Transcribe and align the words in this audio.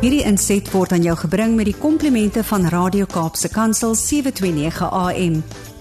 Hierdie 0.00 0.22
inset 0.24 0.64
word 0.72 0.94
aan 0.96 1.02
jou 1.04 1.12
gebring 1.26 1.58
met 1.58 1.66
die 1.68 1.76
komplimente 1.76 2.40
van 2.48 2.62
Radio 2.72 3.04
Kaapse 3.04 3.50
Kansel 3.52 3.92
729 4.00 4.86
AM. 4.96 5.34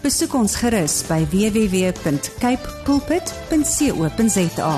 Besoek 0.04 0.36
ons 0.36 0.58
gerus 0.60 0.98
by 1.08 1.22
www.cape 1.32 2.74
pulpit.co.za. 2.84 4.74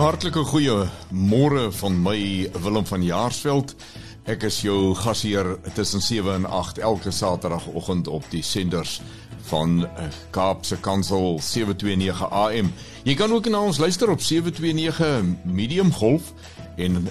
Hartlike 0.00 0.48
goeie 0.48 0.88
môre 1.12 1.68
van 1.84 2.00
my 2.00 2.48
Willem 2.64 2.88
van 2.88 3.04
Jaarsveld. 3.04 3.76
Ek 4.24 4.48
is 4.48 4.64
jou 4.64 4.94
gasheer 4.96 5.58
tussen 5.76 6.00
7 6.00 6.40
en 6.40 6.48
8 6.48 6.80
elke 6.80 7.12
Saterdagoggend 7.12 8.08
op 8.08 8.24
die 8.32 8.42
senders 8.42 9.02
van 9.48 9.86
eh, 9.86 10.04
Kaapse 10.30 10.76
Kansel 10.80 11.38
729 11.42 12.30
AM. 12.30 12.72
Jy 13.04 13.14
kan 13.14 13.32
ook 13.32 13.48
na 13.48 13.60
ons 13.60 13.78
luister 13.78 14.10
op 14.10 14.20
729 14.20 15.44
Medium 15.44 15.92
Golf 15.92 16.32
en 16.76 17.08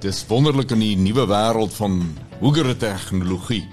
dis 0.00 0.24
wonderlik 0.28 0.70
in 0.70 0.82
die 0.82 0.96
nuwe 0.96 1.26
wêreld 1.26 1.74
van 1.74 2.00
hoëre 2.40 2.76
tegnologie 2.76 3.64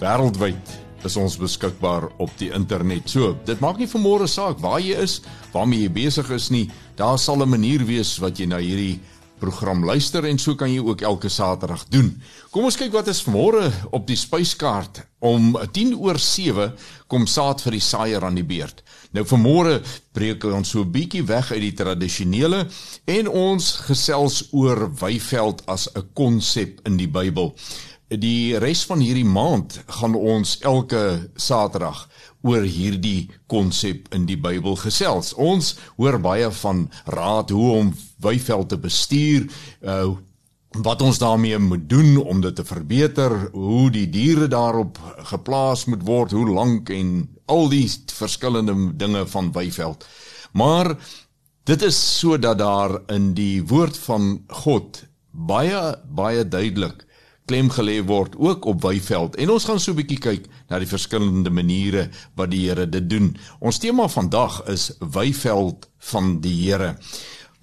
wêreldwyd 0.00 0.74
is 1.06 1.16
ons 1.20 1.36
beskikbaar 1.38 2.08
op 2.22 2.32
die 2.40 2.50
internet. 2.54 3.10
So, 3.10 3.36
dit 3.46 3.60
maak 3.62 3.78
nie 3.78 3.88
vanmôre 3.90 4.26
saak 4.30 4.58
waar 4.64 4.80
jy 4.82 4.96
is, 5.04 5.20
waarmee 5.54 5.84
jy 5.84 5.92
besig 5.92 6.30
is 6.34 6.48
nie. 6.50 6.66
Daar 6.96 7.18
sal 7.18 7.42
'n 7.42 7.48
manier 7.48 7.84
wees 7.84 8.18
wat 8.18 8.38
jy 8.38 8.46
na 8.46 8.58
hierdie 8.58 9.00
program 9.38 9.84
luister 9.84 10.24
en 10.24 10.38
so 10.38 10.54
kan 10.54 10.70
jy 10.72 10.80
ook 10.82 11.02
elke 11.06 11.28
Saterdag 11.28 11.84
doen. 11.92 12.10
Kom 12.50 12.66
ons 12.68 12.78
kyk 12.78 12.92
wat 12.94 13.08
is 13.12 13.22
vanmôre 13.26 13.68
op 13.90 14.06
die 14.08 14.18
spyskaart. 14.18 15.02
Om 15.18 15.56
10 15.72 15.94
oor 15.96 16.18
7 16.20 16.72
kom 17.10 17.26
saad 17.26 17.62
vir 17.64 17.78
die 17.78 17.82
saaier 17.84 18.24
aan 18.24 18.38
die 18.38 18.46
beurt. 18.46 18.82
Nou 19.16 19.24
vanmôre 19.28 19.80
breek 20.12 20.44
ons 20.44 20.70
so 20.70 20.80
'n 20.84 20.92
bietjie 20.92 21.24
weg 21.24 21.52
uit 21.52 21.60
die 21.60 21.72
tradisionele 21.72 22.66
en 23.04 23.28
ons 23.28 23.72
gesels 23.88 24.48
oor 24.52 24.90
weiveld 25.00 25.62
as 25.66 25.88
'n 25.94 26.04
konsep 26.14 26.80
in 26.84 26.96
die 26.96 27.08
Bybel. 27.08 27.54
Die 28.06 28.58
res 28.58 28.84
van 28.86 29.00
hierdie 29.00 29.26
maand 29.26 29.80
gaan 29.86 30.14
ons 30.14 30.58
elke 30.62 31.30
Saterdag 31.34 32.08
oor 32.46 32.62
hierdie 32.62 33.28
konsep 33.50 34.08
in 34.14 34.26
die 34.28 34.38
Bybel 34.38 34.78
gesels. 34.80 35.32
Ons 35.34 35.74
hoor 35.96 36.20
baie 36.22 36.50
van 36.62 36.86
raad 37.04 37.50
hoe 37.54 37.72
om 37.80 37.92
weiveld 38.22 38.70
te 38.72 38.78
bestuur, 38.78 39.50
uh 39.82 40.14
wat 40.84 41.00
ons 41.00 41.16
daarmee 41.16 41.56
moet 41.58 41.86
doen 41.88 42.18
om 42.20 42.40
dit 42.44 42.52
te 42.58 42.64
verbeter, 42.64 43.32
hoe 43.52 43.86
die 43.90 44.10
diere 44.12 44.44
daarop 44.52 44.98
geplaas 45.30 45.86
moet 45.88 46.02
word, 46.04 46.34
hoe 46.36 46.50
lank 46.52 46.90
en 46.92 47.30
al 47.48 47.70
die 47.72 47.86
verskillende 48.12 48.74
dinge 49.00 49.22
van 49.26 49.48
weiveld. 49.54 50.04
Maar 50.52 50.92
dit 51.64 51.82
is 51.82 52.18
sodat 52.18 52.58
daar 52.58 52.98
in 53.08 53.32
die 53.38 53.64
woord 53.64 53.96
van 54.04 54.42
God 54.64 55.00
baie 55.30 55.80
baie 56.08 56.44
duidelik 56.48 57.05
klem 57.46 57.70
gelê 57.70 58.00
word 58.06 58.34
ook 58.36 58.64
op 58.66 58.82
weiveld 58.82 59.36
en 59.36 59.50
ons 59.54 59.64
gaan 59.64 59.80
so 59.80 59.92
'n 59.92 60.00
bietjie 60.00 60.18
kyk 60.18 60.44
na 60.68 60.78
die 60.78 60.90
verskillende 60.90 61.50
maniere 61.50 62.08
wat 62.34 62.50
die 62.50 62.68
Here 62.68 62.86
dit 62.88 63.10
doen. 63.10 63.36
Ons 63.60 63.78
tema 63.78 64.08
vandag 64.08 64.62
is 64.66 64.92
weiveld 64.98 65.88
van 65.98 66.40
die 66.40 66.56
Here. 66.62 66.96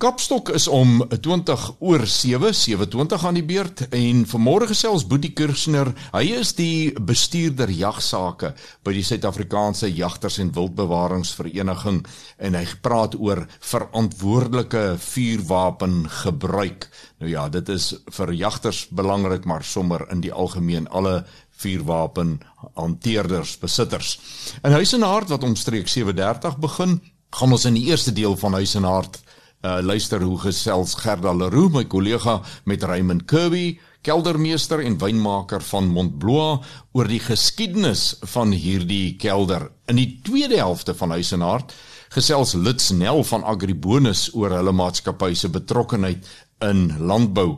Kapstok 0.01 0.49
is 0.49 0.65
om 0.67 1.03
20 1.21 1.75
oor 1.79 2.07
7, 2.07 2.53
7:20 2.53 3.25
aan 3.25 3.37
die 3.37 3.45
beurt 3.45 3.85
en 3.93 4.25
vanmôre 4.25 4.67
gesels 4.67 5.05
Boetie 5.07 5.31
Kirchner. 5.37 5.93
Hy 6.11 6.23
is 6.39 6.53
die 6.57 6.91
bestuurder 6.97 7.69
jagsaake 7.69 8.53
by 8.83 8.93
die 8.93 9.03
Suid-Afrikaanse 9.05 9.91
Jagters 9.93 10.39
en 10.41 10.51
Wildbewaringsvereniging 10.55 12.01
en 12.37 12.57
hy 12.57 12.65
praat 12.81 13.15
oor 13.15 13.45
verantwoordelike 13.59 14.97
vuurwapen 14.97 16.09
gebruik. 16.09 16.89
Nou 17.19 17.29
ja, 17.29 17.47
dit 17.49 17.69
is 17.69 17.93
vir 18.17 18.33
jagters 18.33 18.87
belangrik, 18.89 19.45
maar 19.45 19.63
sommer 19.63 20.07
in 20.11 20.21
die 20.25 20.33
algemeen 20.33 20.89
alle 20.89 21.23
vuurwapen 21.63 22.39
hanteerders, 22.75 23.59
besitters. 23.61 24.17
In 24.63 24.73
Huis 24.73 24.93
en 24.93 25.05
Hart 25.05 25.29
wat 25.29 25.43
omstreek 25.43 25.87
7:30 25.87 26.57
begin, 26.59 26.99
gaan 27.29 27.51
ons 27.51 27.65
in 27.65 27.77
die 27.77 27.85
eerste 27.85 28.11
deel 28.13 28.35
van 28.35 28.53
Huis 28.53 28.75
en 28.75 28.83
Hart 28.83 29.21
uh, 29.63 29.79
luister 29.81 30.21
hoe 30.21 30.37
gesels 30.43 30.95
Gerda 30.99 31.33
Leroux 31.33 31.71
my 31.73 31.85
kollega 31.87 32.41
met 32.69 32.83
Raymond 32.83 33.25
Kirby 33.25 33.79
keldermeester 34.03 34.83
en 34.83 34.97
wynmaker 34.99 35.63
van 35.63 35.87
Montblois 35.87 36.59
oor 36.91 37.07
die 37.07 37.21
geskiedenis 37.23 38.17
van 38.35 38.51
hierdie 38.51 39.15
kelder 39.19 39.69
in 39.87 39.99
die 40.01 40.19
tweede 40.23 40.59
helfte 40.59 40.95
van 40.99 41.15
Huis 41.15 41.31
en 41.35 41.45
Hart 41.47 41.75
gesels 42.13 42.53
Lits 42.53 42.91
Nel 42.93 43.23
van 43.25 43.45
Agribonus 43.47 44.27
oor 44.35 44.53
hulle 44.53 44.73
maatskappy 44.75 45.33
se 45.33 45.49
betrokkeheid 45.49 46.27
in 46.63 46.83
landbou. 46.99 47.57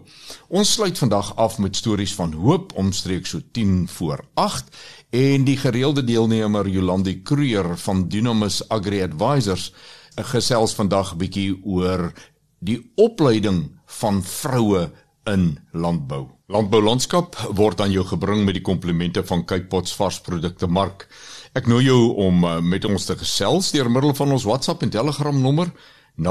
Ons 0.50 0.72
sluit 0.78 0.98
vandag 0.98 1.34
af 1.42 1.58
met 1.62 1.76
stories 1.76 2.14
van 2.18 2.34
hoop 2.34 2.72
omstreeks 2.80 3.36
so 3.36 3.42
10 3.52 3.88
voor 3.98 4.24
8 4.34 4.72
en 5.10 5.46
die 5.48 5.58
gereelde 5.60 6.04
deelnemer 6.04 6.68
Jolandi 6.70 7.20
Kruger 7.24 7.76
van 7.78 8.08
Dynamis 8.10 8.62
Agri 8.70 9.04
Advisors 9.04 9.72
gesels 10.24 10.74
vandag 10.74 11.14
'n 11.14 11.18
bietjie 11.18 11.60
oor 11.64 12.14
die 12.60 12.92
opleiding 12.96 13.72
van 13.86 14.24
vroue 14.24 14.92
in 15.24 15.60
landbou. 15.72 16.28
Landboulandskap 16.48 17.36
word 17.58 17.82
aan 17.82 17.92
jou 17.92 18.06
gebring 18.06 18.46
met 18.46 18.54
die 18.54 18.64
komplimente 18.64 19.24
van 19.26 19.46
Kypots 19.46 19.96
varsprodukte 19.96 20.68
mark. 20.68 21.08
Ek 21.54 21.68
nooi 21.68 21.86
jou 21.86 22.14
om 22.16 22.44
uh, 22.44 22.62
met 22.62 22.86
ons 22.86 23.06
te 23.06 23.16
gesels 23.18 23.72
deur 23.72 23.92
middel 23.92 24.14
van 24.14 24.32
ons 24.32 24.44
WhatsApp 24.44 24.84
en 24.84 24.90
Telegram 24.90 25.42
nommer 25.42 25.72
0817291657 26.16 26.24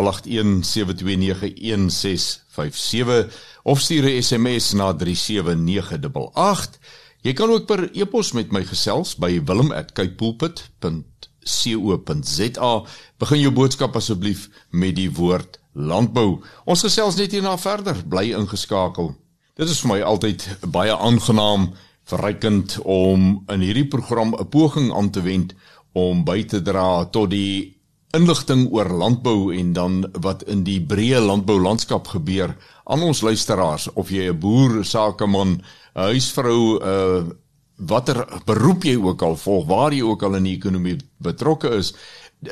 of 3.62 3.80
stuur 3.80 4.04
'n 4.04 4.22
SMS 4.22 4.72
na 4.72 4.94
37988. 4.94 6.78
Jy 7.20 7.32
kan 7.32 7.50
ook 7.50 7.66
per 7.66 7.90
e-pos 7.92 8.32
met 8.32 8.52
my 8.52 8.64
gesels 8.64 9.16
by 9.16 9.42
wilhelm@kypulpit.com 9.44 11.04
co.za. 11.44 12.72
Begin 13.18 13.40
jou 13.40 13.52
boodskap 13.52 13.96
asseblief 13.96 14.48
met 14.70 14.96
die 14.96 15.10
woord 15.10 15.60
landbou. 15.74 16.40
Ons 16.64 16.84
gesels 16.86 17.16
net 17.16 17.32
hierna 17.32 17.56
verder, 17.58 17.98
bly 18.08 18.32
ingeskakel. 18.32 19.14
Dit 19.54 19.70
is 19.70 19.80
vir 19.84 19.92
my 19.92 20.00
altyd 20.02 20.46
baie 20.74 20.94
aangenaam, 20.94 21.72
verrykend 22.10 22.78
om 22.84 23.44
in 23.48 23.60
hierdie 23.64 23.88
program 23.88 24.34
'n 24.34 24.48
poging 24.48 24.92
aan 24.92 25.10
te 25.10 25.22
wend 25.22 25.54
om 25.92 26.24
by 26.24 26.42
te 26.44 26.60
dra 26.62 27.04
tot 27.04 27.30
die 27.30 27.74
inligting 28.14 28.68
oor 28.70 28.88
landbou 28.88 29.54
en 29.54 29.72
dan 29.72 29.94
wat 30.22 30.42
in 30.42 30.64
die 30.64 30.80
breë 30.80 31.20
landboulandskap 31.20 32.06
gebeur 32.06 32.54
aan 32.84 33.02
ons 33.02 33.22
luisteraars 33.22 33.88
of 33.94 34.10
jy 34.10 34.28
'n 34.30 34.38
boer, 34.38 34.84
sakeman, 34.84 35.62
huisvrou, 35.94 36.78
'n 36.78 36.82
uh, 36.82 37.34
watter 37.76 38.24
beroep 38.46 38.84
jy 38.84 38.96
ook 38.96 39.22
al 39.22 39.36
volg, 39.36 39.66
waar 39.66 39.94
jy 39.94 40.02
ook 40.02 40.22
al 40.22 40.36
in 40.38 40.46
die 40.48 40.56
ekonomie 40.56 40.98
betrokke 41.18 41.72
is, 41.78 41.94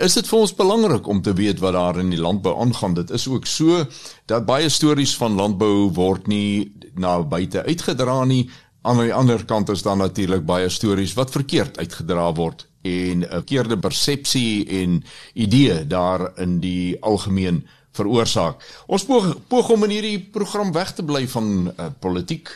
is 0.00 0.16
dit 0.16 0.28
vir 0.28 0.38
ons 0.38 0.54
belangrik 0.56 1.06
om 1.06 1.20
te 1.22 1.34
weet 1.36 1.60
wat 1.60 1.76
daar 1.76 1.98
in 2.00 2.10
die 2.10 2.20
landbou 2.20 2.54
aangaan. 2.60 2.94
Dit 2.94 3.10
is 3.10 3.28
ook 3.28 3.46
so 3.46 3.84
dat 4.26 4.46
baie 4.46 4.68
stories 4.68 5.14
van 5.20 5.36
landbou 5.36 5.90
word 5.94 6.26
nie 6.26 6.72
na 6.96 7.20
buite 7.22 7.64
uitgedra 7.66 8.24
nie. 8.24 8.46
Aan 8.82 8.98
die 8.98 9.14
ander 9.14 9.44
kant 9.44 9.68
is 9.68 9.82
daar 9.82 9.96
natuurlik 9.96 10.46
baie 10.46 10.68
stories 10.68 11.14
wat 11.14 11.30
verkeerd 11.30 11.78
uitgedra 11.78 12.32
word 12.34 12.66
en 12.82 13.22
'n 13.22 13.28
verkeerde 13.30 13.78
persepsie 13.78 14.66
en 14.82 15.04
idee 15.34 15.86
daar 15.86 16.32
in 16.38 16.58
die 16.60 16.96
algemeen 17.00 17.62
veroorsaak. 17.92 18.62
Ons 18.86 19.04
poog, 19.04 19.36
poog 19.48 19.68
om 19.70 19.84
in 19.84 19.90
hierdie 19.90 20.18
program 20.32 20.72
weg 20.72 20.94
te 20.96 21.04
bly 21.04 21.28
van 21.28 21.72
uh, 21.76 21.86
politiek 22.00 22.48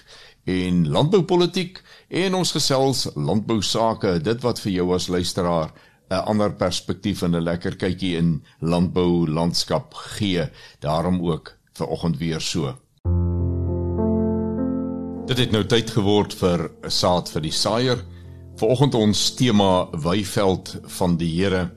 en 0.47 0.89
landboupolitiek 0.89 1.81
en 2.09 2.35
ons 2.39 2.53
gesels 2.55 3.07
landbou 3.19 3.59
sake, 3.63 4.19
dit 4.23 4.43
wat 4.47 4.61
vir 4.63 4.73
jou 4.73 4.95
as 4.95 5.09
luisteraar 5.11 5.73
'n 6.11 6.23
ander 6.31 6.53
perspektief 6.55 7.23
en 7.23 7.35
'n 7.35 7.43
lekker 7.43 7.77
kykie 7.77 8.17
in 8.17 8.43
landbou 8.61 9.27
landskap 9.27 9.95
gee. 9.95 10.49
Daarom 10.81 11.21
ook 11.21 11.57
vir 11.73 11.87
oggend 11.87 12.19
weer 12.19 12.41
so. 12.41 12.77
Dit 15.27 15.39
het 15.39 15.51
nou 15.51 15.65
tyd 15.67 15.91
geword 15.91 16.35
vir 16.35 16.71
'n 16.85 16.91
saad 16.91 17.31
vir 17.31 17.43
die 17.43 17.53
saaier. 17.53 18.05
Vanoggend 18.57 18.95
ons 18.95 19.35
tema 19.35 19.89
weiveld 19.91 20.77
van 20.83 21.17
die 21.17 21.43
Here. 21.43 21.71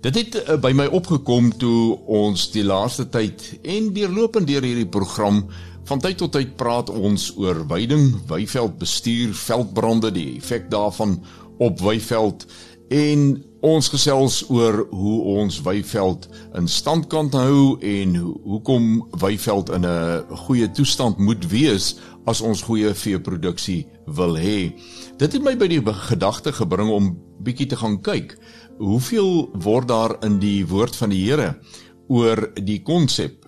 Dit 0.00 0.14
het 0.14 0.48
uh, 0.48 0.56
by 0.56 0.72
my 0.72 0.86
opgekom 0.86 1.52
toe 1.58 1.98
ons 2.06 2.50
die 2.50 2.64
laaste 2.64 3.08
tyd 3.08 3.58
en 3.62 3.92
deurlopend 3.92 4.46
deur 4.46 4.62
hierdie 4.62 4.88
program 4.88 5.48
Van 5.86 6.00
tyd 6.02 6.16
tot 6.18 6.32
tyd 6.34 6.56
praat 6.58 6.88
ons 6.90 7.28
oor 7.38 7.60
weiding, 7.70 8.08
weiveld 8.26 8.74
bestuur, 8.80 9.30
veldbrande, 9.38 10.10
die 10.10 10.32
effek 10.40 10.66
daarvan 10.72 11.20
op 11.62 11.78
weiveld 11.78 12.42
en 12.90 13.22
ons 13.66 13.90
gesels 13.90 14.40
oor 14.50 14.80
hoe 14.90 15.14
ons 15.38 15.60
weiveld 15.62 16.26
in 16.58 16.66
stand 16.70 17.06
kan 17.10 17.30
hou 17.34 17.78
en 17.78 18.18
hoekom 18.18 19.06
weiveld 19.22 19.70
in 19.78 19.86
'n 19.86 20.26
goeie 20.46 20.70
toestand 20.70 21.18
moet 21.18 21.46
wees 21.50 21.94
as 22.26 22.40
ons 22.40 22.62
goeie 22.62 22.94
veeproduksie 22.94 23.86
wil 24.06 24.34
hê. 24.36 24.74
Dit 25.18 25.32
het 25.32 25.42
my 25.42 25.56
by 25.56 25.68
die 25.68 25.82
gedagte 25.82 26.52
gebring 26.52 26.90
om 26.90 27.16
bietjie 27.42 27.66
te 27.66 27.76
gaan 27.76 28.02
kyk. 28.02 28.38
Hoeveel 28.78 29.50
word 29.54 29.88
daar 29.88 30.16
in 30.24 30.38
die 30.38 30.66
woord 30.66 30.96
van 30.96 31.10
die 31.10 31.30
Here 31.30 31.60
oor 32.08 32.50
die 32.54 32.82
konsep 32.82 33.45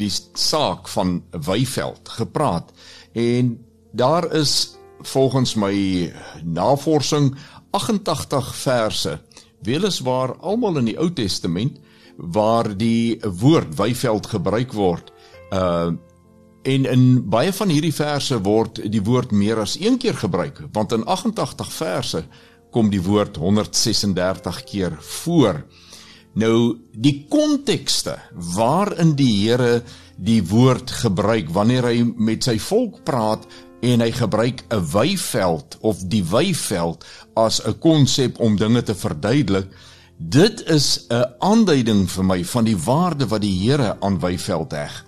die 0.00 0.12
saak 0.38 0.88
van 0.88 1.20
Weiveld 1.30 2.08
gepraat 2.18 2.72
en 3.12 3.56
daar 3.92 4.26
is 4.36 4.76
volgens 5.12 5.54
my 5.54 6.12
navorsing 6.44 7.34
88 7.70 8.54
verse 8.56 9.16
weliswaar 9.64 10.36
almal 10.40 10.80
in 10.82 10.90
die 10.92 10.98
Ou 10.98 11.10
Testament 11.12 11.78
waar 12.16 12.68
die 12.76 13.20
woord 13.22 13.76
Weiveld 13.76 14.32
gebruik 14.36 14.72
word 14.76 15.12
uh 15.50 15.90
en 16.60 16.84
in 16.84 17.04
baie 17.32 17.54
van 17.56 17.70
hierdie 17.72 17.94
verse 17.96 18.36
word 18.44 18.82
die 18.92 19.00
woord 19.00 19.30
meer 19.32 19.62
as 19.62 19.78
een 19.80 19.94
keer 19.96 20.18
gebruik 20.20 20.58
want 20.74 20.92
in 20.92 21.06
88 21.08 21.70
verse 21.72 22.20
kom 22.70 22.90
die 22.90 23.02
woord 23.02 23.36
136 23.36 24.64
keer 24.64 24.96
voor. 25.00 25.64
Nou 26.38 26.78
die 26.94 27.26
kontekste 27.28 28.18
waarin 28.54 29.16
die 29.18 29.32
Here 29.42 29.82
die 30.16 30.42
woord 30.46 30.90
gebruik 31.02 31.50
wanneer 31.50 31.88
hy 31.90 32.04
met 32.04 32.44
sy 32.46 32.58
volk 32.62 33.02
praat 33.04 33.46
en 33.80 34.04
hy 34.04 34.10
gebruik 34.12 34.62
'n 34.68 34.84
weiveld 34.92 35.78
of 35.80 36.04
die 36.04 36.24
weiveld 36.24 37.04
as 37.34 37.60
'n 37.64 37.78
konsep 37.78 38.38
om 38.40 38.56
dinge 38.56 38.82
te 38.82 38.94
verduidelik. 38.94 39.68
Dit 40.18 40.62
is 40.68 41.06
'n 41.08 41.24
aanduiding 41.38 42.10
vir 42.10 42.24
my 42.24 42.44
van 42.44 42.64
die 42.64 42.76
waarde 42.76 43.26
wat 43.26 43.40
die 43.40 43.58
Here 43.58 43.96
aan 44.00 44.20
weiveld 44.20 44.72
heg 44.72 45.04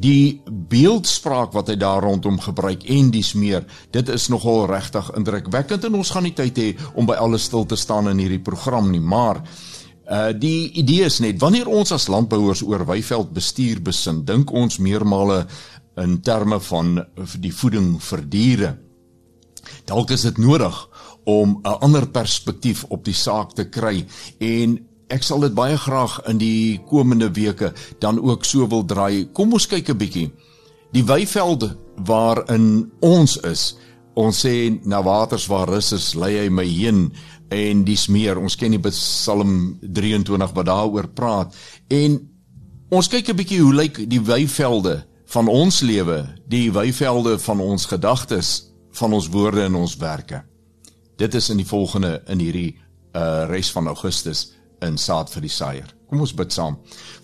die 0.00 0.40
beeldspraak 0.48 1.52
wat 1.52 1.68
hy 1.68 1.76
daar 1.76 2.02
rondom 2.02 2.38
gebruik 2.40 2.86
en 2.88 3.10
dis 3.12 3.34
meer 3.36 3.66
dit 3.92 4.08
is 4.08 4.28
nogal 4.32 4.64
regtig 4.70 5.10
indrukwekkend 5.16 5.84
en 5.84 5.98
ons 6.00 6.10
gaan 6.10 6.24
nie 6.24 6.34
tyd 6.36 6.58
hê 6.58 6.68
om 6.96 7.06
by 7.06 7.18
alles 7.20 7.44
stil 7.50 7.66
te 7.68 7.76
staan 7.76 8.08
in 8.08 8.22
hierdie 8.22 8.40
program 8.40 8.90
nie 8.90 9.02
maar 9.02 9.42
uh 10.10 10.32
die 10.34 10.72
idee 10.72 11.04
is 11.06 11.20
net 11.20 11.40
wanneer 11.40 11.68
ons 11.68 11.92
as 11.92 12.08
landbouers 12.08 12.62
oor 12.62 12.86
weiveld 12.86 13.32
bestuur 13.32 13.82
besin 13.82 14.24
dink 14.24 14.52
ons 14.52 14.78
meermale 14.78 15.46
in 15.96 16.20
terme 16.20 16.60
van 16.60 17.04
die 17.38 17.52
voeding 17.52 18.00
vir 18.00 18.22
diere 18.28 18.76
dalk 19.86 20.10
is 20.10 20.22
dit 20.22 20.38
nodig 20.38 20.88
om 21.24 21.60
'n 21.62 21.78
ander 21.80 22.08
perspektief 22.08 22.84
op 22.88 23.04
die 23.04 23.14
saak 23.14 23.54
te 23.54 23.68
kry 23.68 24.04
en 24.38 24.78
ek 25.12 25.22
sal 25.26 25.44
dit 25.44 25.54
baie 25.54 25.76
graag 25.76 26.16
in 26.30 26.40
die 26.40 26.80
komende 26.88 27.28
weke 27.36 27.72
dan 28.00 28.20
ook 28.20 28.46
so 28.48 28.66
wil 28.68 28.84
draai. 28.84 29.28
Kom 29.36 29.52
ons 29.52 29.68
kyk 29.68 29.90
'n 29.90 29.98
bietjie. 29.98 30.30
Die 30.92 31.04
weivelde 31.04 31.76
waarin 31.96 32.90
ons 33.00 33.36
is. 33.36 33.76
Ons 34.14 34.42
sê 34.44 34.68
na 34.84 35.00
waters 35.02 35.46
waar 35.48 35.70
rus 35.72 35.92
is, 35.96 36.12
lei 36.14 36.34
hy 36.36 36.48
my 36.52 36.66
heen 36.68 37.06
en 37.52 37.84
dis 37.84 38.08
meer. 38.12 38.40
Ons 38.40 38.56
ken 38.60 38.74
die 38.74 38.80
Psalm 38.90 39.78
23 39.80 40.52
wat 40.52 40.68
daaroor 40.68 41.08
praat. 41.16 41.56
En 41.88 42.20
ons 42.90 43.08
kyk 43.08 43.28
'n 43.28 43.36
bietjie 43.36 43.60
hoe 43.60 43.74
lyk 43.74 44.08
die 44.08 44.20
weivelde 44.20 45.04
van 45.26 45.48
ons 45.48 45.80
lewe, 45.80 46.26
die 46.46 46.70
weivelde 46.72 47.38
van 47.38 47.60
ons 47.60 47.86
gedagtes, 47.86 48.68
van 48.92 49.12
ons 49.12 49.28
woorde 49.28 49.64
en 49.64 49.74
ons 49.74 49.96
werke. 49.96 50.42
Dit 51.16 51.34
is 51.34 51.50
in 51.50 51.56
die 51.56 51.66
volgende 51.66 52.22
in 52.28 52.38
hierdie 52.38 52.76
uh 53.14 53.44
res 53.48 53.70
van 53.70 53.86
Augustus 53.86 54.52
in 54.82 54.98
saad 54.98 55.30
vir 55.30 55.42
die 55.42 55.52
saaier. 55.52 55.90
Kom 56.12 56.20
ons 56.20 56.34
bid 56.36 56.52
saam. 56.52 56.74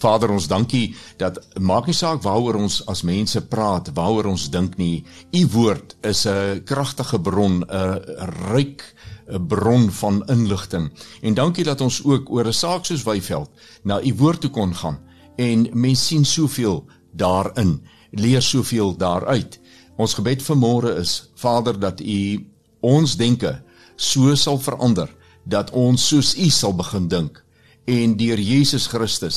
Vader, 0.01 0.31
ons 0.33 0.47
dankie 0.49 0.95
dat 1.21 1.37
maak 1.61 1.91
nie 1.91 1.97
saak 1.97 2.23
waaroor 2.25 2.57
ons 2.57 2.79
as 2.89 3.03
mense 3.05 3.43
praat, 3.53 3.91
waaroor 3.93 4.31
ons 4.31 4.47
dink 4.49 4.79
nie. 4.81 5.05
U 5.37 5.43
woord 5.53 5.97
is 6.09 6.25
'n 6.27 6.63
kragtige 6.65 7.21
bron, 7.21 7.65
'n 7.69 8.01
ryk 8.49 8.83
'n 9.29 9.47
bron 9.47 9.91
van 9.91 10.23
inligting. 10.27 10.91
En 11.21 11.35
dankie 11.35 11.65
dat 11.65 11.81
ons 11.81 12.05
ook 12.05 12.31
oor 12.31 12.47
'n 12.47 12.53
saak 12.53 12.85
soos 12.85 13.05
Wyveld 13.05 13.51
na 13.85 14.01
u 14.03 14.15
woord 14.15 14.41
toe 14.41 14.51
kon 14.51 14.75
gaan 14.75 14.99
en 15.37 15.69
mens 15.73 16.07
sien 16.07 16.25
soveel 16.25 16.85
daarin, 17.13 17.83
leer 18.11 18.43
soveel 18.43 18.97
daaruit. 18.97 19.61
Ons 19.97 20.15
gebed 20.15 20.43
vir 20.43 20.57
môre 20.57 20.97
is, 20.99 21.31
Vader, 21.35 21.79
dat 21.79 22.01
u 22.01 22.47
ons 22.81 23.17
denke 23.17 23.63
so 23.97 24.35
sal 24.35 24.59
verander 24.59 25.09
dat 25.45 25.71
ons 25.71 26.09
soos 26.09 26.37
u 26.39 26.49
sal 26.51 26.75
begin 26.75 27.09
dink 27.09 27.45
en 27.88 28.17
deur 28.20 28.40
Jesus 28.40 28.87
Christus 28.93 29.37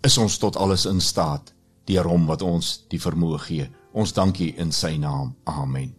is 0.00 0.16
ons 0.18 0.38
tot 0.40 0.56
alles 0.56 0.86
in 0.88 1.02
staat 1.04 1.52
deur 1.90 2.06
hom 2.08 2.24
wat 2.30 2.42
ons 2.46 2.86
die 2.88 3.00
vermoë 3.02 3.38
gee. 3.44 3.66
Ons 3.92 4.14
dankie 4.16 4.54
in 4.62 4.70
sy 4.72 4.94
naam. 5.00 5.34
Amen. 5.50 5.90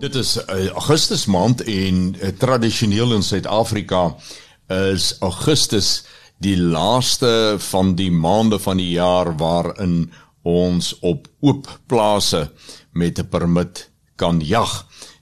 Dit 0.00 0.16
is 0.18 0.36
uh, 0.40 0.66
Augustus 0.74 1.26
maand 1.30 1.62
en 1.62 2.00
uh, 2.16 2.32
tradisioneel 2.40 3.14
in 3.16 3.24
Suid-Afrika 3.24 4.08
is 4.90 5.12
Augustus 5.22 6.02
die 6.42 6.56
laaste 6.58 7.56
van 7.70 7.94
die 7.96 8.10
maande 8.10 8.58
van 8.58 8.80
die 8.82 8.90
jaar 8.96 9.30
waarin 9.38 10.08
ons 10.42 10.90
op 11.06 11.28
oop 11.46 11.70
plase 11.86 12.48
met 12.92 13.18
'n 13.22 13.28
permit 13.30 13.86
kan 14.16 14.40
jag. 14.40 14.68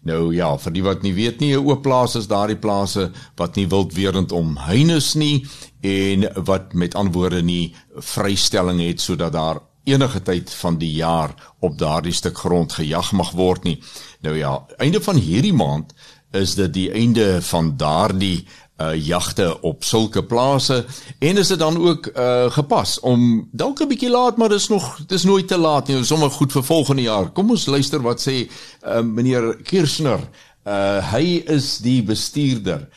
Nou 0.05 0.35
ja, 0.35 0.51
vir 0.61 0.73
die 0.73 0.83
wat 0.85 1.03
nie 1.03 1.15
weet 1.17 1.41
nie, 1.41 1.55
'n 1.57 1.65
oop 1.65 1.83
plaas 1.83 2.15
is 2.17 2.27
daardie 2.29 2.61
plase 2.61 3.11
wat 3.37 3.57
nie 3.57 3.67
wildweerend 3.67 4.33
omheinis 4.33 5.15
nie 5.15 5.47
en 5.81 6.29
wat 6.45 6.75
met 6.75 6.95
antwoorde 6.95 7.43
nie 7.43 7.75
vrystelling 7.97 8.81
het 8.81 9.01
sodat 9.01 9.33
daar 9.33 9.61
enige 9.85 10.23
tyd 10.23 10.51
van 10.51 10.79
die 10.79 10.93
jaar 10.93 11.35
op 11.61 11.79
daardie 11.79 12.13
stuk 12.13 12.39
grond 12.39 12.73
gejag 12.73 13.13
mag 13.13 13.33
word 13.33 13.65
nie. 13.65 13.83
Nou 14.21 14.37
ja, 14.37 14.67
einde 14.79 15.01
van 15.01 15.17
hierdie 15.17 15.53
maand 15.53 15.93
is 16.33 16.55
dit 16.55 16.73
die 16.75 16.91
einde 16.91 17.43
van 17.43 17.77
daardie 17.77 18.47
uh 18.83 18.95
jagte 18.99 19.61
op 19.63 19.85
sulke 19.85 20.25
plase 20.27 20.85
en 21.19 21.37
is 21.37 21.49
dit 21.49 21.59
dan 21.59 21.77
ook 21.79 22.07
uh 22.07 22.51
gepas 22.51 23.01
om 23.01 23.49
dalk 23.53 23.81
'n 23.81 23.89
bietjie 23.89 24.11
laat 24.11 24.37
maar 24.37 24.49
dis 24.49 24.69
nog 24.69 24.99
dis 25.07 25.25
nooit 25.25 25.49
te 25.49 25.59
laat 25.59 25.89
nie 25.89 26.05
sommer 26.05 26.31
goed 26.31 26.53
vir 26.53 26.65
volgende 26.65 27.03
jaar. 27.03 27.31
Kom 27.31 27.51
ons 27.51 27.67
luister 27.67 28.03
wat 28.03 28.21
sê 28.29 28.51
uh 28.83 29.01
meneer 29.01 29.63
Kirchner. 29.63 30.21
Uh 30.67 31.13
hy 31.13 31.43
is 31.47 31.79
die 31.79 32.03
bestuurder 32.03 32.89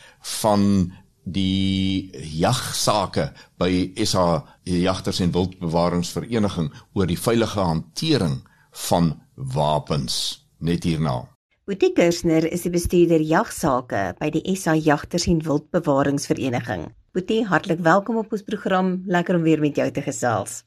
van 0.42 0.92
die 1.22 2.10
jagsake 2.40 3.32
by 3.58 3.92
SA 4.04 4.44
Jagters 4.64 5.20
en 5.20 5.32
Wildbewaringsvereniging 5.32 6.72
oor 6.94 7.06
die 7.06 7.20
veilige 7.20 7.60
hantering 7.60 8.42
van 8.72 9.20
wapens. 9.34 10.46
Net 10.58 10.84
hierna 10.84 11.37
Boetie 11.68 11.90
Kirsner 11.92 12.46
is 12.48 12.62
die 12.64 12.70
bestuurder 12.72 13.20
jagsake 13.28 13.98
by 14.16 14.30
die 14.32 14.40
SA 14.56 14.72
Jagters 14.72 15.26
en 15.28 15.42
Wildbewaringsvereniging. 15.44 16.86
Boetie, 17.12 17.42
hartlik 17.50 17.82
welkom 17.84 18.16
op 18.22 18.30
ons 18.32 18.44
program. 18.46 18.94
Lekker 19.04 19.36
om 19.36 19.44
weer 19.44 19.60
met 19.60 19.76
jou 19.76 19.84
te 19.92 20.00
gesels. 20.06 20.62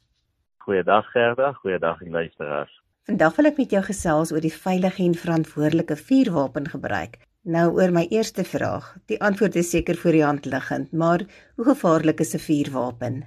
Goeiedag 0.62 1.08
Gerda, 1.10 1.48
goeiedag 1.56 2.04
luisteraars. 2.06 2.76
Vandag 3.10 3.34
wil 3.40 3.50
ek 3.50 3.58
met 3.58 3.74
jou 3.74 3.82
gesels 3.88 4.30
oor 4.30 4.46
die 4.46 4.52
veilige 4.54 5.02
en 5.02 5.18
verantwoordelike 5.24 5.96
vuurwapengebruik. 6.04 7.18
Nou 7.50 7.66
oor 7.80 7.90
my 7.98 8.06
eerste 8.14 8.46
vraag. 8.46 8.92
Die 9.10 9.18
antwoord 9.18 9.58
is 9.58 9.74
seker 9.74 9.98
voor 9.98 10.20
die 10.20 10.22
hand 10.22 10.46
liggend, 10.46 10.94
maar 10.94 11.26
hoe 11.56 11.66
gevaarlik 11.72 12.22
is 12.22 12.36
'n 12.38 12.44
vuurwapen? 12.46 13.24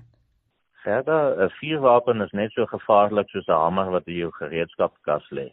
Gerda, 0.88 1.20
'n 1.44 1.52
vuurwapen 1.60 2.24
is 2.24 2.32
net 2.32 2.56
so 2.56 2.66
gevaarlik 2.66 3.28
soos 3.36 3.52
'n 3.52 3.62
hamer 3.66 3.92
wat 3.92 4.08
in 4.08 4.24
jou 4.24 4.32
gereedskapskas 4.32 5.28
lê. 5.36 5.52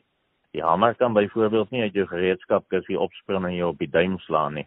Die 0.53 0.63
hamer 0.63 0.95
kan 0.95 1.13
byvoorbeeld 1.13 1.71
nie 1.71 1.83
uit 1.83 1.95
jou 1.97 2.07
gereedskapkissie 2.07 2.99
opspring 3.01 3.45
en 3.49 3.55
jou 3.57 3.71
op 3.73 3.79
die 3.81 3.89
duim 3.89 4.19
slaan 4.21 4.59
nie. 4.61 4.67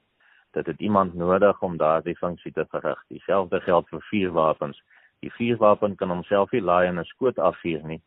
Dit 0.58 0.66
het 0.66 0.80
iemand 0.82 1.14
nodig 1.14 1.62
om 1.62 1.78
daardie 1.78 2.16
funksie 2.18 2.52
te 2.52 2.66
verrig. 2.72 3.04
Dieselfde 3.14 3.60
geld 3.62 3.90
vir 3.94 4.02
vuurwapens. 4.10 4.80
Die 5.22 5.30
vuurwapen 5.34 5.94
kan 5.96 6.10
homself 6.10 6.52
nie 6.52 6.62
laai 6.62 6.88
en 6.88 7.00
'n 7.00 7.06
skoot 7.06 7.38
afvuur 7.40 7.86
nie. 7.86 8.02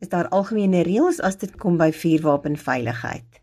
Is 0.00 0.08
daar 0.08 0.28
algemene 0.28 0.82
reëls 0.82 1.20
as 1.20 1.36
dit 1.36 1.56
kom 1.56 1.78
by 1.78 1.90
vuurwapenveiligheid? 1.92 3.40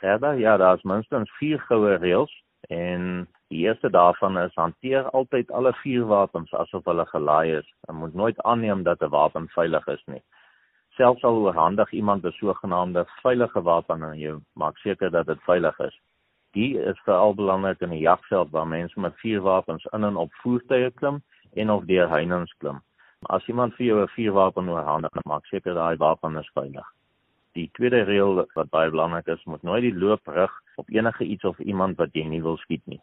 Verder, 0.00 0.34
ja, 0.38 0.56
daar's 0.56 0.82
minstens 0.82 1.30
4 1.38 1.60
goue 1.60 1.96
reëls 1.96 2.32
en 2.68 3.28
die 3.48 3.58
eerste 3.58 3.90
daarvan 3.90 4.38
is 4.38 4.54
hanteer 4.54 5.10
altyd 5.10 5.50
alle 5.50 5.72
vuurwapens 5.72 6.52
asof 6.52 6.84
hulle 6.84 7.06
gelaai 7.06 7.58
is. 7.58 7.68
Jy 7.88 7.94
moet 7.94 8.14
nooit 8.14 8.42
aanneem 8.42 8.82
dat 8.82 9.02
'n 9.02 9.10
wapen 9.10 9.48
veilig 9.48 9.86
is 9.86 10.04
nie 10.06 10.22
selfs 10.96 11.24
al 11.24 11.36
oorhandig 11.44 11.92
iemand 11.92 12.24
'n 12.24 12.32
sogenaamde 12.32 13.04
veilige 13.22 13.62
wapen 13.62 14.04
aan 14.04 14.18
jou, 14.18 14.40
maak 14.52 14.76
seker 14.78 15.10
dat 15.10 15.26
dit 15.26 15.42
veilig 15.42 15.78
is. 15.78 16.00
Die 16.52 16.78
is 16.78 17.00
veral 17.04 17.34
belangrik 17.34 17.80
in 17.80 17.90
'n 17.92 17.98
jagveld 17.98 18.50
waar 18.50 18.66
mense 18.66 19.00
met 19.00 19.16
vuurwapens 19.16 19.84
in 19.84 20.04
en 20.04 20.16
op 20.16 20.32
voertuie 20.32 20.90
klim 20.90 21.22
en 21.54 21.70
of 21.70 21.84
deur 21.84 22.08
heininge 22.08 22.54
klim. 22.58 22.80
As 23.22 23.46
iemand 23.46 23.74
vir 23.74 23.86
jou 23.86 24.02
'n 24.02 24.08
vuurwapen 24.08 24.68
oorhandig, 24.68 25.10
maak 25.24 25.46
seker 25.46 25.74
daai 25.74 25.96
wapen 25.96 26.36
is 26.36 26.50
veilig. 26.54 26.86
Die 27.52 27.70
tweede 27.72 28.02
reël 28.02 28.46
wat 28.54 28.70
baie 28.70 28.90
belangrik 28.90 29.26
is, 29.26 29.44
moet 29.44 29.62
nooit 29.62 29.82
die 29.82 29.98
loop 29.98 30.26
rig 30.26 30.52
op 30.76 30.90
enige 30.90 31.24
iets 31.24 31.44
of 31.44 31.58
iemand 31.58 31.96
wat 31.96 32.12
jy 32.12 32.24
nie 32.24 32.42
wil 32.42 32.56
skiet 32.56 32.86
nie. 32.86 33.00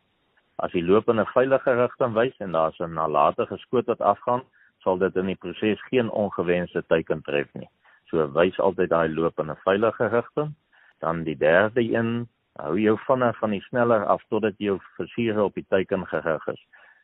As 0.55 0.71
die 0.71 0.83
loop 0.83 1.09
in 1.09 1.19
'n 1.19 1.25
veilige 1.25 1.73
rigting 1.73 2.13
wys 2.13 2.37
en 2.39 2.51
daar's 2.51 2.79
'n 2.79 2.93
nalatige 2.93 3.57
skoot 3.57 3.85
wat 3.85 4.01
afgaan, 4.01 4.41
sal 4.83 4.97
dit 4.97 5.15
in 5.15 5.25
die 5.25 5.35
proses 5.35 5.81
geen 5.89 6.09
ongewenste 6.09 6.83
teiken 6.87 7.21
tref 7.21 7.53
nie. 7.53 7.69
So 8.13 8.27
wys 8.29 8.59
altyd 8.61 8.91
daai 8.91 9.09
loop 9.09 9.39
in 9.41 9.49
'n 9.49 9.61
veilige 9.65 10.07
rigting. 10.07 10.53
Dan 11.01 11.23
die 11.23 11.37
derde 11.37 11.81
een, 11.81 12.27
hou 12.61 12.75
jou 12.77 12.97
vinnig 13.07 13.37
van 13.37 13.49
die 13.49 13.61
sneller 13.61 14.05
af 14.05 14.21
totdat 14.29 14.53
jou 14.57 14.77
versiere 14.97 15.43
op 15.43 15.53
die 15.53 15.65
teiken 15.69 16.05
gerig 16.07 16.47
is. 16.47 16.61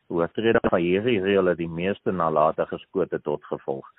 Oortreding 0.07 0.69
van 0.69 0.79
hierdie 0.79 1.21
reël 1.21 1.45
het 1.45 1.57
die 1.57 1.69
meeste 1.81 2.11
nalatige 2.11 2.77
skote 2.77 3.21
tot 3.21 3.43
gevolg. 3.45 3.89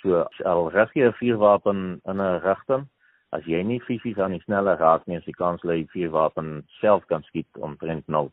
So 0.00 0.24
al 0.44 0.70
rig 0.70 0.94
jy 0.94 1.06
'n 1.06 1.12
vuurwapen 1.20 2.00
in 2.04 2.20
'n 2.20 2.40
rigting, 2.40 2.88
as 3.32 3.44
jy 3.44 3.62
nie 3.62 3.80
fisies 3.80 4.18
aan 4.18 4.32
die 4.32 4.44
sneller 4.46 4.78
raak 4.78 5.06
nie, 5.06 5.16
is 5.16 5.24
die 5.24 5.40
kans 5.42 5.60
dat 5.60 5.76
jy 5.76 5.86
vuurwapen 5.92 6.64
self 6.80 7.06
kan 7.06 7.22
skiet 7.22 7.52
omtrent 7.58 8.08
nul. 8.08 8.32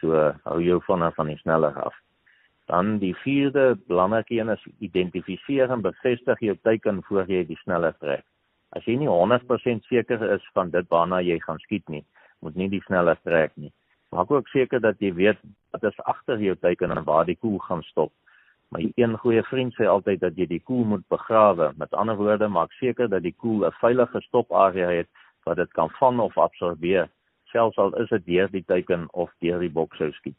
So 0.00 0.34
hou 0.44 0.60
jou 0.60 0.80
vinnig 0.80 1.14
van 1.14 1.26
die 1.26 1.38
sneller 1.38 1.82
af. 1.82 1.94
Dan 2.70 2.98
die 3.02 3.16
vierde 3.16 3.78
belangrike 3.86 4.34
een 4.34 4.48
is 4.48 4.66
identifiseer 4.78 5.70
en 5.74 5.80
bevestig 5.82 6.38
jou 6.38 6.54
teiken 6.62 7.02
voor 7.02 7.26
jy 7.26 7.40
die 7.48 7.58
sneller 7.64 7.96
trek. 7.98 8.22
As 8.78 8.84
jy 8.86 8.94
nie 9.00 9.08
100% 9.10 9.88
seker 9.88 10.22
is 10.36 10.44
van 10.54 10.68
dit 10.70 10.86
waarna 10.94 11.18
jy 11.18 11.40
gaan 11.42 11.58
skiet 11.64 11.88
nie, 11.90 12.04
moet 12.38 12.54
nie 12.54 12.68
die 12.70 12.82
sneller 12.84 13.18
trek 13.26 13.56
nie. 13.58 13.72
Maak 14.14 14.30
ook 14.30 14.46
seker 14.54 14.78
dat 14.84 15.02
jy 15.02 15.10
weet 15.18 15.40
wat 15.74 15.86
is 15.90 15.98
agter 16.12 16.38
jou 16.38 16.54
teiken 16.62 16.94
en 16.94 17.02
waar 17.08 17.26
die 17.26 17.34
koel 17.40 17.58
gaan 17.64 17.82
stop. 17.88 18.12
My 18.70 18.84
een 18.94 19.18
goeie 19.18 19.42
vriend 19.48 19.74
sê 19.74 19.88
altyd 19.90 20.22
dat 20.22 20.38
jy 20.38 20.46
die 20.52 20.62
koel 20.62 20.84
moet 20.92 21.02
begrawe. 21.10 21.72
Met 21.78 21.96
ander 21.98 22.18
woorde, 22.20 22.48
maak 22.48 22.70
seker 22.78 23.10
dat 23.10 23.26
die 23.26 23.34
koel 23.34 23.66
'n 23.66 23.74
veilige 23.80 24.22
stoparea 24.28 24.90
het 24.90 25.10
wat 25.42 25.56
dit 25.56 25.72
kan 25.72 25.90
vang 25.98 26.20
of 26.20 26.38
absorbeer, 26.38 27.10
selfs 27.50 27.78
al 27.78 27.96
is 27.98 28.08
dit 28.14 28.26
deur 28.26 28.48
die 28.50 28.64
teiken 28.64 29.08
of 29.10 29.34
deur 29.40 29.58
die 29.58 29.74
boksou 29.74 30.12
skiet 30.12 30.38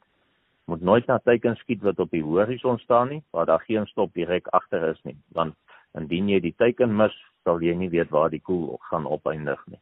moet 0.72 0.82
nooit 0.88 1.08
na 1.08 1.20
teikens 1.20 1.60
skiet 1.60 1.82
wat 1.84 2.00
op 2.00 2.12
die 2.16 2.24
horison 2.24 2.78
staan 2.80 3.10
nie, 3.12 3.22
waar 3.36 3.46
daar 3.50 3.64
geen 3.68 3.86
stop 3.92 4.14
direk 4.16 4.48
agter 4.56 4.88
is 4.94 5.02
nie, 5.04 5.18
want 5.36 5.56
indien 6.00 6.30
jy 6.32 6.40
die 6.40 6.56
teiken 6.56 6.94
mis, 6.96 7.16
sal 7.44 7.60
jy 7.60 7.74
nie 7.76 7.90
weet 7.92 8.12
waar 8.16 8.32
die 8.32 8.40
koel 8.40 8.78
gaan 8.90 9.10
opeindig 9.18 9.60
nie. 9.68 9.82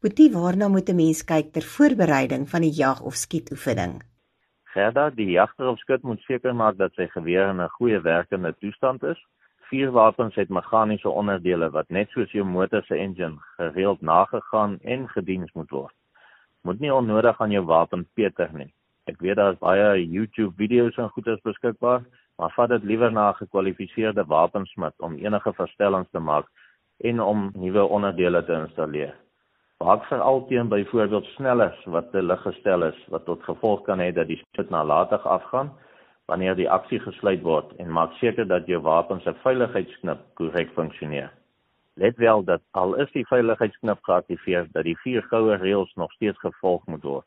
Boetie, 0.00 0.30
waarna 0.32 0.68
moet 0.68 0.88
'n 0.88 0.96
mens 0.96 1.24
kyk 1.32 1.52
ter 1.52 1.66
voorbereiding 1.74 2.48
van 2.48 2.62
die 2.62 2.76
jag 2.82 3.02
of 3.02 3.14
skietoefening? 3.14 4.00
Gerda, 4.72 5.10
die 5.10 5.30
jagter 5.30 5.66
of 5.68 5.78
skut 5.78 6.02
moet 6.02 6.20
seker 6.20 6.54
maak 6.54 6.76
dat 6.78 6.94
sy 6.94 7.06
geweer 7.06 7.50
in 7.50 7.60
'n 7.60 7.74
goeie 7.78 8.00
werkende 8.00 8.54
toestand 8.60 9.02
is. 9.02 9.18
Vuurwapens 9.68 10.34
het 10.34 10.48
meganiese 10.48 11.08
onderdele 11.08 11.70
wat 11.70 11.88
net 11.90 12.08
soos 12.10 12.30
jou 12.32 12.44
motor 12.44 12.82
se 12.84 12.94
engine 12.94 13.38
gereeld 13.56 14.00
nagegaan 14.00 14.78
en 14.82 15.08
gediens 15.08 15.52
moet 15.52 15.70
word. 15.70 15.94
Moet 16.62 16.80
nie 16.80 16.94
onnodig 16.94 17.40
aan 17.40 17.50
jou 17.50 17.64
wapen 17.64 18.08
peter 18.14 18.50
nie. 18.52 18.72
Ek 19.10 19.18
weet 19.24 19.40
daar's 19.40 19.58
baie 19.58 20.04
YouTube 20.06 20.52
video's 20.60 20.98
en 21.02 21.08
goeders 21.10 21.40
beskikbaar, 21.42 22.04
maar 22.38 22.52
vat 22.54 22.70
dit 22.70 22.84
liewer 22.90 23.10
na 23.12 23.30
'n 23.30 23.40
gekwalifiseerde 23.42 24.24
wapensmid 24.24 24.94
om 25.06 25.16
enige 25.18 25.52
verstellings 25.52 26.10
te 26.10 26.20
maak 26.20 26.46
en 27.08 27.20
om 27.20 27.50
nuwe 27.54 27.84
onderdele 27.96 28.44
te 28.44 28.52
installeer. 28.52 29.14
Waak 29.80 30.04
veral 30.04 30.46
teen 30.46 30.68
byvoorbeeld 30.68 31.24
snellers 31.24 31.84
wat 31.84 32.12
te 32.12 32.22
lig 32.22 32.42
gestel 32.42 32.82
is 32.82 32.98
wat 33.08 33.24
tot 33.24 33.42
gevolg 33.42 33.82
kan 33.82 33.98
hê 33.98 34.12
dat 34.12 34.28
die 34.28 34.38
skoot 34.42 34.70
nalatig 34.70 35.26
afgaan 35.26 35.70
wanneer 36.26 36.54
die 36.54 36.70
aksie 36.70 37.00
gesluit 37.00 37.42
word 37.42 37.72
en 37.78 37.90
maak 37.90 38.12
seker 38.12 38.46
dat 38.46 38.66
jou 38.66 38.80
wapen 38.80 39.20
se 39.20 39.34
veiligheidsknip 39.42 40.20
korrek 40.34 40.70
funksioneer. 40.76 41.30
Let 41.96 42.16
wel 42.16 42.44
dat 42.44 42.62
al 42.70 42.94
is 42.94 43.10
die 43.12 43.26
veiligheidsknip 43.26 43.98
geaktiveer 44.02 44.68
dat 44.72 44.84
die 44.84 44.98
vier 45.02 45.22
goue 45.22 45.56
reëls 45.56 45.94
nog 45.94 46.12
steeds 46.12 46.38
gevolg 46.38 46.86
moet 46.86 47.02
word. 47.02 47.26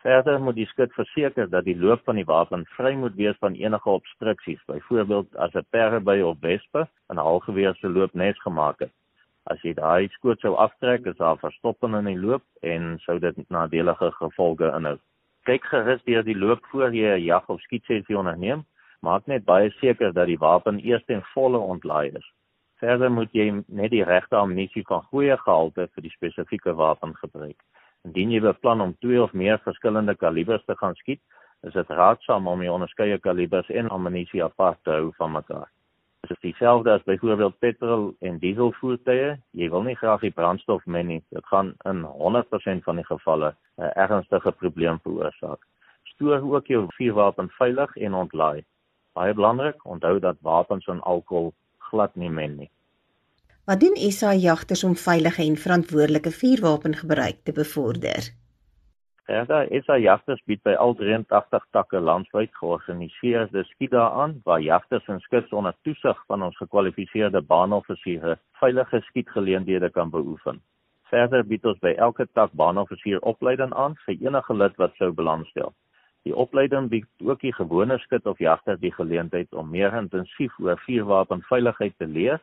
Verder 0.00 0.40
moet 0.40 0.56
die 0.56 0.64
skut 0.66 0.94
verseker 0.96 1.48
dat 1.52 1.66
die 1.66 1.76
loop 1.76 2.00
van 2.08 2.16
die 2.16 2.24
wapen 2.24 2.62
vry 2.76 2.94
moet 2.96 3.18
wees 3.18 3.36
van 3.44 3.56
enige 3.58 3.90
obstruksies, 3.90 4.62
byvoorbeeld 4.70 5.36
as 5.36 5.52
'n 5.54 5.66
perby 5.76 6.20
of 6.20 6.38
wespe 6.40 6.86
'n 7.12 7.16
halgeweer 7.16 7.74
se 7.74 7.88
loop 7.88 8.14
nes 8.14 8.40
gemaak 8.40 8.78
het. 8.80 8.92
As 9.44 9.60
jy 9.62 9.74
daai 9.74 10.08
skoot 10.08 10.40
sou 10.40 10.54
aftrek, 10.54 11.06
is 11.06 11.16
daar 11.16 11.36
verstopping 11.36 11.94
in 11.96 12.04
die 12.04 12.18
loop 12.18 12.42
en 12.62 12.98
sou 12.98 13.18
dit 13.18 13.36
nadelige 13.50 14.10
gevolge 14.12 14.72
inhou. 14.76 14.96
Kyk 15.44 15.64
gerus 15.64 16.02
deur 16.04 16.22
die 16.22 16.38
loop 16.38 16.64
voor 16.72 16.92
jy 16.94 17.16
'n 17.16 17.24
jag 17.24 17.48
of 17.48 17.60
skietsessie 17.60 18.18
onderneem, 18.18 18.64
maak 19.02 19.26
net 19.26 19.44
baie 19.44 19.70
seker 19.70 20.12
dat 20.12 20.26
die 20.26 20.38
wapen 20.38 20.80
eers 20.84 21.04
ten 21.04 21.22
volle 21.34 21.58
ontlaai 21.58 22.08
is. 22.16 22.32
Verder 22.78 23.10
moet 23.10 23.32
jy 23.32 23.62
net 23.68 23.90
die 23.90 24.04
regte 24.04 24.36
ammunisie 24.36 24.84
van 24.88 25.02
goeie 25.02 25.36
gehalte 25.36 25.88
vir 25.94 26.02
die 26.02 26.10
spesifieke 26.10 26.74
wapen 26.74 27.14
gebruik. 27.16 27.60
Indien 28.08 28.30
jy 28.32 28.40
beplan 28.40 28.80
om 28.80 28.94
twee 29.04 29.20
of 29.22 29.32
meer 29.32 29.58
verskillende 29.64 30.14
kalibers 30.16 30.64
te 30.64 30.76
gaan 30.76 30.94
skiet, 30.94 31.20
is 31.68 31.74
dit 31.76 31.90
raadsaam 31.98 32.46
om 32.48 32.62
die 32.64 32.72
onderskeie 32.72 33.18
kalibers 33.18 33.68
en 33.68 33.90
ammunisie 33.92 34.42
apart 34.44 34.80
te 34.84 34.94
hou 34.94 35.10
van 35.18 35.34
mekaar. 35.36 35.68
Dit 36.24 36.32
is 36.36 36.40
dieselfde 36.44 36.92
as 36.92 37.04
byvoorbeeld 37.04 37.58
petrol 37.58 38.06
en 38.20 38.38
diesel 38.38 38.72
voertuie. 38.78 39.34
Jy 39.56 39.68
wil 39.72 39.84
nie 39.84 39.96
graag 39.96 40.24
die 40.24 40.32
brandstof 40.36 40.84
men 40.86 41.08
nie. 41.12 41.20
Dit 41.34 41.46
gaan 41.52 41.74
in 41.88 42.02
100% 42.04 42.84
van 42.88 43.00
die 43.00 43.06
gevalle 43.08 43.54
'n 43.78 43.92
ernstige 44.04 44.52
probleem 44.52 45.00
veroorsaak. 45.04 45.60
Stoor 46.12 46.40
ook 46.40 46.66
jou 46.66 46.86
vuurwapen 46.96 47.48
veilig 47.48 47.96
en 47.96 48.14
ontlaai. 48.14 48.64
Baie 49.12 49.34
belangrik, 49.34 49.84
onthou 49.84 50.18
dat 50.18 50.36
wapens 50.40 50.86
en 50.86 51.00
alkohol 51.00 51.52
glad 51.78 52.14
nie 52.14 52.30
men 52.30 52.56
nie. 52.56 52.70
Wat 53.70 53.80
doen 53.80 53.96
SA 54.10 54.32
jagters 54.34 54.84
om 54.84 54.94
veilige 54.96 55.42
en 55.42 55.56
verantwoordelike 55.56 56.30
vuurwapengebruik 56.30 57.36
te 57.44 57.52
bevorder? 57.52 58.22
Ja, 59.26 59.44
SA 59.84 59.96
jagters 59.96 60.42
bied 60.44 60.62
by 60.66 60.72
al 60.84 60.96
83 60.98 61.68
takke 61.70 62.00
landwyd 62.00 62.50
georganiseerde 62.58 63.62
skietdae 63.68 64.08
aan 64.22 64.34
waar 64.44 64.60
jagters 64.60 65.06
en 65.06 65.22
skuts 65.22 65.54
onder 65.54 65.76
toesig 65.82 66.24
van 66.26 66.42
ons 66.42 66.56
gekwalifiseerde 66.56 67.44
baanoffisiere 67.52 68.38
veilige 68.58 69.00
skietgeleenthede 69.06 69.90
kan 69.90 70.10
beoefen. 70.10 70.58
Verder 71.14 71.46
bied 71.46 71.64
ons 71.64 71.78
by 71.78 71.94
elke 72.08 72.26
tak 72.34 72.50
baanoffisier 72.52 73.22
opleiding 73.22 73.70
aan 73.72 73.94
vir 74.04 74.18
enige 74.18 74.60
lid 74.64 74.76
wat 74.82 74.98
sou 74.98 75.12
belangstel. 75.12 75.74
Die 76.26 76.34
opleiding 76.34 76.90
bied 76.90 77.06
ook 77.22 77.46
die 77.46 77.54
gewone 77.54 78.02
skut 78.02 78.26
of 78.26 78.42
jagter 78.42 78.82
die 78.82 78.96
geleentheid 78.98 79.54
om 79.54 79.70
meer 79.70 79.94
intensief 79.94 80.58
oor 80.58 80.82
vuurwapenveiligheid 80.88 81.94
te 81.98 82.10
leer 82.18 82.42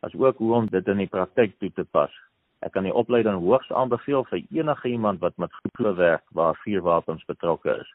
asook 0.00 0.38
hoe 0.38 0.54
om 0.54 0.66
dit 0.70 0.88
in 0.88 1.02
die 1.02 1.10
praktyk 1.10 1.58
toe 1.58 1.70
te 1.74 1.84
pas. 1.84 2.12
Ek 2.66 2.72
kan 2.74 2.86
die 2.86 2.94
opleiding 2.94 3.38
hoogs 3.42 3.70
aanbeveel 3.70 4.24
vir 4.30 4.42
enige 4.50 4.88
iemand 4.88 5.20
wat 5.22 5.36
met 5.36 5.54
groepe 5.60 5.94
werk 5.98 6.24
waar 6.34 6.58
vuurwapens 6.64 7.24
betrokke 7.30 7.76
is. 7.80 7.90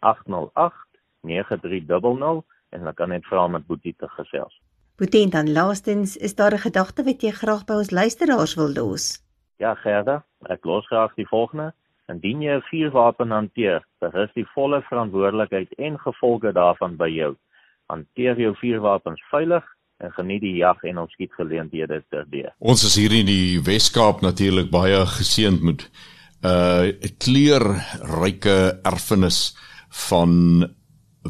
808 0.00 0.74
9300 1.22 2.44
en 2.72 2.84
dan 2.84 2.94
kan 2.94 3.08
net 3.08 3.26
vra 3.28 3.46
met 3.46 3.66
Boetie 3.66 3.94
te 3.98 4.08
gesels. 4.08 4.60
Boetie, 4.96 5.28
dan 5.28 5.52
laastens, 5.52 6.16
is 6.16 6.34
daar 6.34 6.52
'n 6.52 6.64
gedagte 6.68 7.04
wat 7.04 7.22
jy 7.22 7.30
graag 7.30 7.64
by 7.64 7.74
ons 7.74 7.90
luisteraars 7.90 8.54
wil 8.54 8.72
los? 8.72 9.22
Ja, 9.56 9.74
Gerda, 9.74 10.24
ek 10.48 10.64
los 10.64 10.86
graag 10.86 11.14
die 11.14 11.28
volgende. 11.28 11.72
Indien 12.12 12.42
jy 12.42 12.56
'n 12.56 12.66
vuurwapen 12.68 13.30
hanteer, 13.30 13.80
berus 14.00 14.32
die 14.34 14.46
volle 14.54 14.82
verantwoordelikheid 14.88 15.70
en 15.78 15.98
gevolge 15.98 16.52
daarvan 16.52 16.96
by 16.96 17.08
jou. 17.08 17.36
Hanteer 17.88 18.40
jou 18.40 18.54
vuurwapens 18.60 19.22
veilig 19.30 19.64
en 20.02 20.12
geniet 20.12 20.42
die 20.42 20.56
jag 20.56 20.82
en 20.84 20.98
opskietgeleenthede 20.98 22.02
terdeur. 22.10 22.52
Ons 22.58 22.84
is 22.84 22.96
hier 22.96 23.12
in 23.12 23.26
die 23.26 23.60
Wes-Kaap 23.64 24.20
natuurlik 24.20 24.70
baie 24.70 25.06
geseënd 25.06 25.62
met 25.62 25.88
'n 26.42 26.48
uh, 26.48 27.08
kleurryke 27.18 28.80
erfenis 28.82 29.56
van 30.10 30.66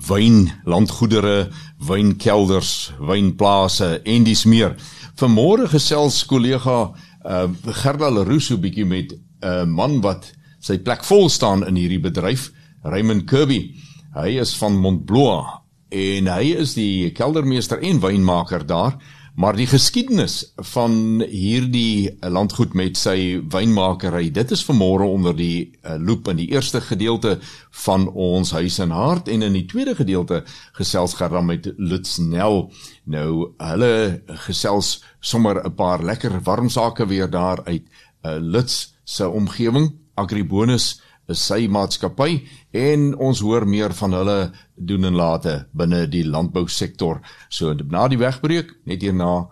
wynlandgoedere, 0.09 1.51
wynkelders, 1.89 2.93
wynplase 2.99 4.01
en 4.05 4.25
dis 4.25 4.45
meer. 4.45 4.75
Vanmôre 5.21 5.69
gesels 5.69 6.25
kollega 6.27 6.95
uh, 7.25 7.49
Gerda 7.83 8.09
Leroux 8.11 8.41
so 8.41 8.57
bietjie 8.57 8.87
met 8.87 9.13
'n 9.43 9.69
man 9.69 10.01
wat 10.01 10.33
sy 10.63 10.79
plek 10.79 11.03
vol 11.05 11.27
staan 11.33 11.67
in 11.67 11.79
hierdie 11.81 12.03
bedryf, 12.03 12.51
Raymond 12.87 13.27
Kirby. 13.31 13.75
Hy 14.15 14.37
is 14.43 14.55
van 14.61 14.79
Montbloa 14.79 15.59
en 15.93 16.29
hy 16.31 16.55
is 16.63 16.77
die 16.79 17.11
keldermeester 17.17 17.83
en 17.85 18.01
wynmaker 18.01 18.65
daar. 18.67 18.97
Maar 19.33 19.57
die 19.57 19.67
geskiedenis 19.67 20.43
van 20.75 21.23
hierdie 21.25 22.11
landgoed 22.21 22.75
met 22.77 22.99
sy 23.01 23.41
wynmakery, 23.53 24.27
dit 24.29 24.51
is 24.53 24.65
vanmôre 24.69 25.07
onder 25.09 25.33
die 25.37 25.73
uh, 25.81 25.97
loop 25.97 26.29
in 26.29 26.37
die 26.43 26.51
eerste 26.53 26.83
gedeelte 26.85 27.39
van 27.87 28.05
ons 28.13 28.53
huis 28.53 28.77
en 28.85 28.93
hart 28.93 29.31
en 29.33 29.47
in 29.49 29.57
die 29.57 29.65
tweede 29.71 29.97
gedeelte 29.97 30.43
gesels 30.77 31.17
geram 31.17 31.49
met 31.49 31.71
Lutsnel. 31.79 32.67
Nou 33.09 33.31
hulle 33.57 34.21
gesels 34.45 34.99
sommer 35.21 35.65
'n 35.65 35.75
paar 35.81 36.05
lekker 36.05 36.43
warm 36.45 36.69
sake 36.69 37.09
weer 37.09 37.31
daar 37.31 37.65
uit 37.65 37.89
uh, 38.25 38.39
Luts 38.41 38.95
se 39.05 39.29
omgewing, 39.29 39.91
Agribonus 40.17 41.01
is 41.31 41.43
sy 41.47 41.67
maatskappy 41.71 42.43
en 42.77 43.13
ons 43.23 43.41
hoor 43.45 43.67
meer 43.69 43.95
van 44.01 44.17
hulle 44.19 44.39
doen 44.77 45.07
en 45.09 45.17
late 45.17 45.55
binne 45.77 46.05
die 46.11 46.25
landbousektor. 46.27 47.23
So 47.49 47.73
na 47.75 48.09
die 48.11 48.21
wegbreek 48.21 48.75
net 48.87 49.03
hierna 49.07 49.49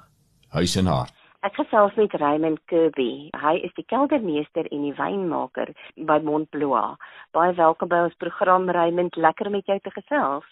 huis 0.57 0.77
en 0.81 0.91
hart. 0.91 1.15
Ek 1.41 1.55
gesels 1.57 1.95
met 1.97 2.13
Raymond 2.21 2.59
Kirby. 2.69 3.31
Hy 3.33 3.55
is 3.65 3.73
die 3.79 3.87
keldermeester 3.89 4.67
en 4.69 4.83
die 4.85 4.97
wynmaker 4.99 5.71
by 5.97 6.19
Montbloa. 6.27 6.99
Baie 7.33 7.55
welkom 7.57 7.89
by 7.89 8.03
ons 8.11 8.19
program 8.21 8.69
Raymond, 8.69 9.17
lekker 9.17 9.49
om 9.49 9.57
met 9.57 9.71
jou 9.71 9.79
te 9.81 9.93
gesels. 9.95 10.45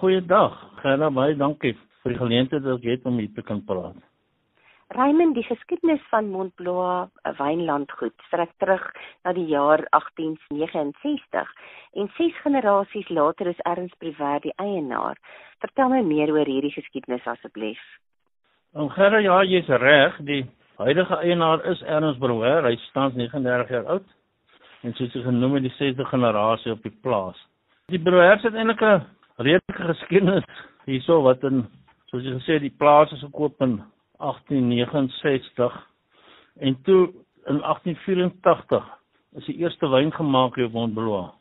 Goeiedag. 0.00 0.56
Gerda, 0.80 1.10
baie 1.12 1.36
dankie 1.36 1.74
vir 1.76 2.14
die 2.14 2.22
geleentheid 2.22 2.64
dat 2.64 2.80
ek 2.80 2.88
het 2.94 3.04
om 3.10 3.20
hier 3.20 3.34
te 3.36 3.44
kan 3.44 3.60
praat. 3.68 4.00
Raymond, 4.94 5.34
die 5.34 5.42
geskiedenis 5.42 6.02
van 6.06 6.28
Montbloa 6.30 7.08
wynlandgoed 7.38 8.14
strek 8.28 8.52
terug 8.62 8.82
na 9.26 9.32
die 9.34 9.46
jaar 9.50 9.82
1869 9.90 11.54
en 11.98 12.10
ses 12.14 12.36
generasies 12.44 13.08
later 13.10 13.48
is 13.50 13.62
Ernst 13.66 13.96
Brewer 13.98 14.38
die 14.44 14.52
eienaar. 14.62 15.18
Vertel 15.64 15.90
my 15.90 16.02
meer 16.06 16.30
oor 16.30 16.46
hierdie 16.46 16.70
geskiedenis 16.70 17.26
asseblief. 17.26 17.80
Om 18.78 18.92
Gerra 18.94 19.18
ja, 19.24 19.40
jy's 19.42 19.70
reg, 19.82 20.20
die 20.28 20.44
huidige 20.78 21.18
eienaar 21.26 21.64
is 21.72 21.82
Ernst 21.82 22.22
Brewer, 22.22 22.68
hy 22.68 22.76
staan 22.84 23.16
39 23.18 23.72
jaar 23.74 23.90
oud 23.96 24.06
en 24.86 24.94
soos 24.94 25.16
hy 25.16 25.24
genoem 25.24 25.56
het 25.58 25.66
die 25.66 25.72
sesde 25.74 26.06
generasie 26.06 26.70
op 26.76 26.86
die 26.86 26.94
plaas. 27.02 27.40
Die 27.90 27.98
Brewers 27.98 28.46
het 28.46 28.54
eintlik 28.54 28.86
'n 28.86 29.02
redelike 29.42 29.88
geskiedenis 29.90 30.46
hierso 30.86 31.18
wat 31.26 31.42
in 31.42 31.66
soos 32.06 32.22
jy 32.22 32.36
gesê 32.38 32.60
die 32.60 32.76
plaas 32.78 33.10
is 33.10 33.26
gekoop 33.26 33.58
in 33.66 33.80
1869 34.16 35.86
en 36.54 36.82
toe 36.82 37.12
in 37.44 37.58
1884 37.60 38.84
is 39.34 39.44
die 39.44 39.56
eerste 39.56 39.88
wyn 39.90 40.12
gemaak 40.12 40.54
hier 40.54 40.68
op 40.70 40.72
Montbloa. 40.72 41.32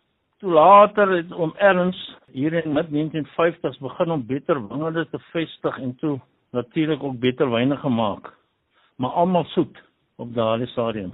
Toe 0.41 0.51
later 0.51 1.11
het 1.15 1.33
oom 1.33 1.53
Ernst 1.57 2.17
hier 2.33 2.53
in 2.53 2.73
mid 2.73 2.89
1950s 2.89 3.79
begin 3.79 4.11
om 4.11 4.25
beter 4.25 4.59
wingerde 4.67 5.05
te 5.09 5.19
vestig 5.31 5.77
en 5.79 5.95
toe 5.95 6.19
natuurlik 6.51 7.03
ook 7.03 7.19
beter 7.19 7.49
wyne 7.49 7.77
gemaak. 7.77 8.33
Maar 8.95 9.09
almal 9.09 9.45
soet 9.53 9.77
op 10.15 10.33
daardie 10.33 10.67
stadium. 10.67 11.13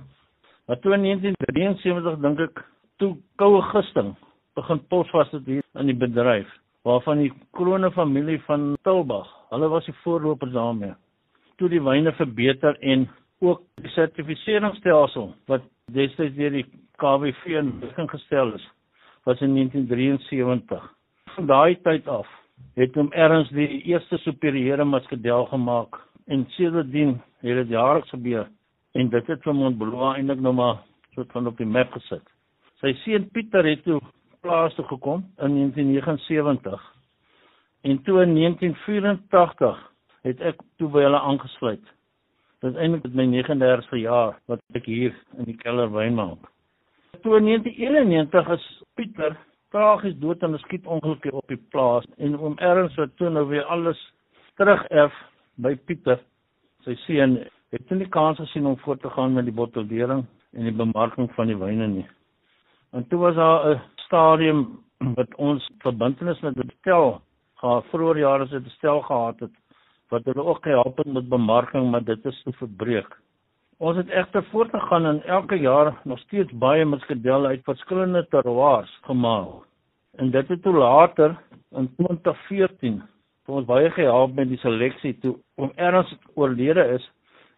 Maar 0.65 0.79
toe 0.79 0.93
in 0.93 1.03
1973 1.03 2.19
dink 2.19 2.39
ek 2.39 2.63
toe 2.97 3.17
koue 3.35 3.61
gisting 3.61 4.15
begin 4.55 4.81
posvas 4.87 5.31
het 5.31 5.45
hier 5.45 5.63
in 5.73 5.91
die 5.91 5.97
bedryf 5.97 6.49
waarvan 6.87 7.19
die 7.19 7.33
krone 7.51 7.91
familie 7.91 8.39
van 8.47 8.77
Tilbag, 8.87 9.27
hulle 9.49 9.67
was 9.67 9.85
die 9.85 9.95
voorlopers 10.03 10.51
daarmee 10.51 10.95
toe 11.59 11.69
die 11.71 11.83
wyne 11.83 12.11
verbeter 12.15 12.77
en 12.79 13.07
ook 13.43 13.61
die 13.83 13.91
sertifiseringsstelsel 13.91 15.33
wat 15.51 15.65
destyds 15.93 16.35
deur 16.37 16.53
die 16.55 16.65
KWV 16.99 17.55
in 17.59 17.71
werking 17.83 18.09
gestel 18.11 18.53
is 18.55 18.65
was 19.27 19.41
in 19.45 19.53
1973. 19.53 20.85
Van 21.35 21.47
daai 21.47 21.75
tyd 21.83 22.07
af 22.07 22.27
het 22.79 22.95
hom 22.95 23.11
erns 23.15 23.51
die 23.55 23.81
eerste 23.91 24.17
superiore 24.23 24.85
maskadel 24.87 25.45
gemaak 25.51 25.99
en 26.27 26.45
sedertdien 26.55 27.17
het 27.43 27.61
dit 27.61 27.75
jaarliks 27.75 28.11
gebeur 28.15 28.47
en 28.99 29.09
dit 29.09 29.27
het 29.27 29.43
vir 29.43 29.55
Montbloa 29.55 30.15
eintlik 30.17 30.41
nou 30.43 30.53
maar 30.55 30.79
soort 31.15 31.31
van 31.35 31.47
op 31.47 31.57
die 31.57 31.67
map 31.67 31.91
gesit. 31.95 32.23
Sy 32.79 32.93
seun 33.03 33.27
Pieter 33.35 33.67
het 33.67 33.83
toe 33.83 33.99
plaas 34.43 34.75
toe 34.75 34.85
gekom 34.87 35.25
in 35.43 35.55
1979 35.59 36.87
en 37.83 38.03
toe 38.03 38.21
in 38.23 38.35
1984 38.35 39.88
het 40.27 40.41
ek 40.41 40.61
toe 40.77 40.89
by 40.91 41.03
hulle 41.05 41.19
aangesluit. 41.19 41.83
Dit 42.59 42.73
is 42.73 42.79
eintlik 42.79 43.13
my 43.15 43.25
39ste 43.31 44.01
jaar 44.01 44.33
wat 44.51 44.59
ek 44.75 44.87
hier 44.89 45.13
in 45.37 45.47
die 45.47 45.57
keller 45.61 45.91
wyn 45.93 46.17
maak. 46.17 46.49
Toe 47.23 47.37
in 47.37 47.47
1991 47.47 48.51
is 48.55 48.65
Pieter 48.95 49.37
tragies 49.71 50.17
dood 50.19 50.43
in 50.43 50.55
'n 50.55 50.63
skietongeluk 50.65 51.25
op 51.31 51.47
die 51.47 51.61
plaas 51.71 52.05
en 52.17 52.35
oom 52.39 52.57
Ernst 52.57 52.97
wat 52.97 53.15
toe 53.17 53.29
nou 53.29 53.45
weer 53.47 53.63
alles 53.63 53.99
terugerf 54.57 55.13
by 55.57 55.75
Pieter. 55.75 56.19
Sy 56.83 56.95
seun 57.05 57.37
het 57.71 57.91
nie 57.91 58.09
kans 58.09 58.37
gesien 58.37 58.65
om 58.65 58.77
voort 58.77 59.01
te 59.01 59.09
gaan 59.09 59.33
met 59.33 59.45
die 59.45 59.53
botteldering 59.53 60.25
en 60.53 60.63
die 60.63 60.75
bemarking 60.75 61.29
van 61.35 61.47
die 61.47 61.57
wyne 61.57 61.87
nie. 61.87 62.07
En 62.91 63.07
toe 63.07 63.19
was 63.19 63.35
daar 63.35 63.75
'n 63.75 63.81
stadium 63.95 64.83
wat 64.97 65.35
ons 65.35 65.69
verbintenis 65.79 66.39
met 66.41 66.55
die 66.55 66.75
stel 66.79 67.21
gehad 67.61 67.85
vroeër 67.91 68.17
jare 68.17 68.47
se 68.47 68.61
stel 68.67 69.01
gehad 69.01 69.39
het 69.39 69.55
wat 70.09 70.25
hulle 70.25 70.43
ook 70.43 70.63
gehelp 70.63 70.97
het 70.97 71.07
met 71.13 71.29
bemarking, 71.29 71.91
maar 71.91 72.03
dit 72.03 72.25
is 72.25 72.41
te 72.43 72.51
verbreek. 72.51 73.17
Ons 73.77 73.97
het 73.97 74.09
egter 74.09 74.43
voortgegaan 74.51 75.05
en 75.05 75.21
elke 75.23 75.55
jaar 75.55 75.93
nog 76.03 76.19
steeds 76.19 76.51
baie 76.51 76.85
muskadelle 76.85 77.47
uit 77.47 77.63
verskillende 77.63 78.25
terroirs 78.29 78.99
gemaak. 79.01 79.63
En 80.17 80.31
dit 80.31 80.47
het 80.47 80.61
toe 80.61 80.73
later 80.73 81.37
in 81.71 81.87
2014 81.95 83.01
vir 83.45 83.55
ons 83.55 83.65
baie 83.65 83.91
gehelp 83.95 84.35
met 84.35 84.49
die 84.49 84.59
seleksie 84.59 85.13
toe 85.23 85.37
om 85.55 85.71
erns 85.75 86.11
oorlede 86.35 86.83
is 86.97 87.05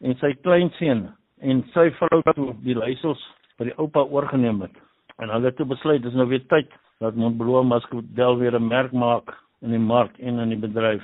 en 0.06 0.16
sy 0.22 0.34
kleinseun 0.46 1.08
en 1.42 1.64
sy 1.74 1.88
vrou 1.98 2.22
toe 2.36 2.52
die 2.66 2.78
leiersels 2.78 3.24
by 3.58 3.72
die 3.72 3.78
oupa 3.82 4.04
oorgeneem 4.06 4.62
het. 4.62 4.76
En 5.18 5.34
hulle 5.34 5.50
het 5.50 5.58
toe 5.58 5.68
besluit 5.70 6.04
dis 6.04 6.14
nou 6.18 6.28
weer 6.30 6.46
tyd 6.54 6.70
dat 7.02 7.18
Montbloa 7.18 7.64
muskadel 7.66 8.38
weer 8.38 8.56
'n 8.60 8.68
merk 8.68 8.92
maak 8.92 9.34
in 9.62 9.72
die 9.72 9.86
mark 9.94 10.20
en 10.20 10.40
in 10.40 10.50
die 10.50 10.62
bedryf. 10.68 11.04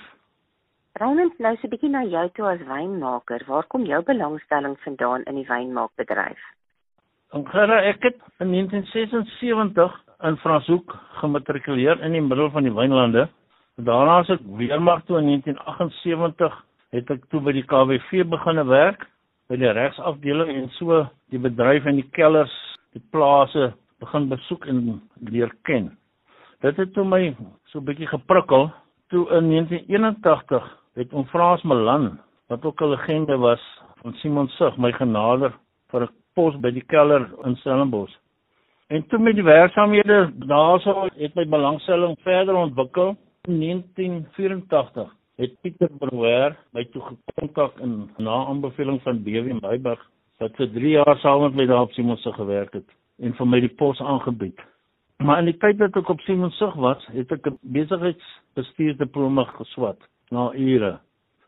Raymond, 0.97 1.35
nou 1.37 1.53
so 1.55 1.67
'n 1.67 1.69
bietjie 1.69 1.89
na 1.93 2.01
jou 2.09 2.29
toe 2.33 2.45
as 2.49 2.61
wynmaker. 2.65 3.43
Waar 3.45 3.65
kom 3.69 3.83
jou 3.85 4.01
belangstelling 4.03 4.77
vandaan 4.79 5.23
in 5.23 5.35
die 5.35 5.45
wynmaakbedryf? 5.45 6.39
Ongerre, 7.37 7.81
ek 7.91 8.01
het 8.01 8.17
in 8.39 8.49
1976 8.51 9.93
in 10.23 10.37
Franshoek 10.37 10.95
gematrikuleer 11.21 12.01
in 12.01 12.11
die 12.11 12.21
middel 12.21 12.49
van 12.49 12.63
die 12.63 12.73
wynlande. 12.73 13.27
Daarna 13.75 14.19
as 14.19 14.29
ek 14.29 14.41
weermag 14.57 15.03
toe 15.05 15.19
in 15.19 15.25
1978 15.25 16.65
het 16.91 17.11
ek 17.11 17.29
toe 17.29 17.41
by 17.41 17.51
die 17.51 17.65
KWV 17.65 18.23
begine 18.29 18.65
werk 18.65 19.05
by 19.49 19.55
die 19.55 19.71
regsafdeling 19.71 20.49
en 20.49 20.69
so 20.79 21.05
die 21.29 21.39
bedryf 21.39 21.85
en 21.85 21.95
die 21.95 22.09
kellers, 22.17 22.55
die 22.93 23.03
plase 23.11 23.73
begin 23.99 24.29
besoek 24.29 24.65
en 24.65 25.01
leer 25.29 25.53
ken. 25.63 25.91
Dit 26.61 26.77
het 26.77 26.93
toe 26.93 27.05
my 27.05 27.35
so 27.65 27.79
'n 27.79 27.85
bietjie 27.85 28.07
geprikkel 28.07 28.71
toe 29.09 29.29
in 29.29 29.49
1981 29.49 30.86
het 30.97 31.13
om 31.13 31.25
Frans 31.29 31.61
Malan 31.61 32.19
wat 32.47 32.65
ook 32.65 32.81
'n 32.81 32.89
legende 32.89 33.37
was 33.37 33.63
van 34.01 34.13
Simon 34.13 34.47
Sug 34.47 34.77
my 34.77 34.91
genader 34.91 35.53
vir 35.91 36.01
'n 36.01 36.09
pos 36.33 36.55
by 36.59 36.71
die 36.71 36.85
keller 36.85 37.29
in 37.43 37.55
Stellenbosch. 37.55 38.15
En 38.87 39.07
toe 39.07 39.19
met 39.19 39.35
die 39.35 39.43
werksamehede 39.43 40.31
daarso 40.47 41.07
het 41.15 41.35
my 41.35 41.45
belangstelling 41.47 42.15
verder 42.19 42.55
ontwikkel. 42.55 43.15
In 43.41 43.59
1984 43.59 45.13
het 45.35 45.61
Pieter 45.61 45.89
Brouwer 45.99 46.57
my 46.71 46.85
toe 46.85 47.01
gekontak 47.01 47.79
in 47.79 48.09
na 48.17 48.45
aanbeveling 48.45 49.01
van 49.01 49.23
BW 49.23 49.61
Meyburg 49.61 50.09
wat 50.37 50.55
vir 50.55 50.71
3 50.71 50.89
jaar 50.89 51.17
saam 51.17 51.41
met 51.41 51.55
my 51.55 51.65
daar 51.65 51.81
op 51.81 51.91
Simon 51.91 52.17
Sug 52.17 52.35
gewerk 52.35 52.73
het 52.73 52.89
en 53.19 53.33
vir 53.33 53.47
my 53.47 53.59
die 53.59 53.75
pos 53.75 54.01
aangebied. 54.01 54.59
Maar 55.17 55.39
in 55.39 55.45
die 55.45 55.57
tyd 55.57 55.77
dat 55.77 55.95
ek 55.95 56.09
op 56.09 56.19
Simon 56.19 56.51
Sug 56.51 56.73
was, 56.73 57.05
het 57.05 57.31
ek 57.31 57.47
'n 57.47 57.57
besigheidsbestuursdiploma 57.61 59.43
geswat 59.43 59.97
na 60.29 60.51
ure. 60.53 60.99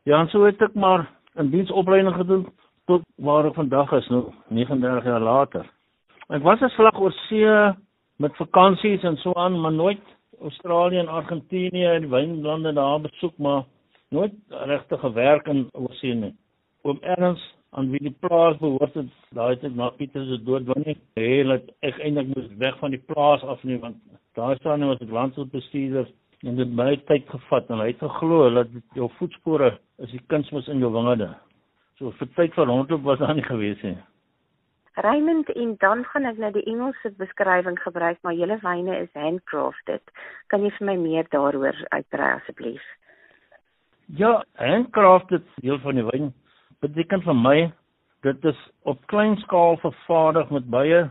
Ja, 0.04 0.20
en 0.20 0.28
so 0.28 0.46
het 0.46 0.62
ek 0.62 0.76
maar 0.76 1.10
'n 1.36 1.50
diensopleiding 1.50 2.16
gedoen 2.16 2.48
tot 2.86 3.02
waar 3.16 3.46
ek 3.46 3.54
vandag 3.54 3.92
is 3.92 4.08
nou 4.10 4.24
39 4.48 5.04
jaar 5.04 5.22
later. 5.22 5.66
Ek 6.30 6.44
was 6.44 6.62
'n 6.62 6.70
slag 6.70 7.00
oor 7.00 7.12
see 7.12 7.74
met 8.18 8.36
vakansies 8.36 9.04
en 9.04 9.18
so 9.18 9.34
aan, 9.34 9.62
maar 9.62 9.74
nooit 9.74 10.02
Australië 10.42 10.98
en 10.98 11.08
Argentinië 11.08 11.86
en 11.86 12.02
die 12.02 12.10
wynlande 12.10 12.74
daar 12.74 13.02
besoek 13.02 13.38
maar 13.38 13.64
nooit 14.10 14.34
regtig 14.50 15.00
gewerk 15.00 15.48
in 15.48 15.68
oorsee 15.72 16.14
nie. 16.14 16.36
Oom 16.82 16.98
Ernst 17.02 17.56
aan 17.70 17.92
wie 17.92 18.02
die 18.02 18.16
plaas 18.20 18.58
behoort 18.58 18.94
het, 18.94 19.10
daai 19.38 19.58
het 19.62 19.76
na 19.76 19.90
Pieter 19.90 20.26
se 20.26 20.40
dood 20.44 20.66
wanneer 20.66 20.98
hy 21.20 21.28
het 21.52 21.70
ek 21.86 22.00
eintlik 22.00 22.32
moes 22.34 22.48
weg 22.58 22.78
van 22.80 22.96
die 22.96 23.04
plaas 23.12 23.44
af 23.44 23.64
nie 23.64 23.78
want 23.84 23.98
daar 24.34 24.58
staan 24.58 24.80
nou 24.80 24.94
as 24.94 25.04
ek 25.06 25.14
landsoutbestuurder 25.14 26.10
en 26.48 26.56
dit 26.56 26.76
baie 26.76 26.98
tyd 27.10 27.28
gevat 27.30 27.70
en 27.70 27.82
hy 27.84 27.90
het 27.92 28.04
geglo 28.04 28.46
dat 28.56 28.72
jou 28.96 29.10
voetspore 29.18 29.74
is 30.00 30.12
die 30.16 30.22
kunsmis 30.32 30.70
in 30.72 30.80
jou 30.84 30.92
wingerde. 30.94 31.34
So 32.00 32.14
vir 32.20 32.30
tyd 32.38 32.54
van 32.56 32.72
rondloop 32.72 33.04
was 33.04 33.20
daar 33.20 33.36
nie 33.36 33.44
gewees 33.44 33.82
nie. 33.84 33.98
Raymond 35.00 35.50
en 35.56 35.76
dan 35.80 36.04
gaan 36.12 36.28
ek 36.28 36.40
nou 36.40 36.52
die 36.56 36.66
Engelse 36.68 37.12
beskrywing 37.20 37.78
gebruik, 37.80 38.18
maar 38.24 38.36
julle 38.36 38.58
wyne 38.64 38.98
is 39.04 39.12
handcrafted. 39.16 40.04
Kan 40.52 40.64
jy 40.64 40.72
vir 40.78 40.88
my 40.90 40.96
meer 41.00 41.28
daaroor 41.32 41.78
uitbrei 41.96 42.32
asseblief? 42.38 42.84
Ja, 44.20 44.40
handcrafted 44.60 45.46
deel 45.64 45.80
van 45.84 46.00
die 46.00 46.08
wyn 46.08 46.32
beteken 46.84 47.24
vir 47.24 47.36
my 47.36 47.58
dit 48.24 48.46
is 48.52 48.60
op 48.88 49.00
klein 49.12 49.38
skaal 49.44 49.78
vervaardig 49.84 50.50
met 50.56 50.68
baie 50.72 51.04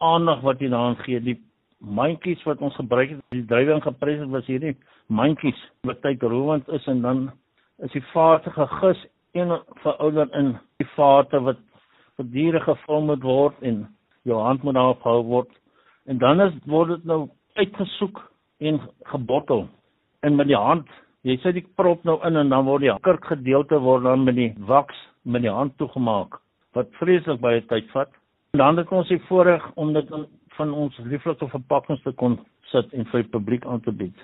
aandag 0.00 0.40
wat 0.44 0.60
jy 0.60 0.70
daaraan 0.72 1.00
gee. 1.04 1.20
Die 1.20 1.36
mandjies 1.84 2.42
wat 2.48 2.62
ons 2.64 2.76
gebruik 2.76 3.10
het, 3.10 3.20
die 3.34 3.46
druiwe 3.46 3.76
ingepres 3.78 4.20
het 4.20 4.30
was 4.32 4.46
hierdie 4.48 4.76
mandjies 5.12 5.60
wat 5.88 6.00
tyd 6.02 6.22
rowend 6.22 6.68
is 6.68 6.86
en 6.90 7.02
dan 7.04 7.24
is 7.84 7.92
die 7.92 8.04
vate 8.12 8.50
gegis 8.54 9.04
en 9.34 9.56
verouder 9.82 10.30
in. 10.38 10.54
Die 10.80 10.88
vate 10.94 11.40
wat 11.42 11.60
vir 12.16 12.28
diere 12.32 12.60
gevul 12.64 13.06
moet 13.10 13.24
word 13.26 13.62
en 13.66 13.84
jou 14.24 14.40
hand 14.40 14.62
moet 14.64 14.78
daarop 14.78 15.02
hou 15.02 15.20
word. 15.28 15.50
En 16.06 16.18
dan 16.18 16.40
is 16.40 16.54
word 16.70 16.94
dit 16.94 17.08
nou 17.10 17.24
uitgesoek 17.58 18.20
en 18.60 18.80
gebottel. 19.10 19.66
En 20.22 20.36
met 20.36 20.48
die 20.48 20.58
hand 20.58 20.88
jy 21.24 21.38
sit 21.40 21.56
die 21.56 21.66
prop 21.76 22.04
nou 22.04 22.18
in 22.28 22.36
en 22.36 22.52
dan 22.52 22.66
word 22.68 22.84
die 22.84 22.94
kurk 23.06 23.24
gedeelte 23.32 23.80
word 23.80 24.04
dan 24.04 24.26
met 24.26 24.36
die 24.36 24.52
waks 24.68 24.96
met 25.24 25.42
die 25.42 25.52
hand 25.52 25.76
toegemaak 25.80 26.40
wat 26.76 26.90
vreeslik 26.98 27.40
baie 27.40 27.62
tyd 27.70 27.86
vat. 27.94 28.10
Dan 28.58 28.78
het 28.78 28.90
ons 28.92 29.08
die 29.08 29.22
voorreg 29.28 29.64
om 29.80 29.92
dit 29.94 30.10
van 30.58 30.72
ons 30.72 30.98
lieflike 31.04 31.48
verpakkings 31.56 32.02
te 32.02 32.12
kon 32.12 32.38
sit 32.72 32.92
en 32.92 33.04
vir 33.12 33.22
die 33.22 33.30
publiek 33.30 33.66
aan 33.66 33.80
te 33.80 33.92
bied 33.92 34.22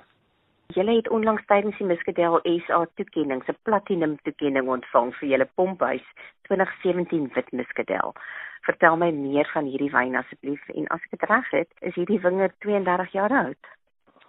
Julle 0.75 0.95
het 0.95 1.09
onlangs 1.11 1.43
tydens 1.51 1.79
die 1.79 1.87
Muscadel 1.87 2.39
SA 2.45 2.85
toekenning, 2.95 3.43
'n 3.43 3.57
platinum 3.63 4.17
toekenning 4.23 4.69
ontvang 4.69 5.15
vir 5.19 5.29
julle 5.29 5.49
pomphuis 5.55 6.07
2017 6.49 7.31
wit 7.35 7.53
Muscadel. 7.53 8.15
Vertel 8.63 8.97
my 8.97 9.11
meer 9.11 9.51
van 9.55 9.65
hierdie 9.65 9.91
wyn 9.91 10.15
asseblief 10.17 10.69
en 10.69 10.87
as 10.89 11.03
ek 11.03 11.11
dit 11.11 11.29
reg 11.31 11.51
het, 11.51 11.71
is 11.81 11.95
hierdie 11.95 12.21
wingerd 12.21 12.55
32 12.61 13.13
jaar 13.13 13.33
oud. 13.45 13.63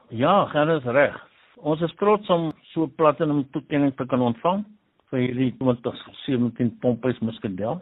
Ja, 0.10 0.46
gerus 0.46 0.84
reg. 0.84 1.20
Ons 1.56 1.82
is 1.82 1.94
trots 1.96 2.30
om 2.30 2.52
so 2.74 2.88
platinum 2.88 3.46
toekenning 3.52 3.96
te 3.96 4.06
kan 4.06 4.22
ontvang 4.22 4.66
vir 5.10 5.20
hierdie 5.20 5.54
2017 5.60 6.78
pomphuis 6.80 7.20
Muscadel. 7.20 7.82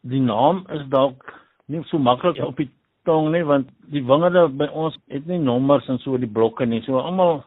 Die 0.00 0.20
naam 0.20 0.64
is 0.68 0.86
dalk 0.88 1.34
nie 1.66 1.82
so 1.84 1.98
maklik 1.98 2.40
op 2.40 2.56
die 2.56 2.70
tong 3.08 3.30
nie 3.32 3.44
want 3.48 3.70
die 3.92 4.04
wingerde 4.04 4.48
by 4.60 4.68
ons 4.84 4.96
het 5.12 5.26
nie 5.30 5.40
nommers 5.40 5.88
en 5.88 6.00
so 6.04 6.18
die 6.20 6.30
blokke 6.38 6.66
nie. 6.68 6.82
So 6.84 7.00
almal 7.00 7.42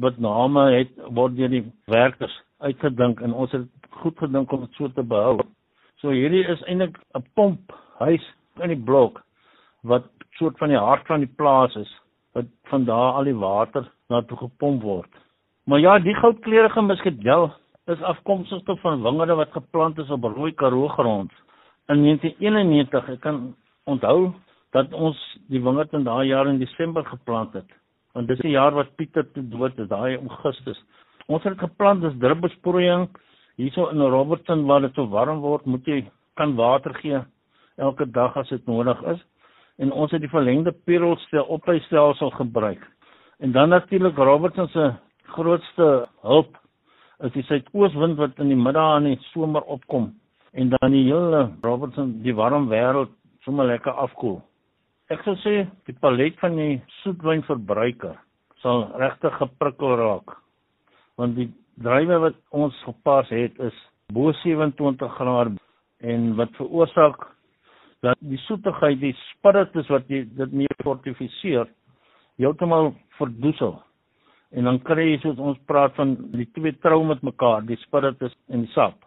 wat 0.00 0.20
name 0.22 0.68
het 0.76 0.92
word 1.18 1.34
deur 1.38 1.50
die 1.50 1.64
werkers 1.90 2.34
uitgedink 2.62 3.22
en 3.24 3.34
ons 3.34 3.52
het 3.56 3.66
goed 4.02 4.18
gedink 4.22 4.52
om 4.52 4.66
dit 4.66 4.78
so 4.78 4.88
te 4.94 5.02
behou. 5.02 5.40
So 6.00 6.14
hierdie 6.14 6.44
is 6.54 6.62
eintlik 6.66 7.00
'n 7.18 7.24
pomp 7.34 7.74
huis 7.98 8.24
in 8.62 8.70
die 8.72 8.84
blok 8.90 9.20
wat 9.82 10.06
soort 10.38 10.58
van 10.58 10.68
die 10.68 10.78
hart 10.78 11.06
van 11.06 11.20
die 11.20 11.34
plaas 11.40 11.74
is 11.76 11.90
wat 12.34 12.46
van 12.70 12.84
daar 12.84 13.18
al 13.18 13.24
die 13.24 13.36
water 13.36 13.90
na 14.08 14.22
toe 14.22 14.38
gepomp 14.38 14.82
word. 14.82 15.10
Maar 15.66 15.80
ja, 15.80 15.98
die 15.98 16.14
goudkleurige 16.14 16.82
muskadel 16.82 17.50
is 17.86 18.02
afkomstig 18.02 18.80
van 18.80 19.02
wingerde 19.02 19.34
wat 19.34 19.52
geplant 19.52 19.98
is 19.98 20.10
op 20.10 20.24
rooi 20.24 20.52
karoo 20.52 20.88
grond 20.88 21.32
in 21.88 22.02
1991. 22.02 23.08
Ek 23.08 23.20
kan 23.20 23.56
onthou 23.84 24.32
dat 24.76 24.92
ons 24.92 25.18
die 25.50 25.62
wingerd 25.62 25.92
in 25.92 26.04
daai 26.06 26.26
jaar 26.28 26.48
in 26.48 26.58
Desember 26.62 27.04
geplant 27.04 27.54
het 27.58 27.78
want 28.14 28.28
dis 28.28 28.40
die 28.42 28.54
jaar 28.56 28.74
wat 28.74 28.94
Pieter 28.98 29.26
te 29.32 29.42
dood 29.52 29.78
is, 29.78 29.88
daai 29.88 30.16
Augustus. 30.18 30.78
Ons 31.30 31.44
het 31.46 31.58
geplan 31.60 32.00
dis 32.02 32.16
druppelsproeiing 32.22 33.06
hierso 33.60 33.86
in 33.92 34.02
Robertson 34.02 34.64
waar 34.66 34.82
dit 34.82 34.96
so 34.98 35.06
warm 35.12 35.42
word, 35.44 35.66
moet 35.66 35.86
jy 35.86 36.00
kan 36.40 36.56
water 36.58 36.94
gee 36.98 37.20
elke 37.78 38.06
dag 38.10 38.36
as 38.36 38.50
dit 38.50 38.66
nodig 38.66 38.98
is. 39.12 39.20
En 39.80 39.92
ons 39.92 40.10
het 40.12 40.20
die 40.20 40.32
verlengde 40.32 40.72
perelstel 40.88 41.46
opleistelsel 41.54 42.32
gebruik. 42.34 42.82
En 43.40 43.52
dan 43.52 43.70
natuurlik 43.72 44.18
Robertson 44.18 44.68
se 44.68 44.90
grootste 45.36 46.08
hulp 46.26 46.58
is 47.24 47.32
die 47.32 47.44
suidooswind 47.46 48.18
wat 48.18 48.38
in 48.42 48.50
die 48.52 48.58
middag 48.58 48.96
aan 48.96 49.08
die 49.08 49.18
somer 49.30 49.62
opkom 49.62 50.10
en 50.52 50.72
dan 50.74 50.92
die 50.92 51.06
hele 51.06 51.46
Robertson 51.62 52.16
die 52.24 52.34
warm 52.34 52.66
wêreld 52.68 53.12
sommer 53.44 53.68
lekker 53.70 53.92
afkoel. 53.92 54.40
Ek 55.10 55.24
sou 55.26 55.32
sê 55.42 55.64
die 55.88 55.94
palet 55.98 56.36
van 56.38 56.54
die 56.54 56.76
soetwynverbruiker 57.00 58.14
sal 58.62 58.84
regtig 59.00 59.32
geprikkel 59.40 59.96
raak. 59.98 60.36
Want 61.18 61.34
die 61.34 61.48
druiwe 61.82 62.18
wat 62.28 62.36
ons 62.54 62.76
gepas 62.86 63.32
het 63.34 63.56
is 63.66 63.80
bo 64.14 64.30
27 64.44 65.16
grade 65.16 65.56
en 66.12 66.28
wat 66.38 66.54
veroorsaak 66.60 67.24
dat 68.06 68.22
die 68.22 68.38
soetigheid, 68.44 69.00
die 69.00 69.16
spiritus 69.24 69.90
wat 69.90 70.06
jy 70.14 70.20
dit 70.38 70.54
mee 70.60 70.76
fortifiseer, 70.84 71.66
heeltemal 72.38 72.92
verdoesel. 73.18 73.80
En 74.54 74.70
dan 74.70 74.78
kry 74.86 75.08
jy 75.08 75.16
soos 75.24 75.42
ons 75.42 75.58
praat 75.66 75.96
van 75.98 76.12
die 76.36 76.46
twee 76.54 76.76
trou 76.86 77.00
met 77.08 77.24
mekaar, 77.26 77.66
die 77.66 77.80
spiritus 77.82 78.36
en 78.46 78.62
die 78.62 78.70
sap. 78.76 79.02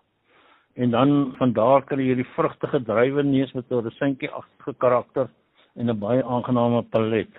En 0.76 0.92
dan 0.92 1.16
van 1.40 1.56
daar 1.56 1.88
kry 1.88 2.10
jy 2.10 2.20
die 2.20 2.28
vrugtige 2.36 2.84
druiwe 2.92 3.24
neus 3.24 3.56
met 3.56 3.72
'n 3.72 3.86
resentjie 3.88 4.30
agtige 4.42 4.76
karakter 4.84 5.32
en 5.76 5.90
'n 5.90 6.00
baie 6.00 6.24
aangename 6.24 6.82
palet. 6.82 7.30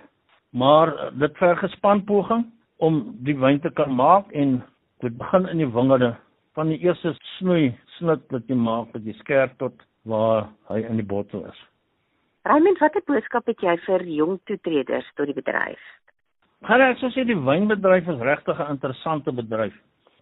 Maar 0.51 1.11
dit 1.13 1.37
verg 1.37 1.59
gespan 1.59 2.03
poging 2.03 2.45
om 2.77 3.15
die 3.23 3.37
wyn 3.37 3.59
te 3.59 3.69
kan 3.69 3.95
maak 3.95 4.31
en 4.31 4.63
dit 4.99 5.17
begin 5.17 5.47
in 5.47 5.57
die 5.57 5.71
wingerde 5.71 6.15
van 6.53 6.67
die 6.67 6.79
eerste 6.79 7.15
snoei 7.37 7.77
snit 7.97 8.21
wat 8.31 8.47
jy 8.47 8.55
maak 8.55 8.93
met 8.93 9.03
die 9.03 9.17
skerp 9.19 9.57
tot 9.57 9.73
waar 10.03 10.49
hy 10.69 10.79
in 10.79 10.95
die 10.95 11.05
bottel 11.05 11.45
is. 11.45 11.59
Raymond, 12.45 12.79
watter 12.79 13.01
boodskap 13.05 13.47
het 13.49 13.61
jy 13.61 13.77
vir 13.87 14.03
jong 14.03 14.39
toetreders 14.45 15.07
tot 15.15 15.25
die 15.25 15.33
bedryf? 15.33 15.81
Gaan 16.65 16.81
ek 16.81 17.01
sê 17.01 17.25
die 17.25 17.37
wynbedryf 17.37 18.07
is 18.07 18.21
regtig 18.21 18.59
'n 18.59 18.71
interessante 18.77 19.31
bedryf 19.31 19.73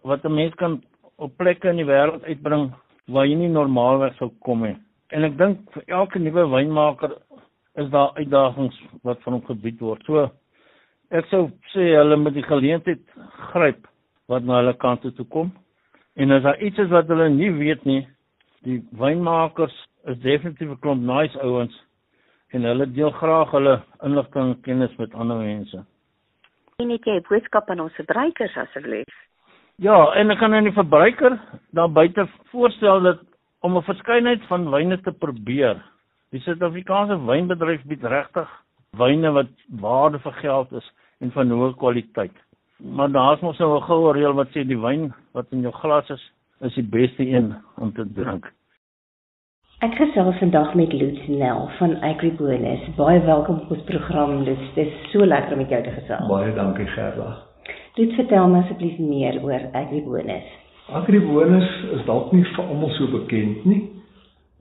wat 0.02 0.24
'n 0.24 0.34
mens 0.34 0.54
kan 0.54 0.82
op 1.16 1.36
plekke 1.36 1.68
in 1.68 1.76
die 1.76 1.88
wêreld 1.88 2.24
uitbring 2.24 2.72
waar 3.06 3.26
jy 3.26 3.36
nie 3.36 3.48
normaalweg 3.48 4.16
sou 4.16 4.30
kom 4.40 4.62
nie. 4.62 4.76
En 5.10 5.24
ek 5.24 5.36
dink 5.38 5.58
vir 5.72 5.84
elke 5.86 6.18
nuwe 6.18 6.48
wynmaker 6.50 7.16
is 7.74 7.90
daar 7.90 8.14
uitdagings 8.14 8.76
wat 9.02 9.22
van 9.22 9.32
hom 9.32 9.44
gebied 9.46 9.80
word. 9.80 10.02
So 10.06 10.28
ek 11.10 11.28
sou 11.30 11.48
sê 11.74 11.90
hulle 11.94 12.16
moet 12.16 12.36
die 12.36 12.46
geleentheid 12.46 13.02
gryp 13.50 13.86
wat 14.30 14.44
na 14.44 14.60
hulle 14.60 14.74
kant 14.80 15.04
toe 15.04 15.26
kom. 15.30 15.52
En 16.16 16.30
as 16.30 16.42
daar 16.42 16.60
iets 16.62 16.78
is 16.78 16.92
wat 16.94 17.10
hulle 17.10 17.28
nie 17.30 17.50
weet 17.50 17.84
nie, 17.84 18.04
die 18.64 18.80
wynmakers 18.98 19.74
is 20.10 20.18
definitief 20.22 20.70
'n 20.70 20.80
klomp 20.80 21.02
nice 21.02 21.38
ouens 21.42 21.74
en 22.54 22.62
hulle 22.62 22.86
deel 22.86 23.10
graag 23.10 23.50
hulle 23.50 23.82
inligting 24.02 24.54
en 24.54 24.60
kennis 24.62 24.96
met 24.96 25.14
ander 25.14 25.36
mense. 25.36 25.84
En 26.78 26.88
net 26.88 27.04
jy 27.04 27.20
boodskap 27.28 27.70
aan 27.70 27.80
ons 27.80 27.94
verbruikers 27.94 28.56
asseblief. 28.56 29.14
Ja, 29.82 30.14
en 30.14 30.30
ek 30.30 30.38
kan 30.38 30.54
aan 30.54 30.64
die 30.64 30.72
verbruiker 30.72 31.38
daar 31.74 31.90
buite 31.90 32.28
voorstel 32.52 33.00
dat 33.02 33.20
om 33.60 33.76
'n 33.76 33.82
verskeidenheid 33.82 34.42
van 34.46 34.70
wyne 34.70 35.00
te 35.00 35.12
probeer 35.12 35.82
Die 36.34 36.40
Suid-Afrikaanse 36.42 37.14
wynbedryf 37.28 37.84
bied 37.86 38.02
regtig 38.10 38.48
wyne 38.98 39.30
wat 39.36 39.50
waarde 39.82 40.18
vir 40.24 40.32
geld 40.40 40.72
is 40.80 40.86
en 41.22 41.30
van 41.30 41.52
hoë 41.54 41.76
kwaliteit. 41.78 42.34
Maar 42.98 43.12
daar's 43.14 43.44
mos 43.46 43.60
nou 43.62 43.76
'n 43.76 43.86
goue 43.86 44.12
reël 44.16 44.34
wat 44.34 44.50
sê 44.50 44.64
die 44.66 44.80
wyn 44.86 45.12
wat 45.32 45.46
in 45.52 45.62
jou 45.62 45.72
glas 45.72 46.10
is, 46.10 46.24
is 46.60 46.74
die 46.74 46.88
beste 46.96 47.22
een 47.22 47.54
om 47.78 47.92
te 47.92 48.04
drink. 48.14 48.50
Ek 49.78 49.94
gesels 49.94 50.38
vandag 50.38 50.74
met 50.74 50.92
Lutz 50.92 51.28
Nel 51.28 51.70
van 51.78 51.96
Agribonus. 52.02 52.82
Baie 52.96 53.20
welkom 53.20 53.60
op 53.60 53.70
ons 53.70 53.84
program 53.84 54.42
Lutz. 54.42 54.74
Dit 54.74 54.86
is 54.86 55.10
so 55.12 55.26
lekker 55.26 55.52
om 55.52 55.58
met 55.58 55.68
jou 55.68 55.82
te 55.82 55.90
gesels. 55.90 56.28
Baie 56.28 56.54
dankie 56.54 56.86
Gerda. 56.86 57.38
Lutz, 57.94 58.14
vertel 58.14 58.48
my 58.48 58.58
asseblief 58.58 58.98
meer 58.98 59.42
oor 59.42 59.70
Agribonus. 59.72 60.50
Agribonus 60.88 61.84
is 61.92 62.04
dalk 62.04 62.32
nie 62.32 62.44
vir 62.44 62.64
almal 62.64 62.90
so 62.90 63.06
bekend 63.06 63.64
nie 63.64 63.94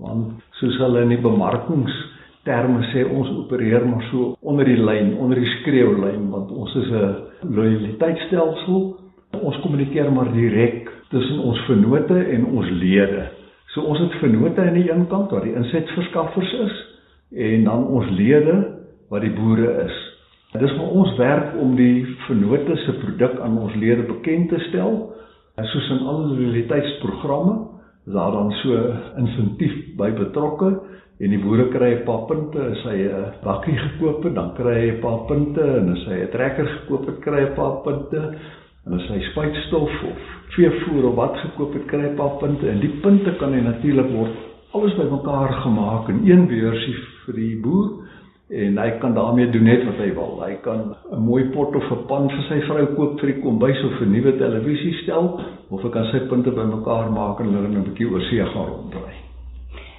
want 0.03 0.41
soos 0.63 0.79
hulle 0.79 1.03
in 1.03 1.11
die 1.11 1.19
bemarkingsterme 1.19 2.85
sê 2.93 3.03
ons 3.03 3.31
opereer 3.35 3.83
maar 3.83 4.03
so 4.11 4.33
onder 4.47 4.67
die 4.67 4.79
lyn, 4.79 5.13
onder 5.19 5.39
die 5.39 5.49
skreeulyn 5.59 6.29
want 6.31 6.51
ons 6.51 6.75
is 6.79 6.91
'n 6.91 7.51
loyaliteitstelsel. 7.51 8.95
Ons 9.33 9.59
kommunikeer 9.61 10.11
maar 10.11 10.31
direk 10.31 10.89
tussen 11.09 11.39
ons 11.39 11.59
vennote 11.67 12.15
en 12.15 12.45
ons 12.45 12.69
lede. 12.69 13.27
So 13.73 13.81
ons 13.81 13.99
het 13.99 14.13
vennote 14.21 14.61
aan 14.61 14.73
die 14.73 14.91
een 14.91 15.07
kant 15.07 15.31
waar 15.31 15.43
die 15.43 15.55
insetverskaffers 15.55 16.53
is 16.53 16.75
en 17.33 17.63
dan 17.63 17.87
ons 17.87 18.09
lede 18.09 18.55
wat 19.09 19.21
die 19.21 19.33
boere 19.33 19.83
is. 19.85 19.97
Dit 20.53 20.61
is 20.61 20.71
vir 20.77 20.89
ons 20.89 21.17
werk 21.17 21.55
om 21.59 21.75
die 21.75 22.05
vennote 22.27 22.75
se 22.85 22.93
produk 22.93 23.39
aan 23.39 23.57
ons 23.57 23.75
lede 23.75 24.03
bekend 24.03 24.49
te 24.49 24.59
stel. 24.69 25.13
Soos 25.57 25.89
in 25.89 26.05
al 26.07 26.27
die 26.27 26.37
loyaliteitsprogramme 26.37 27.72
is 28.05 28.13
daar 28.13 28.31
dan 28.31 28.51
so 28.51 28.93
insentief 29.17 29.95
by 29.97 30.11
betrokke? 30.11 30.73
En 31.23 31.29
die 31.29 31.39
boere 31.39 31.69
kry 31.71 31.93
'n 31.93 32.03
paar 32.03 32.25
punte 32.27 32.59
as 32.59 32.83
hy 32.83 32.97
'n 33.07 33.33
bakkie 33.43 33.77
gekoop 33.77 34.23
het, 34.23 34.35
dan 34.35 34.53
kry 34.55 34.73
hy 34.73 34.91
'n 34.91 34.99
paar 34.99 35.25
punte. 35.27 35.61
En 35.61 35.91
as 35.91 36.05
hy 36.05 36.19
'n 36.23 36.31
trekker 36.31 36.67
gekoop 36.67 37.05
het, 37.05 37.19
kry 37.19 37.39
hy 37.39 37.49
'n 37.49 37.55
paar 37.55 37.77
punte. 37.83 38.33
En 38.85 38.93
as 38.93 39.07
hy 39.07 39.19
spuitstof 39.31 39.91
of 40.03 40.17
veevoer 40.55 41.03
of 41.09 41.15
wat 41.15 41.37
gekoop 41.37 41.73
het, 41.73 41.85
kry 41.85 42.01
hy 42.01 42.11
'n 42.11 42.15
paar 42.15 42.37
punte. 42.39 42.69
En 42.69 42.79
die 42.79 42.99
punte 43.01 43.35
kan 43.37 43.53
hy 43.53 43.61
natuurlik 43.61 44.09
word 44.11 44.35
alles 44.73 44.95
bymekaar 44.95 45.53
gemaak 45.53 46.09
in 46.09 46.21
een 46.25 46.47
beursie 46.47 46.95
vir 47.25 47.35
die 47.35 47.59
boer 47.61 48.02
en 48.53 48.77
hy 48.77 48.89
kan 49.01 49.13
daarmee 49.13 49.49
doen 49.49 49.63
net 49.63 49.85
wat 49.85 49.97
hy 49.97 50.11
wil. 50.13 50.41
Hy 50.45 50.53
kan 50.61 50.95
'n 51.11 51.19
mooi 51.19 51.43
pot 51.55 51.75
of 51.75 51.91
'n 51.91 52.05
pan 52.07 52.29
vir 52.29 52.43
sy 52.49 52.59
vrou 52.67 52.85
koop 52.95 53.19
vir 53.19 53.33
die 53.33 53.41
kombuis 53.41 53.83
of 53.83 54.01
'n 54.01 54.11
nuwe 54.11 54.37
televisie 54.37 54.93
stel 55.03 55.39
of 55.69 55.81
hy 55.81 55.89
kan 55.89 56.05
sy 56.11 56.19
punte 56.29 56.51
bymekaar 56.51 57.11
maak 57.11 57.39
en 57.39 57.53
hulle 57.53 57.67
'n 57.67 57.83
bietjie 57.83 58.11
oor 58.11 58.21
see 58.21 58.45
gaan 58.45 58.67
rondry. 58.67 59.15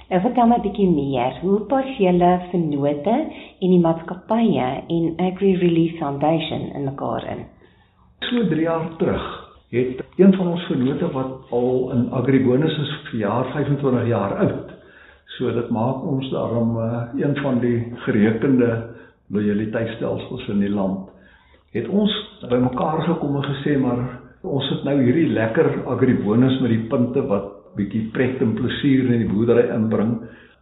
Nou 0.09 0.21
vertel 0.21 0.47
my 0.47 0.55
'n 0.55 0.61
bietjie 0.61 0.89
meer. 0.89 1.33
Hoe 1.41 1.59
pas 1.59 1.97
julle 1.97 2.39
vennote 2.51 3.17
en 3.61 3.69
die 3.69 3.79
maatskappye 3.79 4.83
en 4.87 5.13
Agri 5.17 5.55
Relief 5.55 5.97
Foundation 5.97 6.61
in 6.75 6.83
mekaar 6.83 7.23
in? 7.31 7.45
So 8.19 8.47
3 8.47 8.61
jaar 8.61 8.89
terug 8.97 9.45
het 9.69 10.03
een 10.15 10.33
van 10.33 10.47
ons 10.47 10.63
vennote 10.63 11.11
wat 11.11 11.31
al 11.49 11.91
in 11.91 12.11
Agribonus 12.11 12.77
is 12.77 12.91
vir 13.09 13.19
jaar 13.19 13.45
25 13.51 14.07
jaar 14.07 14.37
oud. 14.37 14.74
So 15.37 15.51
dit 15.51 15.69
maak 15.69 16.03
ons 16.07 16.29
daarom 16.31 16.77
uh, 16.79 17.01
een 17.19 17.35
van 17.43 17.59
die 17.59 17.79
gerekende 18.05 18.69
loyaliteitsstelsels 19.27 20.47
in 20.53 20.61
die 20.63 20.71
land. 20.71 21.09
Het 21.75 21.87
ons 21.91 22.13
bymekaar 22.49 23.01
gekom 23.09 23.35
en 23.35 23.47
gesê 23.49 23.75
maar 23.81 24.03
ons 24.45 24.69
het 24.69 24.83
nou 24.87 24.95
hierdie 25.01 25.31
lekker 25.33 25.81
Agribonus 25.91 26.59
met 26.61 26.71
die 26.71 26.85
punte 26.91 27.23
wat 27.27 27.51
bietjie 27.75 28.05
pret 28.13 28.39
en 28.45 28.53
plesier 28.55 29.09
in 29.09 29.25
die 29.25 29.31
boerdery 29.31 29.65
inbring, 29.73 30.13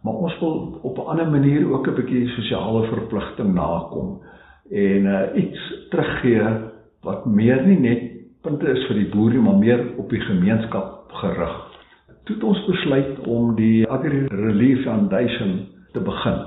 maar 0.02 0.22
ons 0.26 0.38
wil 0.40 0.80
op 0.82 0.98
'n 0.98 1.08
ander 1.12 1.30
manier 1.30 1.70
ook 1.70 1.86
'n 1.88 1.94
bietjie 1.94 2.28
sosiale 2.28 2.86
verpligting 2.88 3.54
nakom 3.54 4.18
en 4.70 5.06
uh, 5.06 5.20
iets 5.34 5.60
teruggee 5.90 6.42
wat 7.02 7.26
meer 7.26 7.62
nie 7.66 7.78
net 7.78 8.02
punte 8.42 8.66
is 8.66 8.86
vir 8.88 8.96
die 8.96 9.10
boer 9.12 9.30
nie, 9.30 9.40
maar 9.40 9.56
meer 9.56 9.80
op 9.96 10.10
die 10.10 10.20
gemeenskap 10.20 11.12
gerig. 11.12 11.63
Toe 12.24 12.34
het 12.34 12.44
ons 12.44 12.64
besluit 12.64 13.18
om 13.28 13.54
die 13.54 13.88
Agri 13.90 14.26
Relief 14.26 14.82
Foundation 14.82 15.66
te 15.92 16.00
begin 16.00 16.38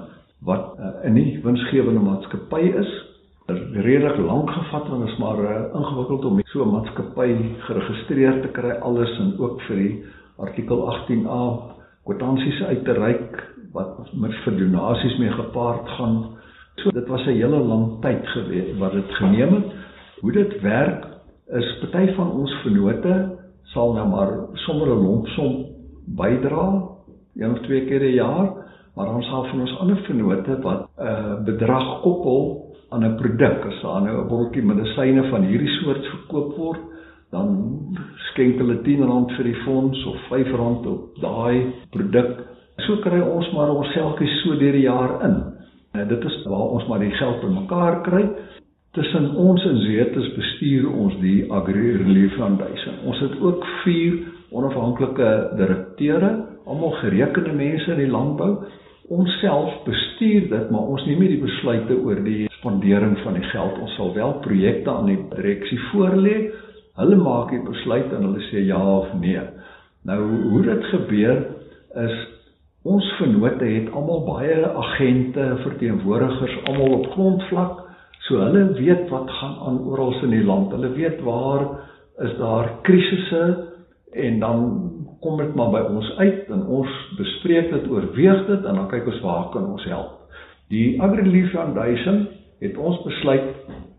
wat 0.45 0.73
uh, 0.79 1.05
'n 1.05 1.13
nie 1.13 1.39
winsgewende 1.43 2.01
maatskappy 2.01 2.73
is 2.81 2.91
redelik 3.47 4.17
lank 4.17 4.49
gevat 4.49 4.87
want 4.89 5.05
dit 5.05 5.13
is 5.13 5.17
maar 5.17 5.39
uh, 5.39 5.75
ingewikkeld 5.79 6.25
om 6.25 6.41
so 6.43 6.65
'n 6.65 6.71
maatskappy 6.71 7.29
geregistreer 7.59 8.41
te 8.41 8.47
kry 8.47 8.71
alles 8.81 9.19
en 9.19 9.33
ook 9.37 9.61
vir 9.61 9.75
die 9.75 10.03
artikel 10.37 10.81
18A 10.93 11.41
kwitansies 12.03 12.61
uit 12.63 12.83
te 12.85 12.93
reik 12.93 13.53
wat 13.73 14.13
met 14.13 14.33
vir 14.43 14.57
donasies 14.57 15.17
mee 15.17 15.31
gepaard 15.31 15.89
gaan. 15.89 16.37
So 16.75 16.89
dit 16.91 17.07
was 17.07 17.25
'n 17.25 17.37
hele 17.37 17.59
lang 17.59 18.01
tyd 18.01 18.27
gewees 18.27 18.77
wat 18.77 18.91
dit 18.91 19.11
geneem 19.11 19.53
het. 19.53 19.71
Hoe 20.21 20.31
dit 20.31 20.61
werk 20.61 21.05
is 21.47 21.77
party 21.79 22.13
van 22.13 22.31
ons 22.31 22.53
vennote 22.63 23.36
sal 23.73 23.93
nou 23.93 24.07
maar 24.07 24.31
sommer 24.65 24.87
'n 24.87 25.03
lompsom 25.05 25.65
bydra 26.05 26.97
een 27.37 27.51
of 27.51 27.59
twee 27.59 27.85
keer 27.85 28.01
'n 28.01 28.13
jaar, 28.13 28.47
maar 28.95 29.05
dan 29.05 29.23
sal 29.23 29.43
van 29.43 29.59
ons 29.59 29.79
ander 29.79 29.97
vennote 29.97 30.61
wat 30.61 30.89
'n 30.97 31.01
uh, 31.03 31.43
bedrag 31.43 32.01
koppel 32.01 32.65
aan 32.89 33.03
'n 33.05 33.15
produk, 33.15 33.65
as 33.65 33.81
daar 33.81 34.01
nou 34.01 34.23
'n 34.23 34.27
botteltjie 34.27 34.63
medisyne 34.63 35.29
van 35.29 35.41
hierdie 35.43 35.73
soort 35.79 36.05
verkoop 36.05 36.57
word, 36.57 36.79
dan 37.31 37.47
skenk 38.15 38.57
hulle 38.57 38.77
R10 38.77 39.35
vir 39.35 39.43
die 39.43 39.61
fonds 39.65 40.05
of 40.05 40.17
R5 40.31 40.87
op 40.87 41.15
daai 41.21 41.73
produk. 41.89 42.45
So 42.85 42.95
kry 42.97 43.19
ons 43.19 43.51
maar 43.51 43.69
ons 43.69 43.91
selfies 43.93 44.41
so 44.43 44.55
deur 44.55 44.71
die 44.71 44.87
jaar 44.87 45.23
in. 45.25 45.43
En 45.91 46.07
dit 46.07 46.23
is 46.23 46.43
waar 46.45 46.69
ons 46.77 46.87
maar 46.87 46.99
die 46.99 47.11
geld 47.11 47.41
bymekaar 47.41 48.01
kry. 48.01 48.29
Tussen 48.97 49.29
ons 49.37 49.61
en 49.69 49.77
Zetes 49.85 50.31
bestuur 50.33 50.87
ons 50.89 51.13
die 51.21 51.45
Agri 51.53 51.91
Relief 51.99 52.33
Foundation. 52.33 52.95
Ons 53.05 53.19
het 53.21 53.35
ook 53.45 53.65
4 53.83 54.15
onafhanklike 54.57 55.31
direkteure, 55.59 56.31
almal 56.65 56.95
gerekende 57.03 57.53
mense 57.53 57.91
in 57.93 58.01
die 58.01 58.09
landbou. 58.09 58.55
Ons 59.13 59.37
self 59.39 59.75
bestuur 59.85 60.47
dit, 60.49 60.71
maar 60.73 60.89
ons 60.89 61.05
neem 61.05 61.21
nie 61.21 61.35
die 61.35 61.43
besluite 61.43 61.99
oor 62.01 62.23
die 62.25 62.47
spandering 62.57 63.13
van 63.21 63.37
die 63.37 63.45
geld. 63.51 63.77
Ons 63.85 63.93
sal 63.99 64.15
wel 64.17 64.33
projekte 64.47 64.89
aan 64.91 65.13
die 65.13 65.21
direksie 65.35 65.79
voorlê 65.91 66.39
Hulle 66.97 67.17
maak 67.21 67.51
die 67.53 67.61
besluit 67.61 68.09
en 68.09 68.23
hulle 68.25 68.41
sê 68.49 68.63
ja 68.65 68.79
of 68.81 69.11
nee. 69.21 69.41
Nou 70.09 70.17
hoe 70.49 70.63
dit 70.65 70.85
gebeur 70.89 71.43
is 72.03 72.15
ons 72.87 73.09
vennote 73.19 73.67
het 73.69 73.91
almal 73.93 74.23
baie 74.25 74.55
agente, 74.65 75.45
verteenwoordigers 75.61 76.55
almal 76.71 76.95
op 76.95 77.11
grondvlak. 77.13 77.83
So 78.27 78.41
hulle 78.43 78.65
weet 78.75 79.07
wat 79.09 79.29
gaan 79.39 79.55
aan 79.67 79.79
oral 79.87 80.13
in 80.27 80.35
die 80.35 80.43
land. 80.43 80.71
Hulle 80.75 80.91
weet 80.95 81.21
waar 81.23 81.65
is 82.25 82.35
daar 82.37 82.71
krisisse 82.87 83.43
en 84.13 84.39
dan 84.39 84.63
kom 85.21 85.37
dit 85.37 85.55
maar 85.55 85.71
by 85.73 85.83
ons 85.95 86.11
uit 86.17 86.49
en 86.53 86.63
ons 86.79 86.95
bespreek 87.17 87.71
dit, 87.71 87.89
oorweeg 87.89 88.45
dit 88.47 88.65
en 88.65 88.81
dan 88.81 88.87
kyk 88.91 89.07
ons 89.07 89.21
waar 89.25 89.49
kan 89.55 89.67
ons 89.71 89.85
help. 89.89 90.13
Die 90.73 91.01
AgriLife 91.01 91.53
Foundation 91.55 92.25
het 92.59 92.77
ons 92.77 93.03
besluit 93.05 93.53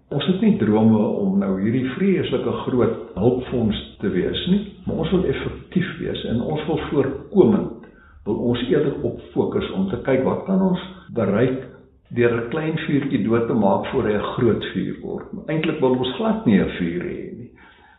Ons 0.08 0.24
het 0.24 0.40
nie 0.40 0.54
drome 0.56 1.00
om 1.20 1.34
nou 1.36 1.50
hierdie 1.60 1.84
vreeslike 1.98 2.52
groot 2.62 2.94
hulpfonds 3.20 3.80
te 4.00 4.08
wees 4.08 4.44
nie, 4.48 4.60
maar 4.86 5.02
ons 5.02 5.10
wil 5.12 5.26
effektief 5.28 5.90
wees 6.00 6.22
en 6.30 6.40
ons 6.40 6.62
wil 6.64 6.80
voorkomend 6.86 7.90
wil 8.24 8.38
ons 8.52 8.62
eerder 8.70 8.94
op 9.04 9.20
fokus 9.34 9.68
om 9.76 9.84
te 9.92 10.00
kyk 10.06 10.24
wat 10.24 10.46
kan 10.46 10.64
ons 10.64 10.86
bereik 11.16 11.60
deur 12.08 12.32
'n 12.32 12.48
klein 12.48 12.78
vuurtjie 12.78 13.22
dood 13.24 13.46
te 13.46 13.54
maak 13.54 13.86
voor 13.86 14.04
hy 14.04 14.14
'n 14.14 14.30
groot 14.34 14.64
vuur 14.64 14.96
word. 15.00 15.26
Eintlik 15.46 15.80
wil 15.80 15.98
ons 15.98 16.14
glad 16.16 16.46
nie 16.46 16.60
'n 16.60 16.70
vuur 16.78 17.02
hê 17.02 17.36
nie. 17.38 17.50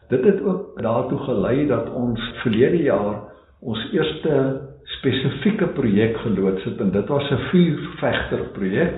Dit 0.09 0.23
het 0.23 0.41
ook 0.41 0.81
daartoe 0.81 1.19
gelei 1.19 1.67
dat 1.67 1.93
ons 1.93 2.19
verlede 2.41 2.83
jaar 2.83 3.15
ons 3.61 3.91
eerste 3.91 4.61
spesifieke 4.83 5.67
projek 5.67 6.17
geloods 6.17 6.63
het 6.63 6.79
en 6.79 6.91
dit 6.91 7.07
was 7.07 7.31
'n 7.31 7.37
vuurvegter 7.51 8.39
projek. 8.53 8.93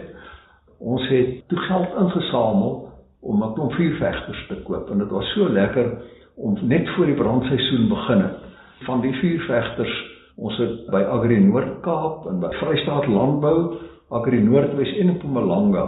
Ons 0.79 1.07
het 1.07 1.47
toe 1.47 1.59
geld 1.59 1.89
ingesamel 1.99 2.89
om 3.21 3.43
'n 3.43 3.53
klomp 3.53 3.73
vuurvegters 3.73 4.47
te 4.47 4.55
koop 4.63 4.89
en 4.89 4.97
dit 4.97 5.09
was 5.09 5.31
so 5.33 5.49
lekker 5.49 5.97
om 6.35 6.57
net 6.61 6.89
voor 6.89 7.05
die 7.05 7.15
brandseisoen 7.15 7.87
begin 7.87 8.21
het 8.21 8.37
van 8.85 9.01
die 9.01 9.13
vuurvegters 9.13 10.09
ons 10.35 10.57
het 10.57 10.85
by 10.89 11.01
Agri 11.01 11.39
Noord-Kaap 11.39 12.25
en 12.29 12.39
by 12.39 12.49
Vrystaat 12.49 13.07
Landbou 13.07 13.75
Agri 14.11 14.41
Noordwes 14.43 14.91
en 14.97 15.13
Mpumalanga 15.15 15.85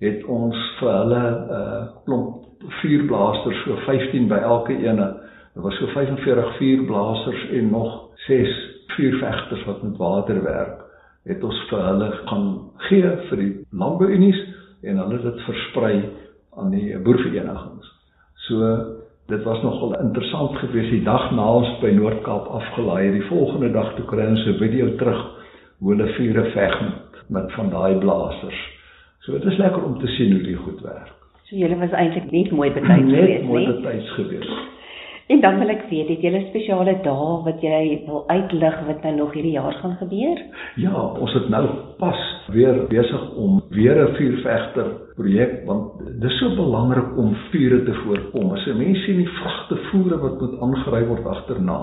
het 0.00 0.24
ons 0.24 0.56
vir 0.80 0.92
hulle 0.92 1.22
'n 1.30 1.50
uh, 1.60 1.82
klomp 2.04 2.44
vuurblaasters 2.82 3.62
so 3.64 3.76
15 3.86 4.28
by 4.28 4.40
elke 4.42 4.72
ene 4.72 5.06
daar 5.54 5.64
was 5.64 5.78
so 5.78 5.86
45 5.86 6.56
vuurblaasters 6.56 7.48
en 7.50 7.70
nog 7.70 8.10
6 8.26 8.48
vuurvegters 8.96 9.64
wat 9.64 9.82
met 9.82 9.96
water 9.96 10.42
werk 10.42 10.90
het 11.28 11.44
ons 11.44 11.58
vir 11.70 11.82
hulle 11.84 12.08
gaan 12.28 12.46
gee 12.88 13.10
vir 13.28 13.42
die 13.42 13.52
landbouunies 13.82 14.40
en 14.82 15.02
hulle 15.02 15.18
het 15.18 15.26
dit 15.28 15.42
versprei 15.48 15.94
aan 16.56 16.72
die 16.74 16.98
boerverenigings. 17.04 17.90
So 18.46 18.70
dit 19.30 19.42
was 19.46 19.60
nogal 19.62 19.94
interessant 20.00 20.56
geweest 20.58 20.90
die 20.90 21.04
dag 21.06 21.28
na 21.36 21.44
ons 21.60 21.70
by 21.82 21.92
Noord-Kaap 21.94 22.48
afgelaai 22.60 23.04
het. 23.04 23.18
Die 23.18 23.28
volgende 23.28 23.70
dag 23.76 23.92
toe 23.96 24.06
kry 24.10 24.26
ons 24.26 24.46
'n 24.46 24.58
video 24.58 24.94
terug 24.96 25.20
hoe 25.78 25.94
hulle 25.94 26.08
vure 26.16 26.44
veg 26.50 26.80
met, 26.80 27.09
met 27.30 27.52
van 27.52 27.70
daai 27.70 27.94
blaasters. 27.98 28.60
So 29.20 29.32
dit 29.32 29.44
is 29.44 29.56
lekker 29.58 29.84
om 29.84 29.98
te 29.98 30.06
sien 30.06 30.32
hoe 30.32 30.42
dit 30.42 30.56
goed 30.56 30.80
werk. 30.80 31.12
So 31.48 31.56
julle 31.56 31.78
was 31.78 31.90
eintlik 31.90 32.30
net 32.30 32.50
mooi 32.50 32.70
betyds 32.72 33.10
geweest, 33.10 33.26
nee? 33.26 33.42
Mooi 33.44 33.66
betyds 33.66 34.10
geweest. 34.10 34.78
En 35.30 35.40
dan 35.40 35.58
wil 35.58 35.68
ek 35.70 35.84
weet, 35.90 36.08
het 36.10 36.24
julle 36.26 36.40
spesiale 36.48 36.96
dae 37.04 37.34
wat 37.46 37.60
jy 37.62 37.82
wil 38.06 38.24
uitlig 38.26 38.78
wat 38.88 39.04
nou 39.06 39.12
nog 39.14 39.34
hierdie 39.36 39.52
jaar 39.54 39.76
gaan 39.78 39.92
gebeur? 40.00 40.40
Ja, 40.82 40.94
ons 41.22 41.34
het 41.36 41.46
nou 41.52 41.62
pas 42.00 42.22
weer 42.50 42.80
besig 42.90 43.28
om 43.38 43.60
weer 43.70 44.00
'n 44.02 44.14
vuurvegter 44.16 44.88
projek 45.14 45.52
want 45.66 46.02
dis 46.22 46.38
so 46.38 46.50
belangrik 46.56 47.16
om 47.16 47.36
vure 47.50 47.82
te 47.84 47.94
voorkom. 48.02 48.50
As 48.50 48.66
'n 48.66 48.78
mens 48.78 49.04
sien 49.04 49.16
die 49.16 49.34
vragte 49.38 49.76
voere 49.76 50.18
wat 50.18 50.40
moet 50.40 50.60
aangry 50.60 51.04
word 51.06 51.26
agterna. 51.26 51.78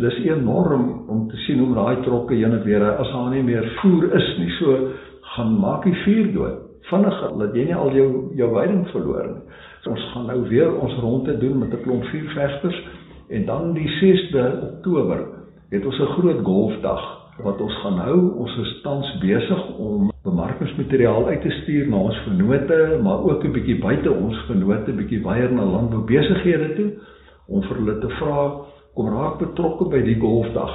Dis 0.00 0.18
enorm 0.24 1.04
om 1.08 1.28
te 1.28 1.36
sien 1.44 1.58
hoe 1.60 1.74
daai 1.74 2.02
trokke 2.04 2.34
heen 2.34 2.52
en 2.56 2.62
weer 2.64 2.84
as 2.96 3.10
daar 3.12 3.30
nie 3.30 3.42
meer 3.44 3.66
voer 3.80 4.08
is 4.16 4.28
nie. 4.38 4.50
So 4.58 4.88
gaan 5.34 5.58
maak 5.60 5.84
die 5.84 5.96
vuur 6.04 6.32
dood. 6.32 6.60
Vinniger 6.88 7.36
dat 7.38 7.54
jy 7.56 7.66
nie 7.68 7.76
al 7.76 7.92
jou 7.92 8.08
jou 8.36 8.48
weiding 8.54 8.86
verloor 8.92 9.28
nie. 9.28 9.58
So 9.84 9.92
ons 9.92 10.08
gaan 10.12 10.26
nou 10.30 10.40
weer 10.48 10.72
ons 10.72 10.96
ronde 11.04 11.36
doen 11.38 11.58
met 11.58 11.74
'n 11.74 11.82
klomp 11.84 12.04
vuurvegters 12.04 12.78
en 13.28 13.44
dan 13.46 13.72
die 13.72 13.88
6de 14.00 14.44
Oktober 14.62 15.26
het 15.70 15.86
ons 15.86 16.00
'n 16.00 16.12
groot 16.16 16.40
golfdag 16.44 17.02
wat 17.42 17.60
ons 17.60 17.76
gaan 17.82 17.98
hou. 17.98 18.18
Ons 18.36 18.56
is 18.56 18.80
tans 18.82 19.18
besig 19.20 19.78
om 19.78 20.10
bemarkingsmateriaal 20.24 21.26
uit 21.26 21.42
te 21.42 21.50
stuur 21.50 21.88
na 21.88 21.96
ons 21.96 22.18
vennote, 22.24 22.98
maar 23.02 23.24
ook 23.24 23.44
'n 23.44 23.52
bietjie 23.52 23.78
buite 23.80 24.10
ons 24.12 24.36
vennote, 24.46 24.92
bietjie 24.92 25.22
weier 25.22 25.52
na 25.52 25.64
landboubesighede 25.64 26.74
toe 26.74 26.90
om 27.46 27.62
vir 27.62 27.76
hulle 27.76 27.98
te 27.98 28.08
vra 28.08 28.64
kom 28.94 29.08
raak 29.08 29.38
betrokke 29.40 29.88
by 29.92 30.02
die 30.04 30.18
golfdag. 30.20 30.72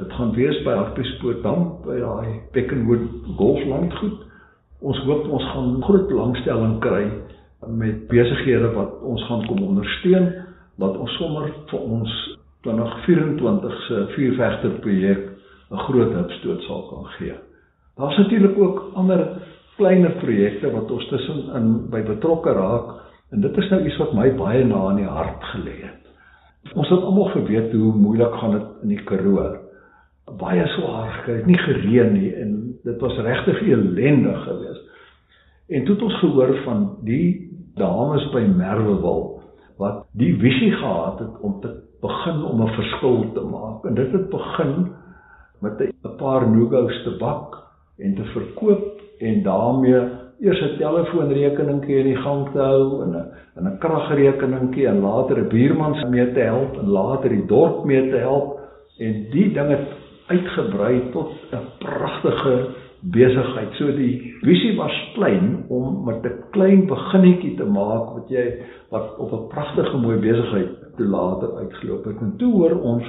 Dit 0.00 0.12
gaan 0.16 0.32
wees 0.34 0.58
by 0.64 0.74
Hartbeespoortdam 0.78 1.66
by 1.84 1.98
daai 2.00 2.40
Beckenwood 2.54 3.06
golflandgoed. 3.38 4.22
Ons 4.80 5.02
hoop 5.04 5.26
ons 5.28 5.48
gaan 5.52 5.74
groot 5.84 6.06
belangstelling 6.08 6.78
kry 6.84 7.04
met 7.68 8.06
besighede 8.08 8.72
wat 8.74 9.02
ons 9.04 9.24
gaan 9.28 9.44
kom 9.46 9.60
ondersteun 9.66 10.30
wat 10.80 10.96
ons 10.96 11.16
sommer 11.20 11.50
vir 11.70 11.80
ons 11.80 12.14
2024 12.64 13.76
se 13.86 14.06
vuurvegter 14.14 14.72
projek 14.84 15.28
'n 15.70 15.78
groot 15.86 16.12
hupstoot 16.12 16.62
sal 16.62 16.82
kan 16.88 17.04
gee. 17.18 17.34
Daar's 17.96 18.16
natuurlik 18.16 18.58
ook 18.58 18.90
ander 18.94 19.28
kleiner 19.76 20.10
projekte 20.10 20.70
wat 20.72 20.90
ons 20.90 21.08
tussenin 21.08 21.90
by 21.90 22.02
betrokke 22.02 22.52
raak 22.52 22.88
en 23.30 23.40
dit 23.40 23.56
is 23.56 23.70
nou 23.70 23.80
iets 23.86 23.96
wat 23.96 24.12
my 24.12 24.28
baie 24.36 24.64
na 24.64 24.90
in 24.90 24.96
die 24.96 25.06
hart 25.08 25.44
gelê 25.52 25.76
het. 25.82 25.99
Ons 26.74 26.88
het 26.88 27.02
almal 27.02 27.30
geweet 27.34 27.72
hoe 27.72 27.92
moeilik 27.96 28.34
gaan 28.34 28.50
dit 28.50 28.66
in 28.82 28.92
die 28.94 29.02
Karoo. 29.08 29.56
Baie 30.38 30.66
swaar 30.76 31.10
gekry, 31.10 31.42
nie 31.48 31.58
gereën 31.58 32.12
nie 32.14 32.30
en 32.38 32.50
dit 32.84 33.00
was 33.02 33.16
regtig 33.18 33.62
elendig 33.66 34.44
geweest. 34.44 34.84
En 35.68 35.84
toe 35.84 35.94
het 35.94 36.04
ons 36.04 36.18
gehoor 36.20 36.54
van 36.64 36.86
die 37.06 37.48
dames 37.78 38.26
by 38.34 38.44
Merwewil 38.46 39.40
wat 39.80 40.04
die 40.20 40.34
visie 40.38 40.72
gehad 40.76 41.18
het 41.18 41.40
om 41.40 41.60
te 41.60 41.72
begin 42.04 42.42
om 42.44 42.62
'n 42.62 42.74
verskil 42.76 43.32
te 43.32 43.40
maak. 43.40 43.84
En 43.84 43.94
dit 43.94 44.12
het 44.12 44.28
begin 44.30 44.92
met 45.60 45.80
'n 45.80 46.16
paar 46.16 46.48
nougous 46.50 47.02
te 47.02 47.16
bak 47.18 47.56
en 47.98 48.14
te 48.14 48.24
verkoop 48.24 49.00
en 49.18 49.42
daarmee 49.42 50.08
eers 50.40 50.60
'n 50.60 50.76
telefoonrekeningkie 50.78 51.96
in 51.96 52.06
die 52.06 52.22
gang 52.22 52.48
te 52.52 52.58
hou 52.58 53.02
en 53.02 53.10
'n 53.16 53.24
en 53.56 53.66
'n 53.66 53.78
kragrekeningkie 53.78 54.86
en 54.86 55.00
later 55.00 55.38
'n 55.38 55.48
buurman 55.48 55.94
se 55.94 56.06
mee 56.06 56.32
te 56.32 56.40
help 56.40 56.78
en 56.78 56.88
later 56.88 57.28
die 57.28 57.46
dorp 57.46 57.84
mee 57.84 58.10
te 58.10 58.16
help 58.16 58.60
en 58.98 59.26
die 59.30 59.52
ding 59.52 59.68
het 59.68 59.86
uitgebrei 60.26 61.10
tot 61.12 61.32
'n 61.52 61.66
pragtige 61.78 62.66
besigheid. 63.00 63.72
So 63.72 63.92
die 63.96 64.34
visie 64.44 64.76
was 64.76 65.10
klein 65.14 65.64
om 65.68 66.04
met 66.04 66.24
'n 66.24 66.42
klein 66.50 66.86
beginnetjie 66.86 67.56
te 67.56 67.64
maak 67.64 68.12
wat 68.14 68.28
jy 68.28 68.54
wat 68.90 69.16
op 69.18 69.32
'n 69.32 69.48
pragtige 69.48 69.96
mooi 69.96 70.18
besigheid 70.18 70.68
toe 70.96 71.06
later 71.06 71.56
uitgeloop 71.56 72.04
het. 72.04 72.20
En 72.20 72.34
toe 72.36 72.52
hoor 72.52 72.80
ons 72.80 73.04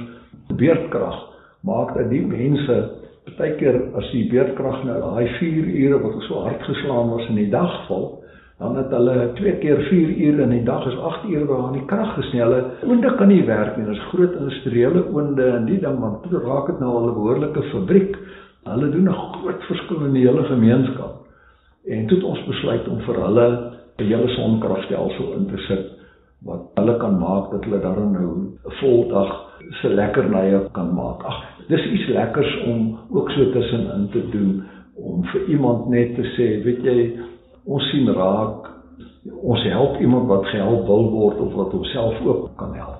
beerdkrag 0.56 1.28
maak 1.60 1.94
dat 1.94 2.10
die 2.10 2.26
mense 2.26 2.90
partykeer 3.24 3.78
as 3.98 4.10
die 4.12 4.24
beerdkrag 4.30 4.82
nou 4.86 4.98
daai 5.00 5.28
4 5.38 5.68
ure 5.84 6.00
wat 6.02 6.22
so 6.26 6.42
hard 6.46 6.62
geslaan 6.66 7.10
was 7.10 7.28
in 7.28 7.38
die 7.38 7.50
dag 7.50 7.86
val 7.86 8.22
dan 8.58 8.76
het 8.76 8.90
hulle 8.94 9.32
twee 9.38 9.54
keer 9.62 9.80
4 9.88 10.10
ure 10.26 10.42
in 10.42 10.54
die 10.54 10.64
dag 10.66 10.86
is 10.86 10.98
8 10.98 11.24
ure 11.30 11.46
waar 11.46 11.62
aan 11.68 11.78
die 11.78 11.86
krag 11.90 12.14
gesnelle 12.14 12.60
oonde 12.86 13.14
kan 13.18 13.28
nie 13.28 13.42
werk 13.46 13.76
nie. 13.76 13.88
Is 13.90 14.04
groot 14.10 14.36
industriële 14.38 15.02
oonde 15.10 15.46
en 15.56 15.66
die 15.66 15.80
ding 15.82 15.98
want 15.98 16.22
toe 16.22 16.42
raak 16.44 16.70
dit 16.70 16.78
nou 16.80 16.92
al 16.98 17.08
'n 17.08 17.14
behoorlike 17.14 17.62
fabriek. 17.72 18.16
Hulle 18.64 18.90
doen 18.90 19.08
'n 19.08 19.22
groot 19.38 19.62
verskil 19.70 20.04
in 20.06 20.12
die 20.12 20.26
hele 20.26 20.44
gemeenskap. 20.44 21.26
En 21.86 22.06
toe 22.06 22.16
het 22.16 22.26
ons 22.26 22.44
besluit 22.44 22.88
om 22.88 23.00
vir 23.00 23.16
hulle 23.24 23.48
'n 23.98 24.04
hele 24.04 24.28
sonkragstelsel 24.28 25.32
in 25.32 25.46
te 25.46 25.58
sit 25.66 26.01
wat 26.44 26.70
hulle 26.74 26.96
kan 26.98 27.18
maak 27.18 27.50
dat 27.50 27.64
hulle 27.64 27.80
daar 27.80 28.00
nou 28.00 28.30
'n 28.64 28.72
voldag 28.80 29.30
se 29.80 29.88
lekkernye 29.88 30.60
kan 30.72 30.94
maak. 30.94 31.22
Ag, 31.22 31.38
dis 31.68 31.84
iets 31.84 32.08
lekkers 32.08 32.62
om 32.66 32.98
ook 33.10 33.30
so 33.30 33.50
tussenin 33.50 34.08
te 34.10 34.28
doen 34.30 34.62
om 34.94 35.24
vir 35.24 35.44
iemand 35.48 35.88
net 35.88 36.14
te 36.14 36.22
sê, 36.36 36.64
weet 36.64 36.82
jy, 36.82 37.12
ons 37.64 37.90
sien 37.90 38.08
raak 38.12 38.72
ons 39.42 39.62
help 39.62 40.00
iemand 40.00 40.26
wat 40.26 40.46
gehelp 40.50 40.86
wil 40.86 41.10
word 41.10 41.40
of 41.40 41.54
wat 41.54 41.72
homself 41.72 42.26
ook 42.26 42.50
kan 42.56 42.74
help. 42.74 42.98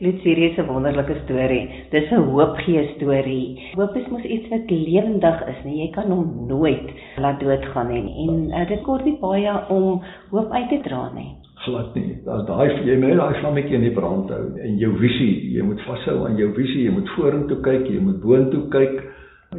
Dit 0.00 0.24
is 0.24 0.56
'n 0.56 0.66
wonderlike 0.66 1.16
storie. 1.24 1.68
Dis 1.90 2.10
'n 2.10 2.24
hoopgee 2.32 2.90
storie. 2.96 3.72
Hoop 3.76 3.96
is 3.96 4.08
mos 4.08 4.22
iets 4.22 4.48
wat 4.48 4.70
lewendig 4.70 5.46
is, 5.46 5.64
nee, 5.64 5.76
jy 5.76 5.90
kan 5.90 6.10
hom 6.10 6.46
nooit 6.46 6.90
laat 7.16 7.40
doodgaan 7.40 7.88
nie 7.88 8.28
en 8.28 8.48
uh, 8.48 8.68
dit 8.68 8.82
kort 8.82 9.04
nie 9.04 9.18
baie 9.20 9.68
om 9.68 10.02
hoop 10.30 10.50
uit 10.50 10.68
te 10.68 10.80
dra 10.80 11.10
nie. 11.14 11.39
Glad 11.64 11.94
nie. 11.94 12.14
Daar's 12.24 12.46
daai 12.48 12.86
jy 12.86 12.96
moet 13.02 13.18
daai 13.20 13.40
vlammetjie 13.40 13.76
in 13.76 13.84
die 13.84 13.92
brand 13.96 14.30
hou 14.32 14.44
en 14.56 14.78
jou 14.80 14.94
visie, 15.00 15.34
jy 15.56 15.64
moet 15.66 15.82
vashou 15.84 16.16
aan 16.26 16.38
jou 16.40 16.48
visie, 16.56 16.86
jy 16.86 16.94
moet 16.94 17.10
vorentoe 17.16 17.60
kyk, 17.66 17.84
jy 17.90 18.00
moet 18.00 18.20
boontoe 18.22 18.62
kyk, 18.72 18.96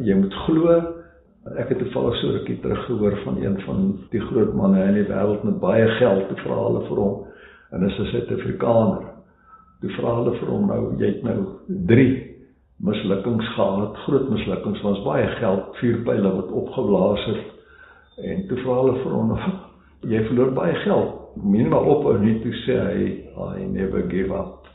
jy 0.01 0.17
moet 0.17 0.39
glo. 0.47 0.79
Ek 1.61 1.69
het 1.69 1.79
toevallig 1.81 2.17
so 2.21 2.33
rukkie 2.35 2.57
terug 2.61 2.81
gehoor 2.87 3.17
van 3.25 3.37
een 3.41 3.61
van 3.65 3.85
die 4.11 4.21
groot 4.29 4.53
manne 4.57 4.81
in 4.89 4.97
die 4.97 5.07
wêreld 5.09 5.45
met 5.45 5.61
baie 5.61 5.87
geld 5.99 6.27
te 6.29 6.37
vra 6.41 6.57
hulle 6.67 6.83
vir 6.89 7.01
hom 7.01 7.15
en 7.71 7.85
dis 7.85 7.99
'n 7.99 8.11
Suid-Afrikaner 8.11 9.07
toe 9.81 9.89
vra 9.97 10.11
hulle 10.19 10.35
vir 10.37 10.49
hom 10.53 10.67
nou 10.69 10.81
jy 11.01 11.07
het 11.09 11.23
nou 11.25 11.37
3 11.89 12.09
mislukkings 12.85 13.47
gehad 13.55 13.97
groot 14.05 14.27
mislukkings 14.29 14.83
was 14.85 15.01
baie 15.05 15.27
geld 15.39 15.79
vuurpyle 15.79 16.33
wat 16.37 16.51
opgeblaas 16.61 17.25
het 17.31 18.27
en 18.29 18.45
toe 18.49 18.59
vra 18.61 18.77
hulle 18.81 18.95
vir 19.01 19.15
hom 19.17 19.33
jy 20.13 20.21
verloor 20.27 20.53
baie 20.57 20.75
geld 20.83 21.20
min 21.36 21.70
maar 21.70 21.88
op 21.88 22.06
en 22.13 22.26
nie 22.26 22.39
toe 22.44 22.54
sê 22.65 22.78
hy 22.80 23.04
I 23.41 23.65
never 23.65 24.04
give 24.10 24.34
up. 24.36 24.67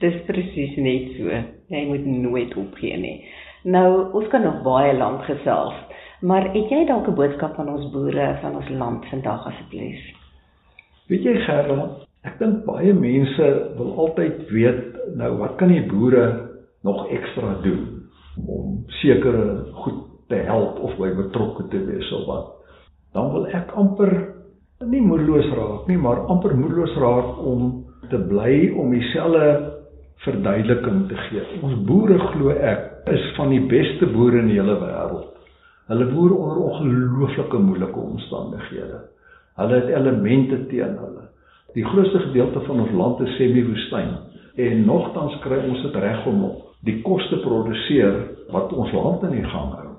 Dis 0.00 0.16
presies 0.26 0.76
net 0.76 1.16
so. 1.16 1.42
Jy 1.72 1.86
moet 1.88 2.06
nooit 2.06 2.56
opgee 2.56 2.96
nie. 2.98 3.24
Nou 3.64 4.12
ons 4.12 4.28
kan 4.28 4.42
nog 4.42 4.62
baie 4.66 4.92
lank 4.96 5.24
gesels 5.24 5.74
maar 6.22 6.46
het 6.54 6.70
jy 6.70 6.84
dalk 6.86 7.08
'n 7.08 7.14
boodskap 7.14 7.58
aan 7.58 7.68
ons 7.68 7.90
boere 7.90 8.38
van 8.40 8.56
ons 8.56 8.68
land 8.68 9.06
vandag 9.06 9.46
asseblief? 9.46 10.00
Weet 11.06 11.22
jy 11.22 11.34
Gerard 11.34 12.08
Ek 12.22 12.38
dink 12.38 12.64
baie 12.64 12.94
mense 12.94 13.46
wil 13.76 13.96
altyd 13.98 14.50
weet 14.50 14.82
nou 15.18 15.36
wat 15.38 15.56
kan 15.56 15.68
die 15.68 15.86
boere 15.86 16.50
nog 16.82 17.08
ekstra 17.10 17.56
doen 17.62 18.06
om 18.46 18.84
sekere 18.86 19.64
goed 19.72 19.98
te 20.28 20.34
help 20.34 20.78
of 20.78 20.96
by 20.96 21.10
betrokke 21.14 21.68
te 21.68 21.84
wees 21.84 22.12
of 22.12 22.26
wat. 22.26 22.46
Dan 23.12 23.32
wil 23.32 23.46
ek 23.46 23.72
amper 23.74 24.34
nie 24.90 25.02
moedeloos 25.04 25.48
raak 25.56 25.88
nie, 25.90 25.98
maar 25.98 26.24
amper 26.32 26.54
moedeloos 26.56 26.94
raak 27.00 27.38
om 27.46 27.84
te 28.10 28.18
bly 28.28 28.72
om 28.78 28.90
dieselfde 28.94 29.46
verduideliking 30.24 31.06
te 31.10 31.18
gee. 31.28 31.44
Ons 31.62 31.78
boere 31.88 32.18
glo 32.32 32.54
ek 32.54 33.08
is 33.12 33.24
van 33.36 33.50
die 33.50 33.62
beste 33.70 34.08
boere 34.14 34.42
in 34.42 34.50
die 34.52 34.58
hele 34.60 34.76
wêreld. 34.80 35.30
Hulle 35.90 36.06
boer 36.12 36.34
onder 36.36 36.60
ongelooflike 36.68 37.58
moeilike 37.58 38.00
omstandighede. 38.00 39.00
Hulle 39.58 39.80
het 39.80 39.90
elemente 39.90 40.60
teen 40.70 40.94
hulle. 41.00 41.26
Die 41.74 41.84
grootste 41.84 42.20
gedeelte 42.28 42.60
van 42.66 42.84
ons 42.84 42.92
land 42.96 43.20
is 43.26 43.34
semi-woestyn 43.40 44.12
en 44.62 44.84
nogtans 44.86 45.38
kry 45.44 45.58
ons 45.64 45.82
dit 45.86 45.94
reg 46.04 46.26
om 46.28 46.44
die 46.86 46.98
kos 47.06 47.24
te 47.30 47.38
produseer 47.40 48.18
wat 48.52 48.72
ons 48.76 48.92
land 48.92 49.24
in 49.30 49.38
die 49.38 49.48
gang 49.48 49.72
hou. 49.78 49.92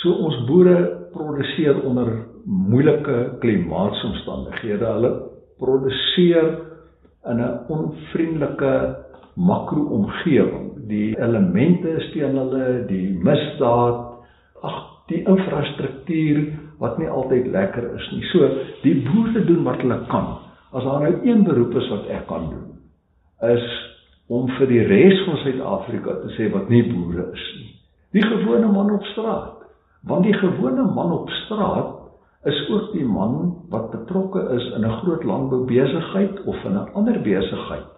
So 0.00 0.14
ons 0.28 0.38
boere 0.48 0.76
produseer 1.12 1.82
onder 1.84 2.12
moeilike 2.44 3.36
klimaatsomstandighede. 3.40 4.86
Hulle 4.86 5.12
produseer 5.58 6.48
in 7.30 7.40
'n 7.40 7.58
onvriendelike 7.68 8.96
makro-omgewing. 9.36 10.88
Die 10.88 11.18
elemente 11.18 11.88
is 11.88 12.12
teen 12.12 12.36
hulle, 12.36 12.84
die 12.86 13.18
misdaad, 13.22 14.06
ag, 14.62 14.78
die 15.06 15.24
infrastruktuur 15.24 16.52
wat 16.78 16.98
nie 16.98 17.08
altyd 17.08 17.46
lekker 17.46 17.94
is 17.94 18.10
nie. 18.12 18.24
So 18.32 18.48
die 18.82 19.02
boere 19.04 19.44
doen 19.44 19.62
wat 19.64 19.80
hulle 19.80 20.00
kan 20.08 20.38
As 20.70 20.84
daar 20.84 21.00
nou 21.00 21.26
een 21.26 21.42
beroep 21.42 21.74
is 21.74 21.88
wat 21.88 22.06
ek 22.06 22.26
kan 22.26 22.48
doen, 22.50 22.66
is 23.50 23.64
om 24.30 24.46
vir 24.54 24.68
die 24.70 24.82
res 24.86 25.22
van 25.26 25.40
Suid-Afrika 25.42 26.14
te 26.22 26.30
sê 26.36 26.46
wat 26.52 26.68
nie 26.70 26.84
boere 26.86 27.24
is 27.34 27.46
nie. 27.58 27.72
Die 28.14 28.22
gewone 28.22 28.68
man 28.70 28.92
op 28.94 29.06
straat. 29.10 29.64
Want 30.06 30.28
die 30.28 30.36
gewone 30.38 30.84
man 30.94 31.12
op 31.12 31.30
straat 31.42 31.96
is 32.44 32.68
ook 32.70 32.92
die 32.92 33.04
man 33.04 33.56
wat 33.68 33.90
betrokke 33.90 34.40
is 34.56 34.64
in 34.74 34.84
'n 34.84 34.98
groot 35.02 35.24
landboubesigheid 35.24 36.44
of 36.44 36.64
in 36.64 36.72
'n 36.72 36.92
ander 36.94 37.20
besigheid. 37.20 37.88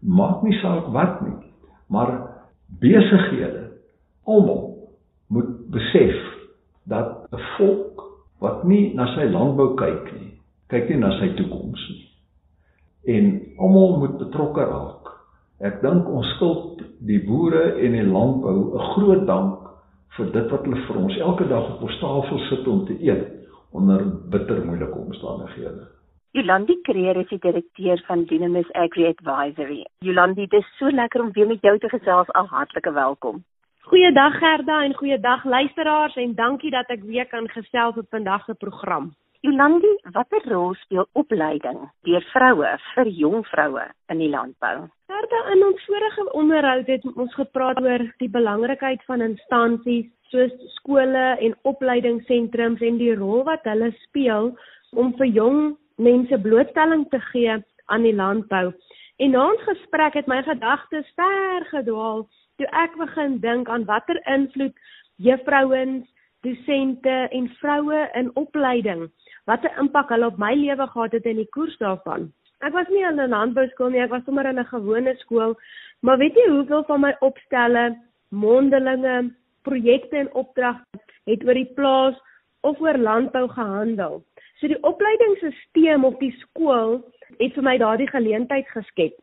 Maak 0.00 0.42
nie 0.42 0.58
saak 0.60 0.86
wat 0.86 1.20
nie, 1.20 1.36
maar 1.88 2.28
besighede 2.80 3.70
almal 4.24 4.88
moet 5.28 5.70
besef 5.70 6.16
dat 6.84 7.26
'n 7.32 7.40
volk 7.56 8.02
wat 8.38 8.64
nie 8.64 8.94
na 8.94 9.06
sy 9.06 9.30
landbou 9.30 9.74
kyk 9.74 10.12
nie, 10.12 10.38
kyk 10.68 10.88
nie 10.88 10.98
na 10.98 11.10
sy 11.10 11.34
toekoms 11.34 11.88
nie 11.88 12.12
en 13.04 13.42
almal 13.56 13.98
moet 13.98 14.18
betrokke 14.18 14.64
raak. 14.64 15.10
Ek 15.62 15.80
dink 15.82 16.08
ons 16.10 16.28
skuld 16.36 16.82
die 17.06 17.20
boere 17.26 17.74
en 17.82 17.94
die 17.96 18.06
landbou 18.06 18.74
'n 18.74 18.86
groot 18.94 19.26
dank 19.26 19.58
vir 20.16 20.32
dit 20.32 20.50
wat 20.50 20.64
hulle 20.64 20.86
vir 20.86 20.96
ons 20.96 21.16
elke 21.18 21.48
dag 21.48 21.74
op 21.74 21.82
ons 21.82 21.98
tafel 21.98 22.38
sit 22.38 22.66
om 22.66 22.84
te 22.86 22.96
eet 23.02 23.41
onder 23.72 24.28
bitter 24.28 24.64
moeilike 24.64 24.98
omstandighede. 24.98 25.88
Jolandi 26.32 26.80
Creer 26.80 27.16
is 27.16 27.28
die 27.28 27.38
direkteur 27.38 28.02
van 28.06 28.24
Dynamis 28.24 28.70
Agri 28.72 29.06
Advisory. 29.06 29.82
Jolandi, 29.98 30.46
dit 30.46 30.60
is 30.60 30.76
so 30.78 30.90
lekker 30.90 31.20
om 31.20 31.32
weer 31.32 31.46
met 31.46 31.60
jou 31.60 31.78
te 31.78 31.88
gesels. 31.88 32.30
Al 32.32 32.46
hartlike 32.46 32.92
welkom. 32.92 33.42
Goeiedag 33.80 34.38
Gerda 34.38 34.82
en 34.82 34.94
goeiedag 34.94 35.44
luisteraars 35.44 36.14
en 36.16 36.34
dankie 36.34 36.70
dat 36.70 36.88
ek 36.88 37.02
weer 37.02 37.26
kan 37.26 37.48
gesels 37.48 37.96
op 37.96 38.06
vandag 38.10 38.44
se 38.44 38.54
program. 38.54 39.12
Jolandi, 39.42 39.88
watter 40.14 40.44
rol 40.46 40.76
speel 40.84 41.08
opleiding 41.18 41.78
deur 42.06 42.22
vroue 42.30 42.68
vir 42.92 43.08
jong 43.20 43.40
vroue 43.48 43.86
in 44.14 44.20
die 44.22 44.28
landbou? 44.30 44.84
Verder 45.10 45.48
in 45.54 45.64
ons 45.66 45.86
vorige 45.88 46.26
onderhoud 46.38 46.90
het 46.92 47.08
ons 47.10 47.34
gepraat 47.34 47.80
oor 47.82 48.04
die 48.22 48.28
belangrikheid 48.30 49.02
van 49.08 49.24
instansies 49.26 50.06
soos 50.30 50.54
skole 50.76 51.24
en 51.42 51.56
opleidingssentrums 51.66 52.84
en 52.86 53.00
die 53.02 53.16
rol 53.18 53.42
wat 53.48 53.66
hulle 53.66 53.90
speel 54.04 54.52
om 54.94 55.10
vir 55.18 55.32
jong 55.40 55.60
mense 55.98 56.38
blootstelling 56.46 57.02
te 57.10 57.18
gee 57.32 57.58
aan 57.90 58.06
die 58.06 58.14
landbou. 58.14 58.68
En 59.18 59.34
na 59.34 59.48
ons 59.48 59.66
gesprek 59.66 60.20
het 60.20 60.30
my 60.30 60.38
gedagtes 60.46 61.10
ver 61.18 61.66
gedwaal 61.74 62.28
toe 62.62 62.70
ek 62.84 62.94
begin 63.02 63.40
dink 63.42 63.66
aan 63.66 63.90
watter 63.90 64.22
invloed 64.38 64.78
juffrouens 65.18 66.06
dosente 66.46 67.18
en 67.34 67.50
vroue 67.58 68.06
in 68.14 68.30
opleiding. 68.38 69.08
Wat 69.44 69.64
'n 69.64 69.78
impak 69.82 70.08
hulle 70.08 70.26
op 70.26 70.38
my 70.38 70.54
lewe 70.54 70.86
gehad 70.86 71.12
het 71.12 71.24
in 71.24 71.36
die 71.36 71.48
koers 71.54 71.76
daarvan. 71.78 72.32
Ek 72.60 72.72
was 72.72 72.88
nie 72.88 73.02
in 73.02 73.20
'n 73.20 73.28
landbouskool 73.28 73.90
nie, 73.90 74.00
ek 74.00 74.10
was 74.10 74.24
sommer 74.24 74.46
in 74.46 74.58
'n 74.58 74.64
gewone 74.64 75.14
skool, 75.16 75.56
maar 76.00 76.18
weet 76.18 76.34
jy 76.34 76.48
hoeveel 76.48 76.84
van 76.84 77.00
my 77.00 77.16
opstelle, 77.20 77.96
mondelinge, 78.30 79.34
projekte 79.62 80.16
en 80.16 80.34
opdragte 80.34 80.98
het 81.24 81.44
oor 81.44 81.54
die 81.54 81.72
plaas 81.74 82.16
of 82.60 82.80
oor 82.80 82.98
landbou 82.98 83.48
gehandel. 83.48 84.22
So 84.60 84.68
die 84.68 84.82
opleidingsstelsel 84.82 86.04
of 86.04 86.18
die 86.18 86.34
skool 86.38 87.02
het 87.38 87.54
vir 87.54 87.62
my 87.62 87.76
daardie 87.78 88.10
geleentheid 88.10 88.66
geskep. 88.68 89.14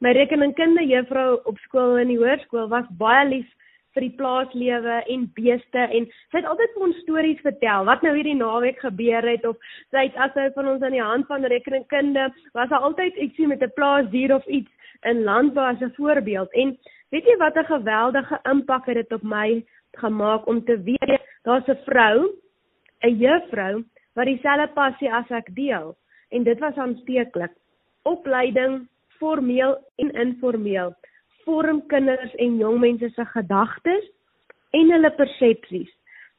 My 0.00 0.12
rekeningkunde 0.12 0.86
juffrou 0.86 1.40
op 1.44 1.58
skool 1.58 1.96
in 1.98 2.08
die 2.08 2.18
hoërskool 2.20 2.68
was 2.68 2.86
baie 2.98 3.28
lief 3.28 3.48
vir 3.98 4.06
die 4.06 4.16
plaaslewe 4.18 5.00
en 5.10 5.26
beeste 5.34 5.84
en 5.90 6.06
sy 6.30 6.38
het 6.38 6.46
altyd 6.46 6.74
vir 6.74 6.84
ons 6.86 6.98
stories 7.02 7.40
vertel. 7.42 7.86
Wat 7.88 8.04
nou 8.06 8.14
hierdie 8.14 8.36
naweek 8.38 8.78
gebeur 8.84 9.26
het 9.26 9.46
of 9.48 9.58
sy 9.90 10.06
het 10.06 10.18
as 10.22 10.34
sy 10.36 10.46
van 10.54 10.70
ons 10.74 10.84
aan 10.86 10.94
die 10.94 11.02
hand 11.02 11.26
van 11.30 11.46
rekeningkunde 11.50 12.28
was 12.54 12.70
daar 12.70 12.86
altyd 12.86 13.18
ietsie 13.18 13.48
met 13.50 13.62
'n 13.62 13.74
plaasdier 13.74 14.34
of 14.34 14.46
iets 14.46 14.70
in 15.10 15.24
landbou 15.24 15.66
as 15.66 15.82
'n 15.82 15.94
voorbeeld. 15.98 16.52
En 16.52 16.76
weet 17.10 17.26
jy 17.26 17.36
wat 17.38 17.56
'n 17.56 17.72
geweldige 17.74 18.38
impak 18.50 18.86
het 18.86 18.94
dit 18.94 19.12
op 19.12 19.22
my 19.22 19.64
gemaak 19.98 20.46
om 20.46 20.64
te 20.64 20.78
weet 20.82 21.20
daar's 21.42 21.66
'n 21.66 21.82
vrou 21.84 22.30
'n 23.02 23.18
juffrou 23.18 23.84
wat 24.14 24.26
dieselfde 24.26 24.68
passie 24.74 25.12
as 25.12 25.30
ek 25.30 25.54
deel. 25.54 25.96
En 26.30 26.42
dit 26.42 26.58
was 26.58 26.76
aansteeklik 26.76 27.52
opleiding 28.02 28.88
formeel 29.18 29.78
en 29.96 30.10
informeel 30.10 30.94
vorm 31.48 31.80
kinders 31.92 32.34
en 32.44 32.58
jong 32.60 32.80
mense 32.82 33.08
se 33.14 33.24
gedagtes 33.32 34.04
en 34.76 34.92
hulle 34.92 35.10
persepsies. 35.16 35.90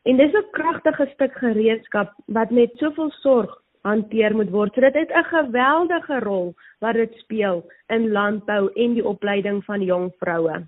En 0.05 0.18
dis 0.18 0.34
'n 0.34 0.51
kragtige 0.51 1.07
stuk 1.14 1.34
gereedskap 1.43 2.14
wat 2.28 2.51
met 2.51 2.78
soveel 2.78 3.12
sorg 3.24 3.57
hanteer 3.82 4.36
moet 4.36 4.49
word. 4.49 4.74
So 4.74 4.82
dit 4.82 4.93
het 4.93 5.12
'n 5.12 5.24
geweldige 5.36 6.20
rol 6.20 6.53
wat 6.80 6.93
dit 6.93 7.14
speel 7.24 7.64
in 7.88 8.12
landbou 8.12 8.72
en 8.76 8.93
die 8.93 9.05
opleiding 9.05 9.64
van 9.66 9.82
jong 9.82 10.12
vroue. 10.20 10.66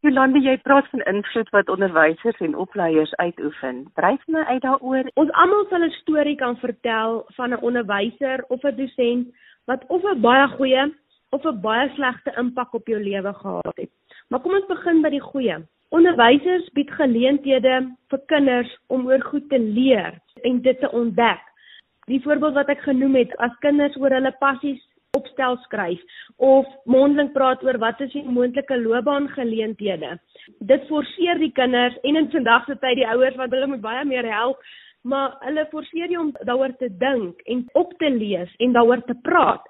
Jolande, 0.00 0.38
jy 0.38 0.56
praat 0.62 0.86
van 0.90 1.00
invloed 1.00 1.48
wat 1.50 1.68
onderwysers 1.68 2.38
en 2.38 2.56
opleiers 2.56 3.14
uitoefen. 3.14 3.86
Dryf 3.94 4.26
my 4.26 4.42
uit 4.46 4.62
daaroor. 4.62 5.10
Ons 5.14 5.30
almal 5.30 5.66
sal 5.68 5.82
'n 5.82 5.90
storie 5.90 6.36
kan 6.36 6.56
vertel 6.56 7.24
van 7.36 7.50
'n 7.50 7.62
onderwyser 7.62 8.44
of 8.48 8.62
'n 8.62 8.76
dosent 8.76 9.34
wat 9.64 9.84
of 9.88 10.02
'n 10.02 10.20
baie 10.20 10.48
goeie 10.48 10.94
of 11.30 11.44
'n 11.44 11.60
baie 11.60 11.88
slegte 11.94 12.32
impak 12.36 12.74
op 12.74 12.86
jou 12.86 13.00
lewe 13.02 13.32
gehad 13.32 13.76
het. 13.76 13.90
Maar 14.28 14.40
kom 14.40 14.54
ons 14.54 14.66
begin 14.66 15.02
by 15.02 15.10
die 15.10 15.26
goeie. 15.30 15.56
Onderwysers 15.88 16.68
bied 16.76 16.90
geleenthede 16.90 17.96
vir 18.10 18.20
kinders 18.26 18.76
om 18.86 19.06
oor 19.06 19.20
goed 19.20 19.48
te 19.48 19.58
leer 19.58 20.18
en 20.42 20.60
dit 20.60 20.80
te 20.80 20.90
ontdek. 20.90 21.40
Die 22.06 22.22
voorbeeld 22.22 22.54
wat 22.54 22.68
ek 22.68 22.80
genoem 22.80 23.14
het, 23.14 23.36
as 23.36 23.56
kinders 23.60 23.96
oor 23.96 24.10
hulle 24.10 24.32
passies 24.40 24.84
opstel 25.16 25.56
skryf 25.64 26.00
of 26.36 26.66
mondeling 26.84 27.32
praat 27.32 27.62
oor 27.64 27.78
wat 27.78 28.00
is 28.04 28.12
die 28.12 28.24
moontlike 28.24 28.76
loopbaangeleenthede. 28.82 30.18
Dit 30.58 30.84
forceer 30.88 31.40
die 31.40 31.52
kinders 31.52 31.96
en 32.02 32.16
in 32.16 32.30
vandag 32.30 32.68
se 32.68 32.76
tyd 32.76 33.00
die 33.00 33.08
ouers 33.08 33.36
wat 33.40 33.50
hulle 33.56 33.70
moet 33.72 33.80
baie 33.80 34.04
meer 34.04 34.28
help, 34.32 34.60
maar 35.02 35.36
hulle 35.40 35.66
forceer 35.72 36.12
jou 36.12 36.26
om 36.26 36.34
daaroor 36.44 36.76
te 36.76 36.90
dink 37.00 37.40
en 37.46 37.64
op 37.72 37.92
te 37.98 38.10
lees 38.10 38.52
en 38.58 38.76
daaroor 38.76 39.04
te 39.08 39.16
praat 39.24 39.64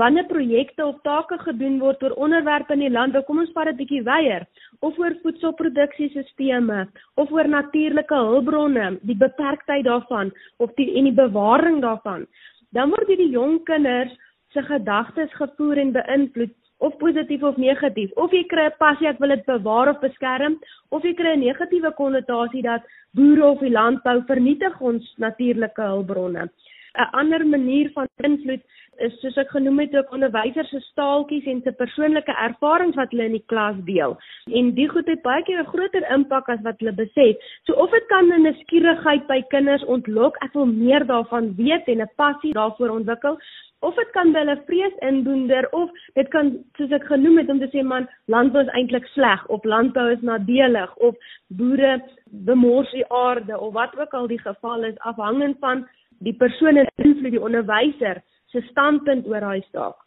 wanneer 0.00 0.26
projekte 0.26 0.86
of 0.86 0.96
take 1.06 1.38
gedoen 1.44 1.78
word 1.78 2.02
oor 2.02 2.16
onderwerpe 2.26 2.74
in 2.74 2.82
die 2.86 2.90
land, 2.90 3.16
kom 3.26 3.38
ons 3.42 3.52
vat 3.54 3.70
dit 3.70 3.78
bietjie 3.82 4.02
weier 4.06 4.46
of 4.82 4.98
oor 4.98 5.14
voedselproduksiesisteme 5.22 6.80
of 7.20 7.30
oor 7.32 7.48
natuurlike 7.48 8.18
hulpbronne, 8.30 8.98
die 9.02 9.18
beperktheid 9.18 9.86
daarvan 9.86 10.32
of 10.58 10.74
die 10.80 10.90
en 10.98 11.10
die 11.10 11.16
bewaring 11.20 11.80
daarvan. 11.84 12.26
Dan 12.74 12.90
word 12.90 13.08
hierdie 13.08 13.30
jong 13.30 13.60
kinders 13.68 14.12
se 14.54 14.62
gedagtes 14.66 15.32
gevoer 15.38 15.78
en 15.82 15.94
beïnvloed 15.94 16.54
of 16.84 16.96
positief 16.98 17.42
of 17.42 17.56
negatief. 17.56 18.10
Of 18.18 18.34
jy 18.34 18.44
kry 18.50 18.66
'n 18.66 18.78
passie 18.78 19.08
ek 19.08 19.20
wil 19.22 19.28
dit 19.28 19.46
bewaar 19.46 19.88
of 19.88 20.00
beskerm 20.02 20.58
of 20.90 21.04
jy 21.04 21.14
kry 21.14 21.34
'n 21.36 21.40
negatiewe 21.46 21.94
konnotasie 21.94 22.62
dat 22.62 22.82
boere 23.14 23.44
of 23.46 23.60
die 23.60 23.70
landbou 23.70 24.22
vernietig 24.26 24.80
ons 24.80 25.14
natuurlike 25.18 25.82
hulpbronne. 25.82 26.50
'n 26.94 27.10
Ander 27.12 27.46
manier 27.46 27.90
van 27.94 28.08
invloed 28.22 28.62
is 28.98 29.14
soos 29.20 29.36
ek 29.40 29.50
genoem 29.54 29.78
het 29.82 29.96
ook 29.96 30.12
onderwysers 30.12 30.70
se 30.70 30.80
staaltjies 30.90 31.46
en 31.50 31.62
se 31.64 31.72
persoonlike 31.72 32.34
ervarings 32.46 32.96
wat 33.00 33.10
hulle 33.10 33.28
in 33.30 33.36
die 33.38 33.44
klas 33.52 33.76
deel. 33.88 34.16
En 34.52 34.70
die 34.78 34.88
goed 34.88 35.08
het 35.10 35.22
baie 35.22 35.42
keer 35.42 35.60
'n 35.60 35.72
groter 35.72 36.06
impak 36.10 36.48
as 36.48 36.62
wat 36.62 36.78
hulle 36.78 36.92
besef. 36.92 37.36
So 37.66 37.72
of 37.72 37.90
dit 37.90 38.06
kan 38.06 38.32
'n 38.32 38.42
nuuskierigheid 38.42 39.26
by 39.26 39.42
kinders 39.48 39.84
ontlok, 39.84 40.36
ek 40.42 40.52
wil 40.54 40.66
meer 40.66 41.06
daarvan 41.06 41.54
weet 41.56 41.88
en 41.88 42.02
'n 42.02 42.10
passie 42.16 42.52
daarvoor 42.52 42.90
ontwikkel, 42.90 43.38
of 43.84 43.94
dit 43.94 44.10
kan 44.16 44.32
hulle 44.34 44.56
vrees 44.66 44.94
inboender 45.08 45.68
of 45.76 45.90
dit 46.18 46.28
kan 46.34 46.52
soos 46.78 46.92
ek 46.98 47.04
genoem 47.10 47.38
het 47.42 47.50
om 47.52 47.60
te 47.60 47.68
sê 47.72 47.82
man, 47.84 48.08
landbou 48.32 48.62
is 48.64 48.72
eintlik 48.78 49.06
sleg 49.12 49.44
of 49.56 49.64
landbou 49.64 50.06
is 50.12 50.22
nadelig 50.28 50.94
of 51.08 51.18
boere 51.60 51.98
bemors 52.48 52.92
die 52.96 53.04
aarde 53.12 53.58
of 53.58 53.74
wat 53.74 53.96
ook 54.00 54.14
al 54.20 54.30
die 54.30 54.40
geval 54.40 54.88
is 54.90 55.02
afhangend 55.10 55.60
van 55.60 55.84
die 56.24 56.36
persoon 56.44 56.80
en 56.80 56.88
invloed 56.96 57.36
die 57.36 57.44
onderwyser 57.50 58.22
se 58.54 58.62
standpunt 58.70 59.26
oor 59.30 59.44
daai 59.44 59.62
saak. 59.72 60.00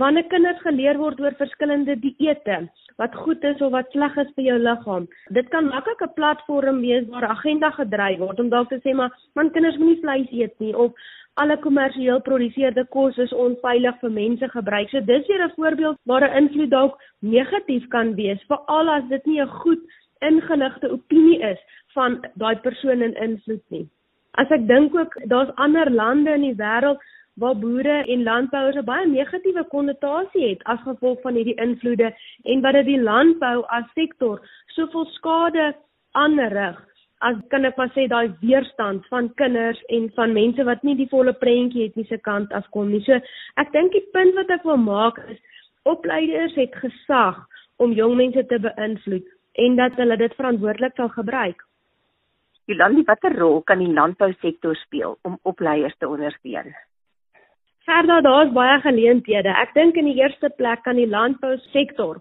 Wanneer 0.00 0.26
kinders 0.28 0.60
geleer 0.60 0.98
word 1.00 1.20
oor 1.24 1.36
verskillende 1.38 1.94
dieete, 2.02 2.58
wat 3.00 3.14
goed 3.24 3.44
is 3.48 3.62
of 3.64 3.72
wat 3.72 3.94
sleg 3.94 4.18
is 4.20 4.34
vir 4.36 4.44
jou 4.50 4.58
liggaam, 4.60 5.06
dit 5.36 5.48
kan 5.54 5.70
maklik 5.70 6.02
'n 6.02 6.14
platform 6.18 6.82
wees 6.82 7.08
waar 7.08 7.30
agenda 7.36 7.70
gedryf 7.78 8.18
word 8.18 8.40
om 8.40 8.50
dalk 8.50 8.68
te 8.68 8.80
sê 8.84 8.94
maar 8.94 9.10
man 9.34 9.50
kinders 9.50 9.78
moenie 9.78 10.02
vleis 10.02 10.28
eet 10.32 10.60
nie 10.60 10.74
of 10.76 10.92
alle 11.40 11.56
kommersieel 11.56 12.18
geproduseerde 12.20 12.84
kos 12.94 13.18
is 13.18 13.32
onveilig 13.32 14.00
vir 14.02 14.10
mense 14.10 14.48
gebruik. 14.48 14.90
So 14.90 15.00
dis 15.00 15.26
weer 15.28 15.44
'n 15.44 15.54
voorbeeld 15.56 15.96
waar 16.04 16.24
'n 16.24 16.36
invloed 16.42 16.70
dalk 16.70 16.98
negatief 17.20 17.88
kan 17.88 18.14
wees, 18.14 18.40
veral 18.48 18.88
as 18.88 19.08
dit 19.08 19.26
nie 19.26 19.40
'n 19.40 19.48
goed 19.62 19.80
ingeligte 20.20 20.90
opinie 20.90 21.40
is 21.52 21.58
van 21.94 22.20
daai 22.34 22.56
persoon 22.56 23.02
in 23.02 23.14
invloed 23.14 23.64
nie. 23.68 23.88
As 24.32 24.50
ek 24.50 24.66
dink 24.66 24.94
ook 24.94 25.14
daar's 25.24 25.54
ander 25.54 25.90
lande 25.90 26.30
in 26.30 26.40
die 26.40 26.54
wêreld 26.54 27.00
waar 27.40 27.56
boere 27.56 27.96
en 28.14 28.22
landbouers 28.28 28.76
'n 28.76 28.84
baie 28.84 29.06
negatiewe 29.06 29.64
konnotasie 29.74 30.48
het 30.48 30.62
as 30.64 30.80
gevolg 30.84 31.20
van 31.22 31.34
hierdie 31.34 31.60
invloede 31.66 32.14
en 32.44 32.60
wat 32.60 32.72
dit 32.72 32.86
die 32.86 33.02
landbou 33.02 33.64
as 33.68 33.84
sektor 33.94 34.40
soveel 34.76 35.06
skade 35.16 35.74
aanrig 36.12 36.78
as 37.20 37.36
kan 37.52 37.68
ek 37.68 37.76
maar 37.76 37.92
sê 37.94 38.06
daai 38.08 38.32
weerstand 38.40 39.06
van 39.12 39.28
kinders 39.40 39.80
en 39.96 40.08
van 40.16 40.32
mense 40.32 40.64
wat 40.64 40.82
nie 40.86 40.96
die 40.96 41.08
volle 41.12 41.34
prentjie 41.44 41.86
het 41.88 41.96
nie 41.96 42.06
se 42.08 42.18
kant 42.28 42.52
af 42.56 42.68
kom 42.76 42.88
nie. 42.92 43.02
So 43.04 43.18
ek 43.60 43.72
dink 43.76 43.92
die 43.92 44.06
punt 44.14 44.36
wat 44.38 44.52
ek 44.56 44.64
wil 44.64 44.80
maak 44.80 45.20
is 45.28 45.40
opleiders 45.88 46.56
het 46.56 46.76
gesag 46.80 47.40
om 47.80 47.92
jong 47.96 48.16
mense 48.16 48.46
te 48.48 48.60
beïnvloed 48.60 49.28
en 49.64 49.76
dat 49.76 50.00
hulle 50.00 50.16
dit 50.16 50.36
verantwoordelik 50.38 50.96
sal 50.96 51.12
gebruik. 51.12 51.60
Jolandi, 52.70 53.04
watter 53.04 53.34
rol 53.36 53.60
kan 53.66 53.82
die 53.82 53.92
landbousektor 53.92 54.76
speel 54.84 55.18
om 55.26 55.38
opleiers 55.48 55.96
te 55.98 56.08
ondersteun? 56.08 56.72
Gerda, 57.90 58.20
daar's 58.22 58.50
baie 58.54 58.76
geleenthede. 58.84 59.50
Ek 59.58 59.72
dink 59.74 59.96
in 59.98 60.06
die 60.06 60.20
eerste 60.20 60.46
plek 60.60 60.84
kan 60.84 60.94
die 60.94 61.08
landbousektor 61.10 62.20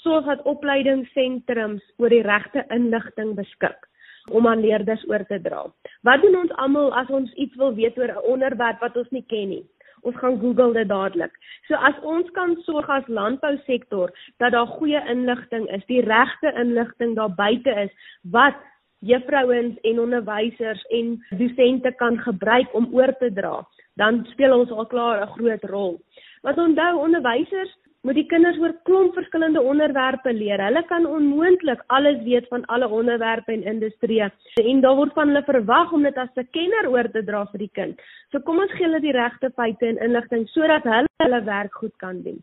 sorg 0.00 0.28
dat 0.30 0.46
opleidingssentrums 0.48 1.82
oor 2.00 2.14
die 2.14 2.22
regte 2.24 2.62
inligting 2.72 3.34
beskik 3.36 3.84
om 4.32 4.48
aan 4.48 4.62
leerders 4.64 5.02
oor 5.10 5.20
te 5.28 5.36
dra. 5.44 5.66
Wat 6.08 6.24
doen 6.24 6.38
ons 6.40 6.54
almal 6.64 6.88
as 6.96 7.12
ons 7.12 7.34
iets 7.44 7.58
wil 7.60 7.74
weet 7.76 7.98
oor 8.00 8.14
'n 8.14 8.24
onderwerp 8.36 8.80
wat 8.80 8.96
ons 8.96 9.10
nie 9.12 9.24
ken 9.34 9.50
nie? 9.50 9.66
Ons 10.00 10.16
gaan 10.16 10.40
Google 10.40 10.72
dit 10.72 10.88
dadelik. 10.88 11.36
So 11.68 11.74
as 11.74 12.00
ons 12.02 12.30
kan 12.30 12.56
sorg 12.64 12.88
as 12.88 13.12
landbousektor 13.20 14.08
dat 14.38 14.52
daar 14.52 14.72
goeie 14.78 15.02
inligting 15.10 15.68
is, 15.76 15.84
die 15.92 16.00
regte 16.00 16.54
inligting 16.56 17.14
daar 17.16 17.34
buite 17.36 17.70
is 17.84 17.92
wat 18.22 18.56
juffrouens 19.00 19.76
en 19.82 20.00
onderwysers 20.00 20.82
en 20.90 21.20
dosente 21.30 21.92
kan 21.98 22.18
gebruik 22.18 22.74
om 22.74 22.88
oor 22.94 23.12
te 23.18 23.32
dra 23.32 23.60
dan 24.00 24.24
speel 24.32 24.54
ons 24.58 24.70
al 24.70 24.86
klaar 24.86 25.22
'n 25.22 25.34
groot 25.36 25.64
rol. 25.64 26.00
Wat 26.42 26.58
onthou 26.58 26.98
onderwysers 26.98 27.72
moet 28.02 28.14
die 28.18 28.26
kinders 28.26 28.58
oor 28.58 28.72
klomp 28.82 29.14
verskillende 29.14 29.60
onderwerpe 29.62 30.32
leer. 30.34 30.60
Hulle 30.64 30.82
kan 30.88 31.06
onmoontlik 31.06 31.84
alles 31.86 32.22
weet 32.26 32.48
van 32.50 32.64
alle 32.64 32.88
onderwerpe 32.88 33.52
en 33.52 33.62
industrieë 33.62 34.30
en 34.62 34.80
daar 34.80 34.96
word 34.96 35.12
van 35.12 35.30
hulle 35.30 35.44
verwag 35.46 35.92
om 35.92 36.02
dit 36.02 36.16
as 36.16 36.34
'n 36.36 36.48
kenner 36.50 36.90
oor 36.90 37.10
te 37.10 37.22
dra 37.24 37.44
vir 37.52 37.58
die 37.58 37.70
kind. 37.72 38.00
So 38.30 38.40
kom 38.40 38.58
ons 38.58 38.72
gee 38.72 38.86
hulle 38.86 39.00
die 39.00 39.12
regte 39.12 39.50
feite 39.50 39.86
en 39.86 39.98
inligting 39.98 40.48
sodat 40.48 40.82
hulle 40.82 41.08
hulle 41.22 41.44
werk 41.44 41.74
goed 41.74 41.96
kan 41.96 42.22
doen. 42.22 42.42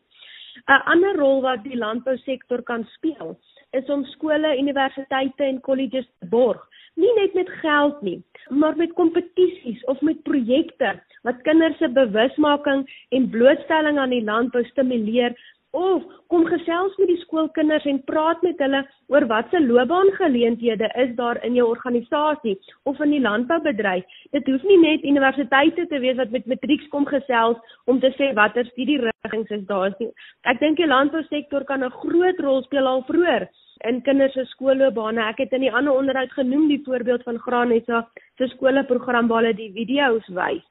'n 0.68 0.82
Ander 0.86 1.16
rol 1.16 1.41
wat 1.41 1.64
die 1.64 1.78
landbousektor 1.78 2.62
kan 2.64 2.88
speel, 2.95 3.38
is 3.72 3.89
om 3.89 4.06
skole, 4.06 4.58
universiteite 4.58 5.43
en 5.43 5.62
kolleges 5.62 6.08
te 6.20 6.28
borg 6.28 6.70
nie 7.00 7.12
net 7.16 7.36
met 7.38 7.50
geld 7.62 8.02
nie, 8.02 8.20
maar 8.50 8.76
met 8.76 8.93
kompetisies 8.93 9.84
of 9.91 10.02
met 10.02 10.24
projekte 10.24 10.95
wat 11.28 11.41
kinders 11.47 11.78
se 11.78 11.89
bewusmaking 11.89 12.86
en 13.15 13.30
blootstelling 13.30 13.99
aan 13.99 14.15
die 14.15 14.24
landbou 14.24 14.63
stimuleer 14.72 15.36
of 15.78 16.01
kom 16.34 16.45
gesels 16.49 16.95
met 16.97 17.11
die 17.11 17.20
skoolkinders 17.22 17.86
en 17.86 17.99
praat 18.09 18.41
met 18.41 18.57
hulle 18.63 18.82
oor 19.13 19.26
wat 19.30 19.51
se 19.51 19.59
loopbaangeleenthede 19.61 20.89
is 21.03 21.11
daar 21.17 21.38
in 21.45 21.53
jou 21.53 21.67
organisasie 21.70 22.55
of 22.89 22.99
in 23.05 23.13
die 23.13 23.22
landboubedryf. 23.22 24.05
Dit 24.34 24.49
hoef 24.49 24.65
nie 24.65 24.80
net 24.82 25.05
universiteite 25.05 25.86
te 25.88 25.99
wees 26.01 26.17
wat 26.17 26.34
met 26.34 26.49
matrieks 26.49 26.89
kom 26.89 27.05
gesels 27.05 27.57
om 27.86 27.99
te 27.99 28.09
sê 28.17 28.34
watter 28.34 28.65
studierigtinge 28.72 29.59
is 29.59 29.65
daar 29.70 29.93
nie. 29.99 30.09
Ek 30.49 30.59
dink 30.59 30.78
die 30.78 30.89
landbousektor 30.89 31.65
kan 31.65 31.84
'n 31.84 31.97
groot 32.01 32.39
rol 32.39 32.63
speel 32.63 32.88
al 32.88 33.05
vroeër 33.05 33.49
in 33.88 34.01
kinders 34.01 34.34
se 34.34 34.45
skoolloopbane. 34.45 35.22
Ek 35.30 35.38
het 35.38 35.53
in 35.53 35.61
die 35.61 35.72
ander 35.72 35.93
onderhoud 35.93 36.32
genoem 36.32 36.67
die 36.67 36.82
voorbeeld 36.86 37.24
van 37.24 37.38
Granessa 37.38 38.07
se 38.38 38.47
skoolprogram 38.47 39.28
waar 39.28 39.43
hulle 39.43 39.53
die 39.53 39.72
video's 39.72 40.28
wys. 40.28 40.65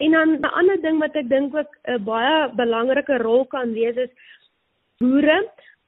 En 0.00 0.10
dan 0.10 0.30
'n 0.40 0.44
ander 0.44 0.80
ding 0.80 0.98
wat 0.98 1.14
ek 1.14 1.28
dink 1.28 1.54
ook 1.54 1.72
'n 1.84 2.04
baie 2.04 2.48
belangrike 2.56 3.16
rol 3.18 3.44
kan 3.44 3.72
wees 3.72 3.96
is 3.96 4.12
boere 4.98 5.38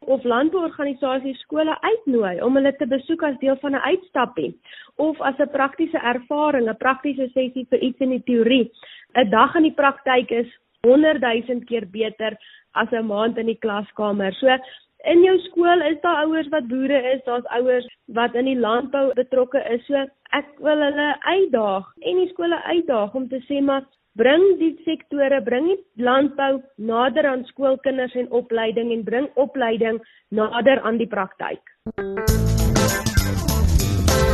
of 0.04 0.24
landbouorganisasies 0.24 1.40
skole 1.40 1.76
uitnooi 1.80 2.42
om 2.42 2.56
hulle 2.58 2.76
te 2.76 2.86
besoek 2.86 3.22
as 3.22 3.38
deel 3.38 3.56
van 3.62 3.74
'n 3.74 3.86
uitstappie 3.90 4.52
of 4.96 5.20
as 5.20 5.38
'n 5.38 5.50
praktiese 5.50 5.98
ervaring, 5.98 6.68
'n 6.68 6.76
praktiese 6.76 7.28
sessie 7.32 7.66
vir 7.70 7.78
iets 7.78 8.00
in 8.00 8.10
die 8.10 8.22
teorie. 8.22 8.70
'n 9.14 9.30
Dag 9.30 9.54
in 9.54 9.62
die 9.62 9.78
praktyk 9.82 10.30
is 10.30 10.50
100 10.82 11.20
000 11.20 11.64
keer 11.64 11.86
beter 11.86 12.36
as 12.74 12.90
'n 12.92 13.06
maand 13.06 13.38
in 13.38 13.46
die 13.46 13.58
klaskamer. 13.64 14.32
So 14.34 14.58
in 15.04 15.22
jou 15.22 15.38
skool 15.38 15.80
is 15.82 16.00
daar 16.00 16.24
ouers 16.24 16.48
wat 16.48 16.68
boere 16.68 17.12
is, 17.14 17.24
daar's 17.24 17.46
ouers 17.46 17.86
wat 18.06 18.34
in 18.34 18.44
die 18.44 18.58
landbou 18.58 19.14
betrokke 19.14 19.64
is. 19.70 19.86
So 19.86 20.06
ek 20.32 20.46
wil 20.58 20.78
hulle 20.78 21.16
uitdaag 21.20 21.84
en 22.00 22.16
die 22.16 22.28
skole 22.28 22.62
uitdaag 22.62 23.14
om 23.14 23.28
te 23.28 23.40
sê 23.48 23.62
maar 23.62 23.82
bring 24.18 24.42
die 24.60 24.74
sektore, 24.84 25.40
bring 25.44 25.68
die 25.70 26.04
landbou 26.04 26.60
nader 26.76 27.28
aan 27.30 27.44
skoolkinders 27.50 28.14
en 28.18 28.30
opleiding 28.30 28.92
en 28.92 29.04
bring 29.04 29.28
opleiding 29.40 30.00
nader 30.28 30.80
aan 30.82 30.98
die 31.00 31.08
praktyk. 31.08 31.62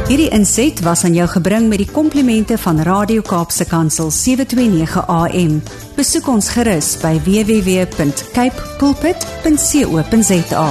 Hierdie 0.09 0.31
inset 0.33 0.81
was 0.87 1.05
aan 1.05 1.13
jou 1.13 1.27
gebring 1.29 1.69
met 1.69 1.83
die 1.83 1.91
komplimente 1.93 2.57
van 2.59 2.81
Radio 2.81 3.21
Kaapse 3.21 3.69
Kansel 3.69 4.09
729 4.11 5.05
AM. 5.05 5.61
Besoek 5.99 6.33
ons 6.33 6.49
gerus 6.57 6.95
by 7.05 7.21
www.cape 7.29 8.57
pulpit.co.za. 8.81 10.69